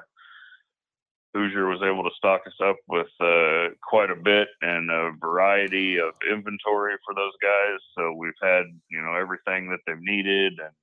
Hoosier 1.36 1.67
was 1.67 1.81
able 1.83 2.03
to 2.03 2.15
stock 2.17 2.41
us 2.47 2.55
up 2.63 2.77
with 2.88 3.11
uh, 3.19 3.75
quite 3.83 4.09
a 4.09 4.15
bit 4.15 4.47
and 4.61 4.89
a 4.89 5.11
variety 5.19 5.97
of 5.97 6.13
inventory 6.31 6.95
for 7.05 7.13
those 7.13 7.33
guys. 7.41 7.79
So 7.97 8.13
we've 8.13 8.41
had 8.41 8.63
you 8.89 9.01
know 9.01 9.13
everything 9.15 9.69
that 9.69 9.79
they've 9.86 9.95
needed 9.99 10.53
and 10.59 10.73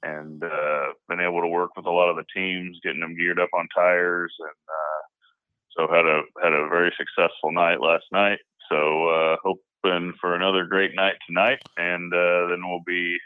and 0.00 0.44
uh, 0.44 0.92
been 1.08 1.20
able 1.20 1.40
to 1.40 1.48
work 1.48 1.70
with 1.76 1.86
a 1.86 1.90
lot 1.90 2.10
of 2.10 2.16
the 2.16 2.24
teams, 2.34 2.78
getting 2.82 3.00
them 3.00 3.16
geared 3.16 3.40
up 3.40 3.50
on 3.54 3.68
tires 3.74 4.34
and. 4.38 4.48
Uh, 4.48 4.98
so 5.78 5.86
had 5.86 6.06
a 6.06 6.22
had 6.42 6.52
a 6.52 6.68
very 6.68 6.92
successful 6.98 7.52
night 7.52 7.80
last 7.80 8.04
night. 8.12 8.38
So 8.68 9.08
uh, 9.08 9.36
hoping 9.42 10.12
for 10.20 10.34
another 10.34 10.66
great 10.66 10.94
night 10.94 11.14
tonight, 11.26 11.60
and 11.76 12.12
uh, 12.12 12.48
then 12.48 12.68
we'll 12.68 12.82
be 12.86 13.16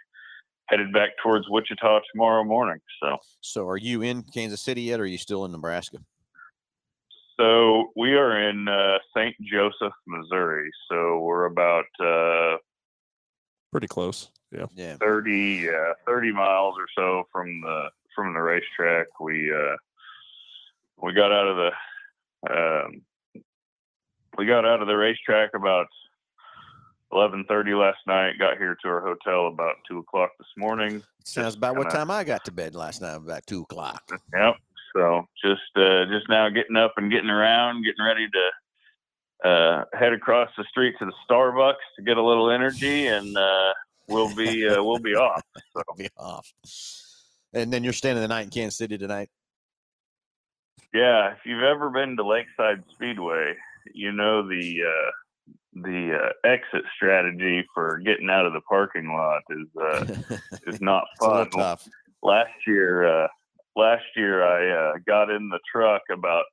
headed 0.66 0.92
back 0.92 1.11
towards 1.22 1.46
Wichita 1.48 2.00
tomorrow 2.12 2.44
morning. 2.44 2.78
So 3.03 3.16
so, 3.40 3.68
are 3.68 3.78
you 3.78 4.03
in 4.03 4.22
Kansas 4.22 4.61
City 4.61 4.82
yet, 4.82 5.00
or 5.00 5.05
are 5.05 5.07
you 5.07 5.18
still 5.18 5.44
in 5.44 5.53
Nebraska? 5.53 5.98
So 7.43 7.90
we 7.97 8.14
are 8.14 8.49
in 8.49 8.68
uh, 8.68 8.99
St. 9.16 9.34
Joseph, 9.43 9.93
Missouri. 10.07 10.70
So 10.90 11.18
we're 11.18 11.47
about 11.47 11.86
uh, 12.01 12.59
Pretty 13.72 13.88
close. 13.88 14.28
Yeah. 14.53 14.66
Yeah. 14.74 14.97
30 15.01 15.70
uh, 15.70 15.72
30 16.07 16.32
miles 16.32 16.74
or 16.78 16.86
so 16.97 17.24
from 17.32 17.61
the 17.62 17.88
from 18.14 18.34
the 18.34 18.40
racetrack. 18.40 19.07
We 19.20 19.51
uh, 19.53 19.76
we 21.03 21.14
got 21.14 21.32
out 21.32 21.49
of 21.49 21.57
the 21.57 22.55
um, 22.55 23.03
we 24.36 24.47
got 24.47 24.64
out 24.66 24.82
of 24.82 24.88
the 24.88 24.95
racetrack 24.97 25.51
about 25.55 25.86
eleven 27.12 27.45
thirty 27.49 27.72
last 27.74 27.99
night. 28.07 28.38
Got 28.38 28.59
here 28.59 28.76
to 28.82 28.88
our 28.88 29.01
hotel 29.01 29.49
about 29.49 29.76
two 29.88 29.99
o'clock 29.99 30.30
this 30.38 30.49
morning. 30.57 31.03
Sounds 31.24 31.55
about 31.55 31.76
what 31.76 31.84
kinda- 31.84 31.97
time 31.99 32.11
I 32.11 32.24
got 32.24 32.45
to 32.45 32.53
bed 32.53 32.74
last 32.74 33.01
night, 33.01 33.14
about 33.16 33.47
two 33.47 33.62
o'clock. 33.62 34.03
Yep. 34.34 34.57
So 34.95 35.26
just 35.43 35.61
uh, 35.76 36.05
just 36.07 36.28
now 36.28 36.49
getting 36.49 36.76
up 36.76 36.95
and 36.97 37.11
getting 37.11 37.30
around, 37.30 37.84
getting 37.84 38.05
ready 38.05 38.28
to 38.28 39.49
uh, 39.49 39.84
head 39.93 40.12
across 40.12 40.51
the 40.57 40.64
street 40.64 40.95
to 40.99 41.07
the 41.07 41.12
Starbucks 41.28 41.74
to 41.97 42.03
get 42.03 42.16
a 42.16 42.22
little 42.22 42.51
energy, 42.51 43.07
and 43.07 43.36
uh, 43.36 43.72
we'll 44.09 44.34
be 44.34 44.68
uh, 44.68 44.82
we'll 44.82 44.99
be 44.99 45.14
off. 45.14 45.43
So. 45.72 45.82
Be 45.97 46.09
off. 46.18 46.53
And 47.55 47.72
then 47.72 47.82
you're 47.82 47.95
staying 47.95 48.16
the 48.16 48.28
night 48.28 48.45
in 48.45 48.51
Kansas 48.51 48.76
City 48.76 48.99
tonight. 48.99 49.30
Yeah, 50.93 51.32
if 51.32 51.38
you've 51.47 51.62
ever 51.62 51.88
been 51.88 52.16
to 52.16 52.26
Lakeside 52.26 52.84
Speedway, 52.93 53.55
you 53.95 54.12
know 54.12 54.47
the 54.47 54.82
uh, 54.86 55.11
the 55.74 56.18
uh, 56.18 56.49
exit 56.49 56.84
strategy 56.95 57.66
for 57.74 57.99
getting 58.05 58.28
out 58.28 58.45
of 58.45 58.53
the 58.53 58.61
parking 58.62 59.09
lot 59.09 59.43
is 59.51 59.68
uh, 59.80 60.36
is 60.66 60.80
not 60.80 61.05
fun. 61.18 61.49
tough. 61.51 61.88
Last 62.22 62.51
year, 62.66 63.24
uh, 63.24 63.28
last 63.76 64.04
year 64.16 64.42
I 64.42 64.90
uh, 64.90 64.92
got 65.06 65.30
in 65.30 65.48
the 65.48 65.60
truck 65.70 66.02
about 66.12 66.44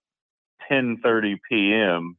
10:30 0.71 1.37
p.m. 1.49 2.17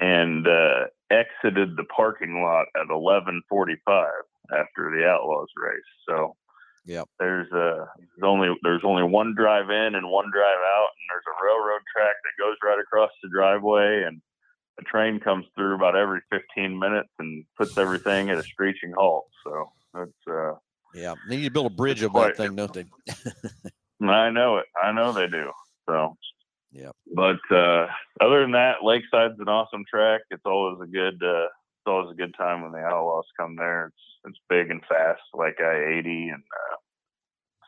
and 0.00 0.46
uh, 0.46 0.86
exited 1.10 1.76
the 1.76 1.84
parking 1.94 2.42
lot 2.42 2.66
at 2.76 2.88
11:45 2.88 3.40
after 4.52 4.90
the 4.90 5.06
Outlaws 5.06 5.48
race. 5.56 5.80
So. 6.08 6.36
yeah, 6.84 7.04
There's 7.20 7.50
uh 7.52 7.86
there's 7.96 8.24
only 8.24 8.48
there's 8.62 8.82
only 8.84 9.04
one 9.04 9.34
drive 9.36 9.70
in 9.70 9.94
and 9.94 10.10
one 10.10 10.30
drive 10.32 10.62
out, 10.76 10.90
and 10.90 11.04
there's 11.08 11.28
a 11.30 11.44
railroad 11.44 11.82
track 11.94 12.16
that 12.24 12.42
goes 12.42 12.56
right 12.64 12.80
across 12.80 13.10
the 13.22 13.30
driveway, 13.32 14.02
and 14.06 14.20
a 14.80 14.82
train 14.84 15.20
comes 15.20 15.46
through 15.54 15.74
about 15.74 15.96
every 15.96 16.20
15 16.30 16.78
minutes 16.78 17.10
and 17.18 17.44
puts 17.56 17.76
everything 17.76 18.30
at 18.30 18.38
a 18.38 18.42
screeching 18.42 18.92
halt. 18.96 19.26
So 19.44 19.70
that's 19.94 20.10
uh, 20.28 20.54
Yeah. 20.94 21.14
They 21.28 21.36
need 21.36 21.44
to 21.44 21.50
build 21.50 21.66
a 21.66 21.74
bridge 21.74 22.02
over 22.02 22.20
that 22.20 22.36
thing, 22.36 22.56
don't 22.56 22.72
they? 22.72 22.84
I 24.10 24.30
know 24.30 24.58
it. 24.58 24.66
I 24.82 24.92
know 24.92 25.12
they 25.12 25.26
do. 25.26 25.50
So 25.88 26.16
yeah. 26.72 26.90
But 27.14 27.40
uh, 27.50 27.86
other 28.20 28.40
than 28.42 28.52
that, 28.52 28.82
Lakeside's 28.82 29.38
an 29.38 29.48
awesome 29.48 29.84
track. 29.88 30.22
It's 30.30 30.46
always 30.46 30.78
a 30.82 30.90
good 30.90 31.22
uh, 31.22 31.44
it's 31.44 31.86
always 31.86 32.10
a 32.12 32.16
good 32.16 32.34
time 32.36 32.62
when 32.62 32.72
the 32.72 32.78
Outlaws 32.78 33.26
come 33.38 33.56
there. 33.56 33.86
It's 33.86 33.96
it's 34.24 34.38
big 34.48 34.70
and 34.70 34.82
fast, 34.88 35.20
like 35.34 35.60
I 35.60 35.98
eighty, 35.98 36.28
and 36.28 36.42
uh, 36.42 36.76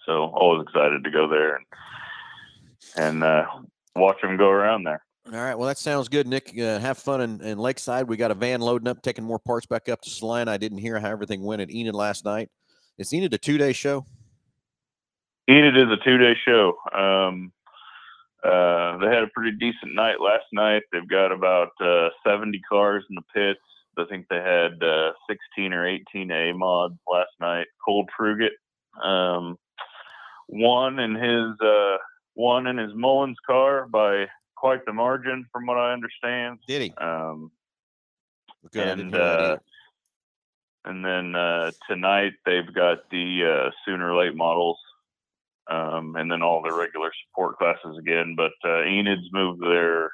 so 0.07 0.32
always 0.35 0.62
excited 0.62 1.05
to 1.05 1.11
go 1.11 1.28
there 1.28 1.57
and 1.57 1.64
and 2.97 3.24
uh, 3.24 3.47
watch 3.97 4.20
them 4.22 4.37
go 4.37 4.49
around 4.49 4.85
there. 4.85 5.03
All 5.26 5.41
right. 5.41 5.55
Well, 5.55 5.68
that 5.68 5.78
sounds 5.78 6.09
good, 6.09 6.26
Nick. 6.26 6.53
Uh, 6.59 6.78
have 6.78 6.99
fun 6.99 7.22
in, 7.22 7.41
in 7.41 7.59
Lakeside. 7.59 8.09
We 8.09 8.18
got 8.18 8.30
a 8.30 8.35
van 8.35 8.61
loading 8.61 8.89
up, 8.89 9.01
taking 9.01 9.24
more 9.24 9.39
parts 9.39 9.64
back 9.64 9.89
up 9.89 10.03
to 10.03 10.11
Salina. 10.11 10.51
I 10.51 10.59
didn't 10.59 10.78
hear 10.78 11.01
how 11.01 11.09
everything 11.09 11.43
went 11.43 11.62
at 11.62 11.70
Enid 11.70 11.95
last 11.95 12.26
night. 12.26 12.51
Is 12.99 13.12
Enid 13.12 13.32
a 13.32 13.39
two 13.39 13.57
day 13.57 13.72
show? 13.72 14.07
Enid 15.49 15.76
is 15.76 15.90
a 15.90 16.05
two 16.05 16.18
day 16.18 16.34
show. 16.45 16.74
Um, 16.92 17.53
uh, 18.42 18.99
they 18.99 19.07
had 19.07 19.22
a 19.22 19.30
pretty 19.34 19.57
decent 19.57 19.95
night 19.95 20.20
last 20.20 20.45
night. 20.53 20.82
They've 20.92 21.09
got 21.09 21.32
about 21.32 21.70
uh, 21.80 22.11
70 22.26 22.61
cars 22.68 23.05
in 23.09 23.16
the 23.16 23.22
pits. 23.34 23.61
I 23.97 24.05
think 24.09 24.26
they 24.28 24.36
had 24.36 24.82
uh, 24.82 25.12
16 25.28 25.72
or 25.72 25.86
18 25.86 26.30
A 26.30 26.53
mods 26.53 26.99
last 27.11 27.30
night. 27.40 27.66
Cole 27.84 28.07
Truget 28.18 28.51
um, 29.03 29.57
won 30.49 30.99
in 30.99 31.14
his 31.14 31.61
uh, 31.61 31.97
won 32.34 32.66
in 32.66 32.76
his 32.76 32.90
Mullins 32.95 33.38
car 33.47 33.86
by 33.86 34.26
quite 34.57 34.84
the 34.84 34.92
margin, 34.92 35.47
from 35.53 35.66
what 35.66 35.78
I 35.78 35.92
understand. 35.92 36.59
Did 36.66 36.82
he? 36.82 36.92
Um, 36.97 37.51
Good. 38.72 38.99
And 38.99 39.14
uh, 39.14 39.57
and 40.84 41.05
then 41.05 41.34
uh, 41.34 41.70
tonight 41.88 42.32
they've 42.45 42.74
got 42.74 43.11
the 43.11 43.66
uh, 43.66 43.70
sooner 43.84 44.16
late 44.16 44.34
models, 44.34 44.78
um, 45.70 46.16
and 46.16 46.30
then 46.30 46.42
all 46.42 46.62
the 46.62 46.72
regular 46.72 47.10
support 47.26 47.58
classes 47.58 47.98
again. 47.98 48.34
But 48.36 48.52
uh, 48.64 48.82
Enid's 48.82 49.28
moved 49.32 49.62
their 49.62 50.10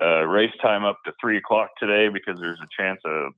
uh, 0.00 0.24
race 0.26 0.52
time 0.62 0.84
up 0.84 0.98
to 1.06 1.12
three 1.20 1.38
o'clock 1.38 1.70
today 1.78 2.08
because 2.08 2.38
there's 2.38 2.60
a 2.60 2.82
chance 2.82 3.00
of 3.04 3.32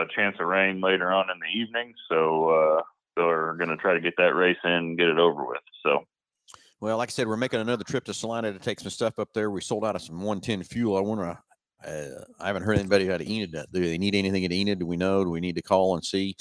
a 0.00 0.04
chance 0.14 0.36
of 0.40 0.46
rain 0.46 0.80
later 0.80 1.12
on 1.12 1.26
in 1.30 1.38
the 1.40 1.60
evening. 1.60 1.92
So 2.08 2.50
uh, 2.50 2.82
they're 3.16 3.54
going 3.54 3.70
to 3.70 3.76
try 3.76 3.94
to 3.94 4.00
get 4.00 4.14
that 4.18 4.34
race 4.34 4.56
in 4.64 4.70
and 4.70 4.98
get 4.98 5.08
it 5.08 5.18
over 5.18 5.44
with. 5.44 5.60
So 5.84 6.04
Well, 6.80 6.98
like 6.98 7.08
I 7.08 7.12
said, 7.12 7.26
we're 7.26 7.36
making 7.36 7.60
another 7.60 7.84
trip 7.84 8.04
to 8.04 8.14
Salina 8.14 8.52
to 8.52 8.58
take 8.58 8.80
some 8.80 8.90
stuff 8.90 9.18
up 9.18 9.30
there. 9.34 9.50
We 9.50 9.60
sold 9.60 9.84
out 9.84 9.96
of 9.96 10.02
some 10.02 10.16
110 10.16 10.62
fuel. 10.62 10.96
I 10.96 11.00
wonder, 11.00 11.36
uh, 11.84 12.04
I 12.40 12.46
haven't 12.46 12.62
heard 12.62 12.78
anybody 12.78 13.10
out 13.10 13.20
of 13.20 13.28
Enid. 13.28 13.52
Do 13.72 13.80
they 13.80 13.98
need 13.98 14.14
anything 14.14 14.44
at 14.44 14.52
Enid? 14.52 14.78
Do 14.78 14.86
we 14.86 14.96
know? 14.96 15.24
Do 15.24 15.30
we 15.30 15.40
need 15.40 15.56
to 15.56 15.62
call 15.62 15.94
and 15.94 16.04
see? 16.04 16.36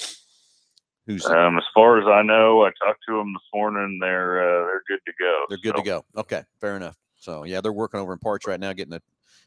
Who's 1.08 1.26
Um, 1.26 1.58
as 1.58 1.64
far 1.74 2.00
as 2.00 2.06
I 2.06 2.22
know, 2.22 2.64
I 2.66 2.72
talked 2.86 3.00
to 3.08 3.16
them 3.18 3.34
this 3.34 3.42
morning. 3.54 3.98
They're 4.02 4.42
uh, 4.42 4.66
they're 4.66 4.84
good 4.90 5.00
to 5.06 5.14
go. 5.18 5.46
they're 5.48 5.58
good 5.58 5.78
So, 5.78 5.82
to 5.82 5.86
go. 5.90 6.06
Okay, 6.18 6.44
fair 6.60 6.76
enough. 6.76 6.98
So 7.16 7.46
yeah, 7.46 7.62
they're 7.62 7.72
working 7.74 8.00
over 8.02 8.12
in 8.12 8.20
parts 8.20 8.46
right 8.46 8.60
now, 8.60 8.74
getting 8.74 8.92
the 8.92 9.02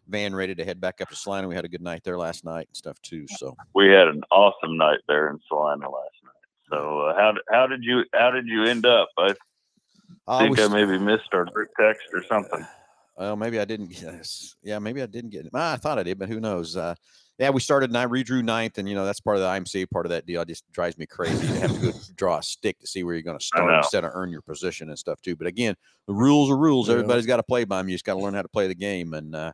van 0.09 0.35
ready 0.35 0.55
to 0.55 0.65
head 0.65 0.81
back 0.81 1.03
up 1.03 1.11
to 1.11 1.17
Salina. 1.17 1.47
We 1.47 1.55
had 1.55 1.67
a 1.67 1.69
good 1.69 1.83
night 1.83 2.01
there 2.03 2.17
last 2.19 2.45
night 2.47 2.67
and 2.69 2.77
stuff 2.77 3.01
too. 3.03 3.27
So 3.29 3.57
We 3.75 3.89
had 3.89 4.09
an 4.09 4.23
awesome 4.33 4.77
night 4.79 5.01
there 5.07 5.29
in 5.29 5.39
Salina 5.49 5.85
last 5.85 6.17
night. 6.25 6.71
So 6.71 7.01
uh, 7.01 7.15
how 7.15 7.33
did 7.33 7.43
how 7.51 7.67
did 7.67 7.85
you 7.85 8.05
how 8.15 8.31
did 8.31 8.47
you 8.47 8.65
end 8.65 8.87
up? 8.87 9.09
I 9.19 9.35
I 10.27 10.39
think 10.45 10.59
I 10.59 10.63
was- 10.63 10.71
maybe 10.71 10.99
missed 10.99 11.29
our 11.35 11.45
group 11.45 11.69
text 11.79 12.07
or 12.15 12.25
something. 12.25 12.67
Well, 13.19 13.37
maybe 13.37 13.61
I 13.61 13.67
didn't. 13.67 14.01
Yes. 14.01 14.55
Yeah, 14.63 14.79
maybe 14.79 15.03
I 15.03 15.07
didn't 15.07 15.29
get 15.31 15.45
it. 15.45 15.51
I 15.55 15.77
thought 15.77 15.99
I 15.99 16.03
did, 16.05 16.19
but 16.19 16.31
who 16.31 16.41
knows? 16.41 16.75
Uh, 16.75 16.95
yeah, 17.41 17.49
we 17.49 17.61
started 17.61 17.88
and 17.88 17.97
I 17.97 18.05
redrew 18.05 18.45
ninth, 18.45 18.76
and 18.76 18.86
you 18.86 18.95
know 18.95 19.07
that's 19.07 19.18
part 19.18 19.38
of 19.38 19.43
the 19.43 19.49
IMC 19.49 19.91
part 19.91 20.05
of 20.05 20.11
that 20.11 20.26
deal. 20.26 20.43
It 20.43 20.49
just 20.49 20.70
drives 20.72 20.99
me 20.99 21.07
crazy 21.07 21.47
to 21.47 21.61
have 21.61 21.74
to 21.74 21.93
go 21.93 21.99
draw 22.16 22.38
a 22.38 22.43
stick 22.43 22.78
to 22.80 22.86
see 22.86 23.03
where 23.03 23.14
you're 23.14 23.22
going 23.22 23.38
to 23.38 23.45
start 23.45 23.72
instead 23.72 24.05
of 24.05 24.11
earn 24.12 24.30
your 24.30 24.43
position 24.43 24.91
and 24.91 24.99
stuff 24.99 25.22
too. 25.22 25.36
But 25.36 25.47
again, 25.47 25.74
the 26.07 26.12
rules 26.12 26.51
are 26.51 26.57
rules. 26.59 26.88
Yeah. 26.88 26.97
Everybody's 26.97 27.24
got 27.24 27.38
to 27.38 27.43
play 27.43 27.64
by 27.64 27.78
them. 27.78 27.88
You 27.88 27.95
just 27.95 28.05
got 28.05 28.14
to 28.14 28.20
learn 28.20 28.34
how 28.34 28.43
to 28.43 28.49
play 28.49 28.68
the 28.68 28.74
game. 28.74 29.14
And 29.14 29.34
uh, 29.34 29.53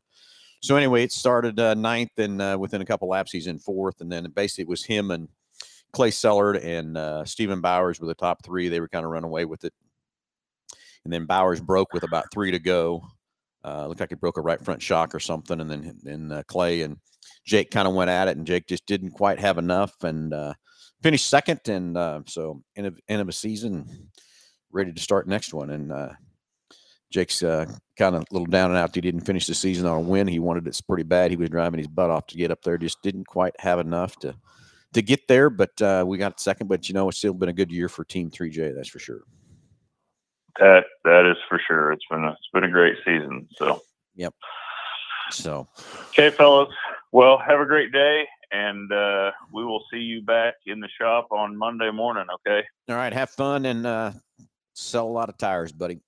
so 0.62 0.74
anyway, 0.74 1.04
it 1.04 1.12
started 1.12 1.60
uh, 1.60 1.74
ninth, 1.74 2.18
and 2.18 2.42
uh, 2.42 2.56
within 2.58 2.82
a 2.82 2.84
couple 2.84 3.08
laps, 3.08 3.30
he's 3.30 3.46
in 3.46 3.60
fourth, 3.60 4.00
and 4.00 4.10
then 4.10 4.26
basically 4.34 4.62
it 4.62 4.68
was 4.68 4.84
him 4.84 5.12
and 5.12 5.28
Clay 5.92 6.10
Sellard 6.10 6.56
and 6.56 6.98
uh, 6.98 7.24
Stephen 7.24 7.60
Bowers 7.60 8.00
were 8.00 8.08
the 8.08 8.14
top 8.14 8.44
three. 8.44 8.68
They 8.68 8.80
were 8.80 8.88
kind 8.88 9.04
of 9.04 9.12
run 9.12 9.24
away 9.24 9.44
with 9.44 9.64
it. 9.64 9.72
And 11.04 11.12
then 11.12 11.24
Bowers 11.24 11.60
broke 11.60 11.92
with 11.92 12.02
about 12.02 12.32
three 12.32 12.50
to 12.50 12.58
go. 12.58 13.06
Uh, 13.64 13.86
looked 13.86 14.00
like 14.00 14.10
he 14.10 14.16
broke 14.16 14.36
a 14.36 14.42
right 14.42 14.60
front 14.60 14.82
shock 14.82 15.14
or 15.14 15.20
something. 15.20 15.60
And 15.60 15.70
then 15.70 15.98
then 16.02 16.32
uh, 16.32 16.42
Clay 16.48 16.82
and 16.82 16.98
Jake 17.46 17.70
kind 17.70 17.86
of 17.86 17.94
went 17.94 18.10
at 18.10 18.28
it, 18.28 18.36
and 18.36 18.46
Jake 18.46 18.66
just 18.66 18.86
didn't 18.86 19.12
quite 19.12 19.38
have 19.38 19.58
enough 19.58 19.94
and 20.02 20.34
uh, 20.34 20.54
finished 21.02 21.28
second. 21.28 21.60
And 21.68 21.96
uh, 21.96 22.20
so 22.26 22.62
end 22.76 22.86
of 22.86 22.98
end 23.08 23.20
of 23.20 23.28
a 23.28 23.32
season, 23.32 24.10
ready 24.72 24.92
to 24.92 25.00
start 25.00 25.28
next 25.28 25.54
one. 25.54 25.70
And 25.70 25.92
uh, 25.92 26.10
Jake's 27.12 27.42
uh, 27.42 27.66
kind 27.96 28.16
of 28.16 28.22
a 28.22 28.26
little 28.32 28.46
down 28.46 28.70
and 28.70 28.78
out. 28.78 28.94
He 28.94 29.00
didn't 29.00 29.20
finish 29.20 29.46
the 29.46 29.54
season 29.54 29.86
on 29.86 29.96
a 29.96 30.00
win. 30.00 30.26
He 30.26 30.40
wanted 30.40 30.66
it 30.66 30.80
pretty 30.88 31.04
bad. 31.04 31.30
He 31.30 31.36
was 31.36 31.48
driving 31.48 31.78
his 31.78 31.88
butt 31.88 32.10
off 32.10 32.26
to 32.28 32.36
get 32.36 32.50
up 32.50 32.62
there. 32.62 32.78
Just 32.78 33.00
didn't 33.02 33.26
quite 33.26 33.54
have 33.60 33.78
enough 33.78 34.16
to 34.20 34.34
to 34.94 35.02
get 35.02 35.28
there. 35.28 35.48
But 35.48 35.80
uh, 35.80 36.04
we 36.06 36.18
got 36.18 36.40
second. 36.40 36.66
But 36.66 36.88
you 36.88 36.94
know, 36.94 37.08
it's 37.08 37.18
still 37.18 37.34
been 37.34 37.48
a 37.48 37.54
good 37.54 37.70
year 37.70 37.88
for 37.88 38.04
Team 38.04 38.30
3J. 38.30 38.74
That's 38.74 38.88
for 38.88 38.98
sure. 38.98 39.22
That 40.58 40.84
that 41.04 41.30
is 41.30 41.36
for 41.48 41.60
sure. 41.64 41.92
It's 41.92 42.06
been 42.10 42.24
a, 42.24 42.30
it's 42.32 42.48
been 42.52 42.64
a 42.64 42.70
great 42.70 42.96
season. 43.04 43.46
So 43.56 43.82
Yep. 44.16 44.34
So 45.30 45.68
okay, 46.08 46.30
fellas. 46.30 46.72
Well, 47.16 47.38
have 47.38 47.60
a 47.60 47.64
great 47.64 47.92
day, 47.92 48.26
and 48.52 48.92
uh, 48.92 49.30
we 49.50 49.64
will 49.64 49.82
see 49.90 50.00
you 50.00 50.20
back 50.20 50.56
in 50.66 50.80
the 50.80 50.88
shop 51.00 51.28
on 51.30 51.56
Monday 51.56 51.90
morning. 51.90 52.26
Okay. 52.34 52.62
all 52.90 52.96
right, 52.96 53.10
have 53.10 53.30
fun 53.30 53.64
and 53.64 53.86
uh, 53.86 54.12
sell 54.74 55.06
a 55.06 55.08
lot 55.08 55.30
of 55.30 55.38
tires, 55.38 55.72
buddy. 55.72 55.98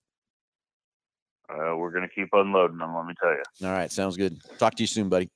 Uh, 1.49 1.75
we're 1.77 1.93
gonna 1.93 2.11
keep 2.15 2.29
unloading 2.35 2.77
them. 2.77 2.95
Let 2.95 3.07
me 3.07 3.15
tell 3.19 3.31
you. 3.31 3.67
All 3.67 3.73
right, 3.73 3.91
sounds 3.91 4.19
good. 4.19 4.39
Talk 4.59 4.75
to 4.75 4.83
you 4.83 4.87
soon, 4.87 5.09
buddy. 5.09 5.31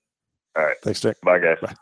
All 0.55 0.63
right. 0.63 0.77
Thanks, 0.83 1.01
Dick. 1.01 1.17
Bye, 1.23 1.39
guys. 1.39 1.75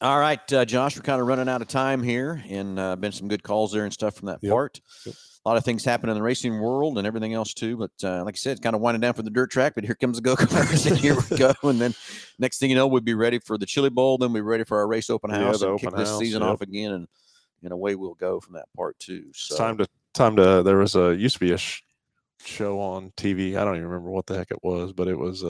All 0.00 0.18
right, 0.18 0.52
uh, 0.52 0.64
Josh, 0.64 0.96
we're 0.96 1.02
kind 1.02 1.20
of 1.20 1.26
running 1.26 1.48
out 1.48 1.62
of 1.62 1.68
time 1.68 2.02
here, 2.02 2.42
and 2.48 2.78
uh, 2.78 2.96
been 2.96 3.12
some 3.12 3.28
good 3.28 3.42
calls 3.42 3.72
there 3.72 3.84
and 3.84 3.92
stuff 3.92 4.16
from 4.16 4.26
that 4.26 4.38
Yep, 4.42 4.50
part. 4.50 4.80
yep. 5.06 5.14
A 5.46 5.48
lot 5.48 5.56
of 5.58 5.64
things 5.64 5.84
happen 5.84 6.08
in 6.08 6.14
the 6.14 6.22
racing 6.22 6.58
world 6.58 6.96
and 6.96 7.06
everything 7.06 7.34
else 7.34 7.52
too. 7.52 7.76
But 7.76 7.90
uh, 8.02 8.24
like 8.24 8.34
I 8.34 8.36
said, 8.36 8.52
it's 8.52 8.60
kind 8.60 8.74
of 8.74 8.80
winding 8.80 9.02
down 9.02 9.12
for 9.12 9.22
the 9.22 9.30
dirt 9.30 9.50
track. 9.50 9.74
But 9.74 9.84
here 9.84 9.94
comes 9.94 10.16
the 10.16 10.22
go 10.22 10.36
karts, 10.36 10.86
and 10.90 10.96
here 10.96 11.16
we 11.30 11.36
go. 11.36 11.52
And 11.62 11.78
then 11.78 11.94
next 12.38 12.58
thing 12.58 12.70
you 12.70 12.76
know, 12.76 12.86
we'd 12.86 13.04
be 13.04 13.12
ready 13.12 13.38
for 13.38 13.58
the 13.58 13.66
Chili 13.66 13.90
Bowl. 13.90 14.16
Then 14.16 14.32
we'll 14.32 14.42
be 14.42 14.46
ready 14.46 14.64
for 14.64 14.78
our 14.78 14.86
race 14.86 15.10
open 15.10 15.30
house 15.30 15.60
the 15.60 15.70
and 15.70 15.78
kick 15.78 15.88
open 15.88 15.98
this 15.98 16.18
season 16.18 16.40
yep. 16.40 16.50
off 16.50 16.60
again, 16.62 16.92
and 16.92 17.08
and 17.62 17.72
away 17.72 17.94
we'll 17.94 18.14
go 18.14 18.40
from 18.40 18.54
that 18.54 18.66
part 18.74 18.98
too. 18.98 19.24
So 19.34 19.54
It's 19.54 19.58
time 19.58 19.76
to 19.78 19.86
time 20.14 20.36
to. 20.36 20.62
There 20.62 20.78
was 20.78 20.94
a 20.96 21.14
used 21.14 21.36
to 21.36 21.40
be 21.40 21.52
a 21.52 21.58
sh- 21.58 21.82
show 22.42 22.80
on 22.80 23.12
TV. 23.18 23.56
I 23.56 23.64
don't 23.64 23.76
even 23.76 23.88
remember 23.88 24.10
what 24.10 24.24
the 24.26 24.36
heck 24.36 24.50
it 24.50 24.62
was, 24.62 24.94
but 24.94 25.08
it 25.08 25.18
was 25.18 25.44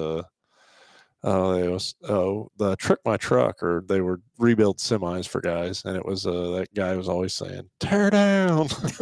uh 1.24 1.26
oh 1.26 1.52
it 1.54 1.68
was 1.70 1.94
oh 2.08 2.50
the 2.58 2.76
trick 2.76 2.98
my 3.04 3.16
truck 3.16 3.62
or 3.62 3.82
they 3.88 4.00
were 4.00 4.20
rebuild 4.38 4.78
semis 4.78 5.26
for 5.26 5.40
guys, 5.40 5.82
and 5.84 5.96
it 5.96 6.04
was 6.04 6.26
uh 6.26 6.50
that 6.50 6.74
guy 6.74 6.94
was 6.96 7.08
always 7.08 7.32
saying 7.32 7.68
tear 7.80 8.10
down 8.10 8.68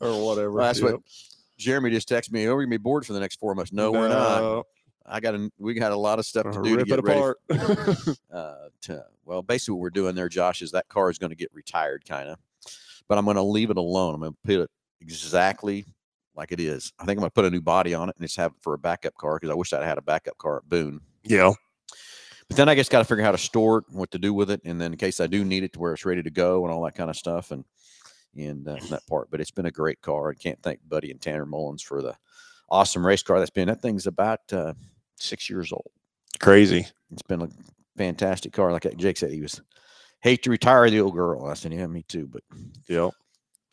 or 0.00 0.24
whatever. 0.24 0.50
Well, 0.52 0.64
that's 0.64 0.80
Yep. 0.80 0.92
what 0.92 1.00
Jeremy 1.58 1.90
just 1.90 2.08
texted 2.08 2.32
me. 2.32 2.46
Oh, 2.46 2.54
we're 2.54 2.62
gonna 2.62 2.70
be 2.70 2.76
bored 2.78 3.04
for 3.04 3.12
the 3.12 3.20
next 3.20 3.38
four 3.38 3.54
months. 3.54 3.72
No, 3.72 3.92
we're 3.92 4.08
not. 4.08 4.64
I 5.10 5.20
got 5.20 5.34
a, 5.34 5.50
we 5.58 5.74
got 5.74 5.92
a 5.92 5.96
lot 5.96 6.18
of 6.18 6.26
stuff 6.26 6.52
to 6.52 6.62
do 6.62 6.76
to 6.76 6.84
get 6.84 6.98
it 6.98 7.04
ready. 7.04 7.20
uh, 8.32 8.68
to, 8.82 9.04
well, 9.24 9.42
basically 9.42 9.74
what 9.74 9.80
we're 9.80 9.90
doing 9.90 10.14
there, 10.14 10.28
Josh, 10.28 10.62
is 10.62 10.72
that 10.72 10.88
car 10.88 11.10
is 11.10 11.18
going 11.18 11.30
to 11.30 11.36
get 11.36 11.48
retired, 11.54 12.04
kind 12.06 12.28
of, 12.28 12.38
but 13.08 13.16
I'm 13.16 13.24
going 13.24 13.36
to 13.36 13.42
leave 13.42 13.70
it 13.70 13.78
alone. 13.78 14.14
I'm 14.14 14.20
going 14.20 14.32
to 14.32 14.38
put 14.44 14.60
it 14.64 14.70
exactly 15.00 15.86
like 16.38 16.52
it 16.52 16.60
is. 16.60 16.92
I 16.98 17.04
think 17.04 17.18
I'm 17.18 17.20
going 17.20 17.30
to 17.30 17.34
put 17.34 17.44
a 17.44 17.50
new 17.50 17.60
body 17.60 17.94
on 17.94 18.08
it 18.08 18.16
and 18.16 18.24
just 18.24 18.36
have 18.36 18.52
it 18.52 18.62
for 18.62 18.74
a 18.74 18.78
backup 18.78 19.14
car 19.14 19.36
because 19.36 19.50
I 19.50 19.54
wish 19.54 19.72
I'd 19.72 19.84
had 19.84 19.98
a 19.98 20.02
backup 20.02 20.38
car 20.38 20.56
at 20.58 20.68
Boone. 20.68 21.00
yeah, 21.24 21.52
But 22.48 22.56
then 22.56 22.68
I 22.68 22.74
just 22.74 22.90
got 22.90 23.00
to 23.00 23.04
figure 23.04 23.22
out 23.22 23.26
how 23.26 23.32
to 23.32 23.38
store 23.38 23.78
it, 23.78 23.84
and 23.90 23.98
what 23.98 24.10
to 24.12 24.18
do 24.18 24.32
with 24.32 24.50
it, 24.50 24.62
and 24.64 24.80
then 24.80 24.92
in 24.92 24.98
case 24.98 25.20
I 25.20 25.26
do 25.26 25.44
need 25.44 25.64
it 25.64 25.72
to 25.74 25.78
where 25.78 25.92
it's 25.92 26.06
ready 26.06 26.22
to 26.22 26.30
go 26.30 26.64
and 26.64 26.72
all 26.72 26.82
that 26.84 26.94
kind 26.94 27.10
of 27.10 27.16
stuff, 27.16 27.50
and 27.50 27.64
and 28.36 28.66
uh, 28.68 28.76
that 28.90 29.06
part. 29.06 29.30
But 29.30 29.40
it's 29.40 29.50
been 29.50 29.66
a 29.66 29.70
great 29.70 30.00
car. 30.00 30.30
I 30.30 30.34
can't 30.34 30.62
thank 30.62 30.80
Buddy 30.88 31.10
and 31.10 31.20
Tanner 31.20 31.46
Mullins 31.46 31.82
for 31.82 32.00
the 32.02 32.16
awesome 32.70 33.06
race 33.06 33.22
car 33.22 33.38
that's 33.38 33.50
been. 33.50 33.68
That 33.68 33.82
thing's 33.82 34.06
about 34.06 34.40
uh, 34.52 34.74
six 35.16 35.50
years 35.50 35.72
old. 35.72 35.90
crazy. 36.38 36.86
It's 37.10 37.22
been 37.22 37.42
a 37.42 37.48
fantastic 37.96 38.52
car. 38.52 38.72
Like 38.72 38.86
Jake 38.96 39.16
said, 39.16 39.32
he 39.32 39.40
was 39.42 39.60
hate 40.20 40.42
to 40.42 40.50
retire 40.50 40.88
the 40.90 41.00
old 41.00 41.14
girl. 41.14 41.46
I 41.46 41.54
said, 41.54 41.72
yeah, 41.72 41.86
me 41.86 42.02
too. 42.02 42.26
But 42.26 42.42
Yep. 42.88 43.12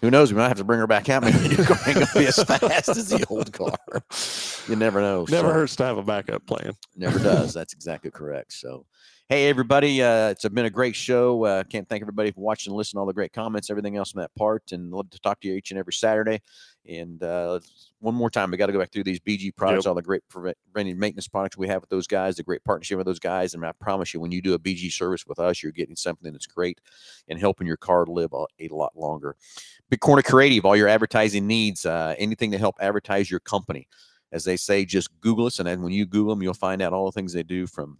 Who 0.01 0.11
knows? 0.11 0.31
We 0.31 0.37
might 0.37 0.47
have 0.49 0.57
to 0.57 0.63
bring 0.63 0.79
her 0.79 0.87
back 0.87 1.09
out. 1.09 1.23
Maybe 1.23 1.37
the 1.37 1.49
new 1.49 1.63
car 1.63 1.77
ain't 1.87 1.95
gonna 1.95 2.07
be 2.13 2.27
as 2.27 2.43
fast 2.43 2.89
as 2.89 3.09
the 3.09 3.25
old 3.29 3.51
car. 3.53 3.77
You 4.67 4.75
never 4.75 5.01
know. 5.01 5.25
Never 5.29 5.47
so- 5.49 5.53
hurts 5.53 5.75
to 5.77 5.83
have 5.85 5.97
a 5.97 6.03
backup 6.03 6.45
plan. 6.45 6.73
Never 6.95 7.19
does. 7.19 7.53
That's 7.53 7.73
exactly 7.73 8.11
correct. 8.11 8.53
So, 8.53 8.85
hey, 9.27 9.49
everybody, 9.49 10.03
uh, 10.03 10.29
it's 10.29 10.47
been 10.49 10.65
a 10.65 10.69
great 10.69 10.95
show. 10.95 11.43
Uh, 11.45 11.63
can't 11.63 11.89
thank 11.89 12.03
everybody 12.03 12.29
for 12.29 12.41
watching 12.41 12.69
and 12.69 12.77
listening, 12.77 12.99
all 12.99 13.07
the 13.07 13.13
great 13.13 13.33
comments, 13.33 13.71
everything 13.71 13.97
else 13.97 14.13
in 14.13 14.19
that 14.19 14.33
part, 14.35 14.71
and 14.71 14.91
love 14.91 15.09
to 15.09 15.19
talk 15.19 15.39
to 15.39 15.47
you 15.47 15.55
each 15.55 15.71
and 15.71 15.79
every 15.79 15.93
Saturday. 15.93 16.41
And 16.87 17.23
uh, 17.23 17.59
one 17.99 18.13
more 18.13 18.29
time, 18.29 18.51
we 18.51 18.57
got 18.57 18.67
to 18.67 18.73
go 18.73 18.77
back 18.77 18.91
through 18.91 19.05
these 19.05 19.19
BG 19.19 19.55
products, 19.55 19.87
all 19.87 19.95
the 19.95 20.03
great 20.03 20.21
preventive 20.29 20.97
maintenance 20.97 21.27
products 21.27 21.57
we 21.57 21.67
have 21.67 21.81
with 21.81 21.89
those 21.89 22.05
guys, 22.05 22.35
the 22.35 22.43
great 22.43 22.63
partnership 22.63 22.97
with 22.97 23.07
those 23.07 23.17
guys. 23.17 23.55
And 23.55 23.65
I 23.65 23.71
promise 23.71 24.13
you, 24.13 24.19
when 24.19 24.31
you 24.31 24.43
do 24.43 24.53
a 24.53 24.59
BG 24.59 24.91
service 24.91 25.25
with 25.25 25.39
us, 25.39 25.63
you're 25.63 25.71
getting 25.71 25.95
something 25.95 26.31
that's 26.31 26.45
great 26.45 26.79
and 27.27 27.39
helping 27.39 27.65
your 27.65 27.77
car 27.77 28.05
live 28.05 28.31
a, 28.33 28.45
a 28.59 28.67
lot 28.69 28.95
longer. 28.95 29.35
Big 29.89 30.01
Corner 30.01 30.21
Creative, 30.21 30.65
all 30.65 30.75
your 30.75 30.87
advertising 30.87 31.47
needs, 31.47 31.87
uh, 31.87 32.13
anything 32.19 32.51
to 32.51 32.59
help 32.59 32.75
advertise 32.79 33.31
your 33.31 33.39
company 33.39 33.87
as 34.31 34.43
they 34.43 34.57
say, 34.57 34.85
just 34.85 35.09
Google 35.21 35.47
us. 35.47 35.59
And 35.59 35.67
then 35.67 35.81
when 35.81 35.93
you 35.93 36.05
Google 36.05 36.35
them, 36.35 36.43
you'll 36.43 36.53
find 36.53 36.81
out 36.81 36.93
all 36.93 37.05
the 37.05 37.11
things 37.11 37.33
they 37.33 37.43
do 37.43 37.65
from 37.65 37.97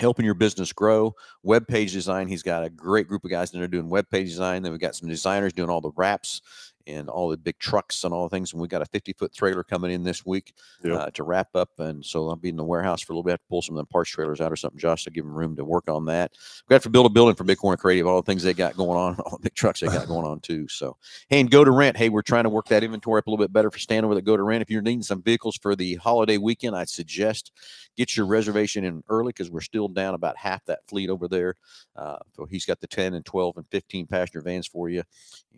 helping 0.00 0.24
your 0.24 0.34
business 0.34 0.72
grow, 0.72 1.14
web 1.42 1.66
page 1.66 1.92
design. 1.92 2.26
He's 2.26 2.42
got 2.42 2.64
a 2.64 2.70
great 2.70 3.06
group 3.06 3.24
of 3.24 3.30
guys 3.30 3.50
that 3.50 3.62
are 3.62 3.68
doing 3.68 3.88
web 3.88 4.08
page 4.10 4.28
design. 4.28 4.62
Then 4.62 4.72
we've 4.72 4.80
got 4.80 4.96
some 4.96 5.08
designers 5.08 5.52
doing 5.52 5.70
all 5.70 5.80
the 5.80 5.92
wraps 5.96 6.42
and 6.86 7.08
all 7.08 7.28
the 7.28 7.36
big 7.36 7.58
trucks 7.58 8.04
and 8.04 8.12
all 8.14 8.28
the 8.28 8.34
things. 8.34 8.52
And 8.52 8.60
we've 8.60 8.70
got 8.70 8.82
a 8.82 8.86
50 8.86 9.12
foot 9.12 9.32
trailer 9.34 9.62
coming 9.62 9.90
in 9.90 10.02
this 10.02 10.24
week 10.24 10.54
Yep. 10.82 10.96
uh, 10.98 11.10
to 11.10 11.22
wrap 11.24 11.48
up. 11.54 11.70
And 11.78 12.04
so 12.04 12.28
I'll 12.28 12.36
be 12.36 12.48
in 12.48 12.56
the 12.56 12.64
warehouse 12.64 13.02
for 13.02 13.12
a 13.12 13.16
little 13.16 13.22
bit, 13.22 13.32
to 13.36 13.42
pull 13.48 13.62
some 13.62 13.74
of 13.74 13.78
them 13.78 13.86
parts 13.86 14.10
trailers 14.10 14.40
out 14.40 14.50
or 14.52 14.56
something, 14.56 14.78
Josh, 14.78 15.04
to 15.04 15.10
give 15.10 15.24
them 15.24 15.34
room 15.34 15.56
to 15.56 15.64
work 15.64 15.88
on 15.88 16.06
that. 16.06 16.32
We 16.68 16.74
have 16.74 16.82
to 16.84 16.90
build 16.90 17.06
a 17.06 17.10
building 17.10 17.34
for 17.34 17.44
Big 17.44 17.58
Corner 17.58 17.76
Creative, 17.76 18.06
all 18.06 18.20
the 18.22 18.26
things 18.26 18.42
they 18.42 18.54
got 18.54 18.76
going 18.76 18.98
on, 18.98 19.14
all 19.26 19.32
the 19.32 19.42
big 19.44 19.54
trucks 19.54 19.80
they 19.80 19.86
got 19.88 20.08
going 20.08 20.26
on 20.26 20.40
too. 20.40 20.66
So, 20.68 20.96
hey, 21.28 21.40
and 21.40 21.50
go 21.50 21.64
to 21.64 21.70
rent. 21.70 21.96
Hey, 21.96 22.08
we're 22.08 22.22
trying 22.22 22.44
to 22.44 22.50
work 22.50 22.66
that 22.68 22.82
inventory 22.82 23.18
up 23.18 23.26
a 23.26 23.30
little 23.30 23.44
bit 23.44 23.52
better 23.52 23.70
for 23.70 23.78
standing 23.78 24.10
over 24.10 24.18
at 24.18 24.24
go 24.24 24.36
to 24.36 24.42
rent. 24.42 24.62
If 24.62 24.70
you're 24.70 24.82
needing 24.82 25.02
some 25.02 25.22
vehicles 25.22 25.56
for 25.60 25.76
the 25.76 25.96
holiday 25.96 26.38
weekend, 26.38 26.76
I'd 26.76 26.88
suggest 26.88 27.52
get 27.96 28.16
your 28.16 28.26
reservation 28.26 28.84
in 28.84 29.02
early 29.08 29.30
because 29.30 29.50
we're 29.50 29.60
still 29.60 29.88
down 29.88 30.14
about 30.14 30.36
half 30.36 30.64
that 30.66 30.86
fleet 30.88 31.10
over 31.10 31.28
there. 31.28 31.56
Uh, 31.96 32.16
so 32.34 32.46
he's 32.46 32.64
got 32.64 32.80
the 32.80 32.86
10 32.86 33.14
and 33.14 33.24
12 33.24 33.56
and 33.58 33.66
15 33.70 34.06
passenger 34.06 34.40
vans 34.40 34.66
for 34.66 34.88
you. 34.88 35.02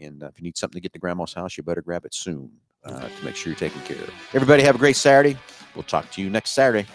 And 0.00 0.22
uh, 0.22 0.26
if 0.26 0.38
you 0.38 0.42
need 0.44 0.56
something 0.56 0.76
to 0.78 0.80
get 0.80 0.92
to 0.94 0.98
grandma's 1.22 1.34
house, 1.34 1.56
you 1.56 1.62
better 1.62 1.82
grab 1.82 2.04
it 2.04 2.14
soon 2.14 2.50
uh, 2.84 3.08
to 3.08 3.24
make 3.24 3.36
sure 3.36 3.50
you're 3.50 3.58
taken 3.58 3.80
care 3.82 4.02
of. 4.02 4.12
Everybody 4.34 4.62
have 4.62 4.74
a 4.74 4.78
great 4.78 4.96
Saturday. 4.96 5.38
We'll 5.74 5.84
talk 5.84 6.10
to 6.12 6.22
you 6.22 6.30
next 6.30 6.50
Saturday. 6.50 6.86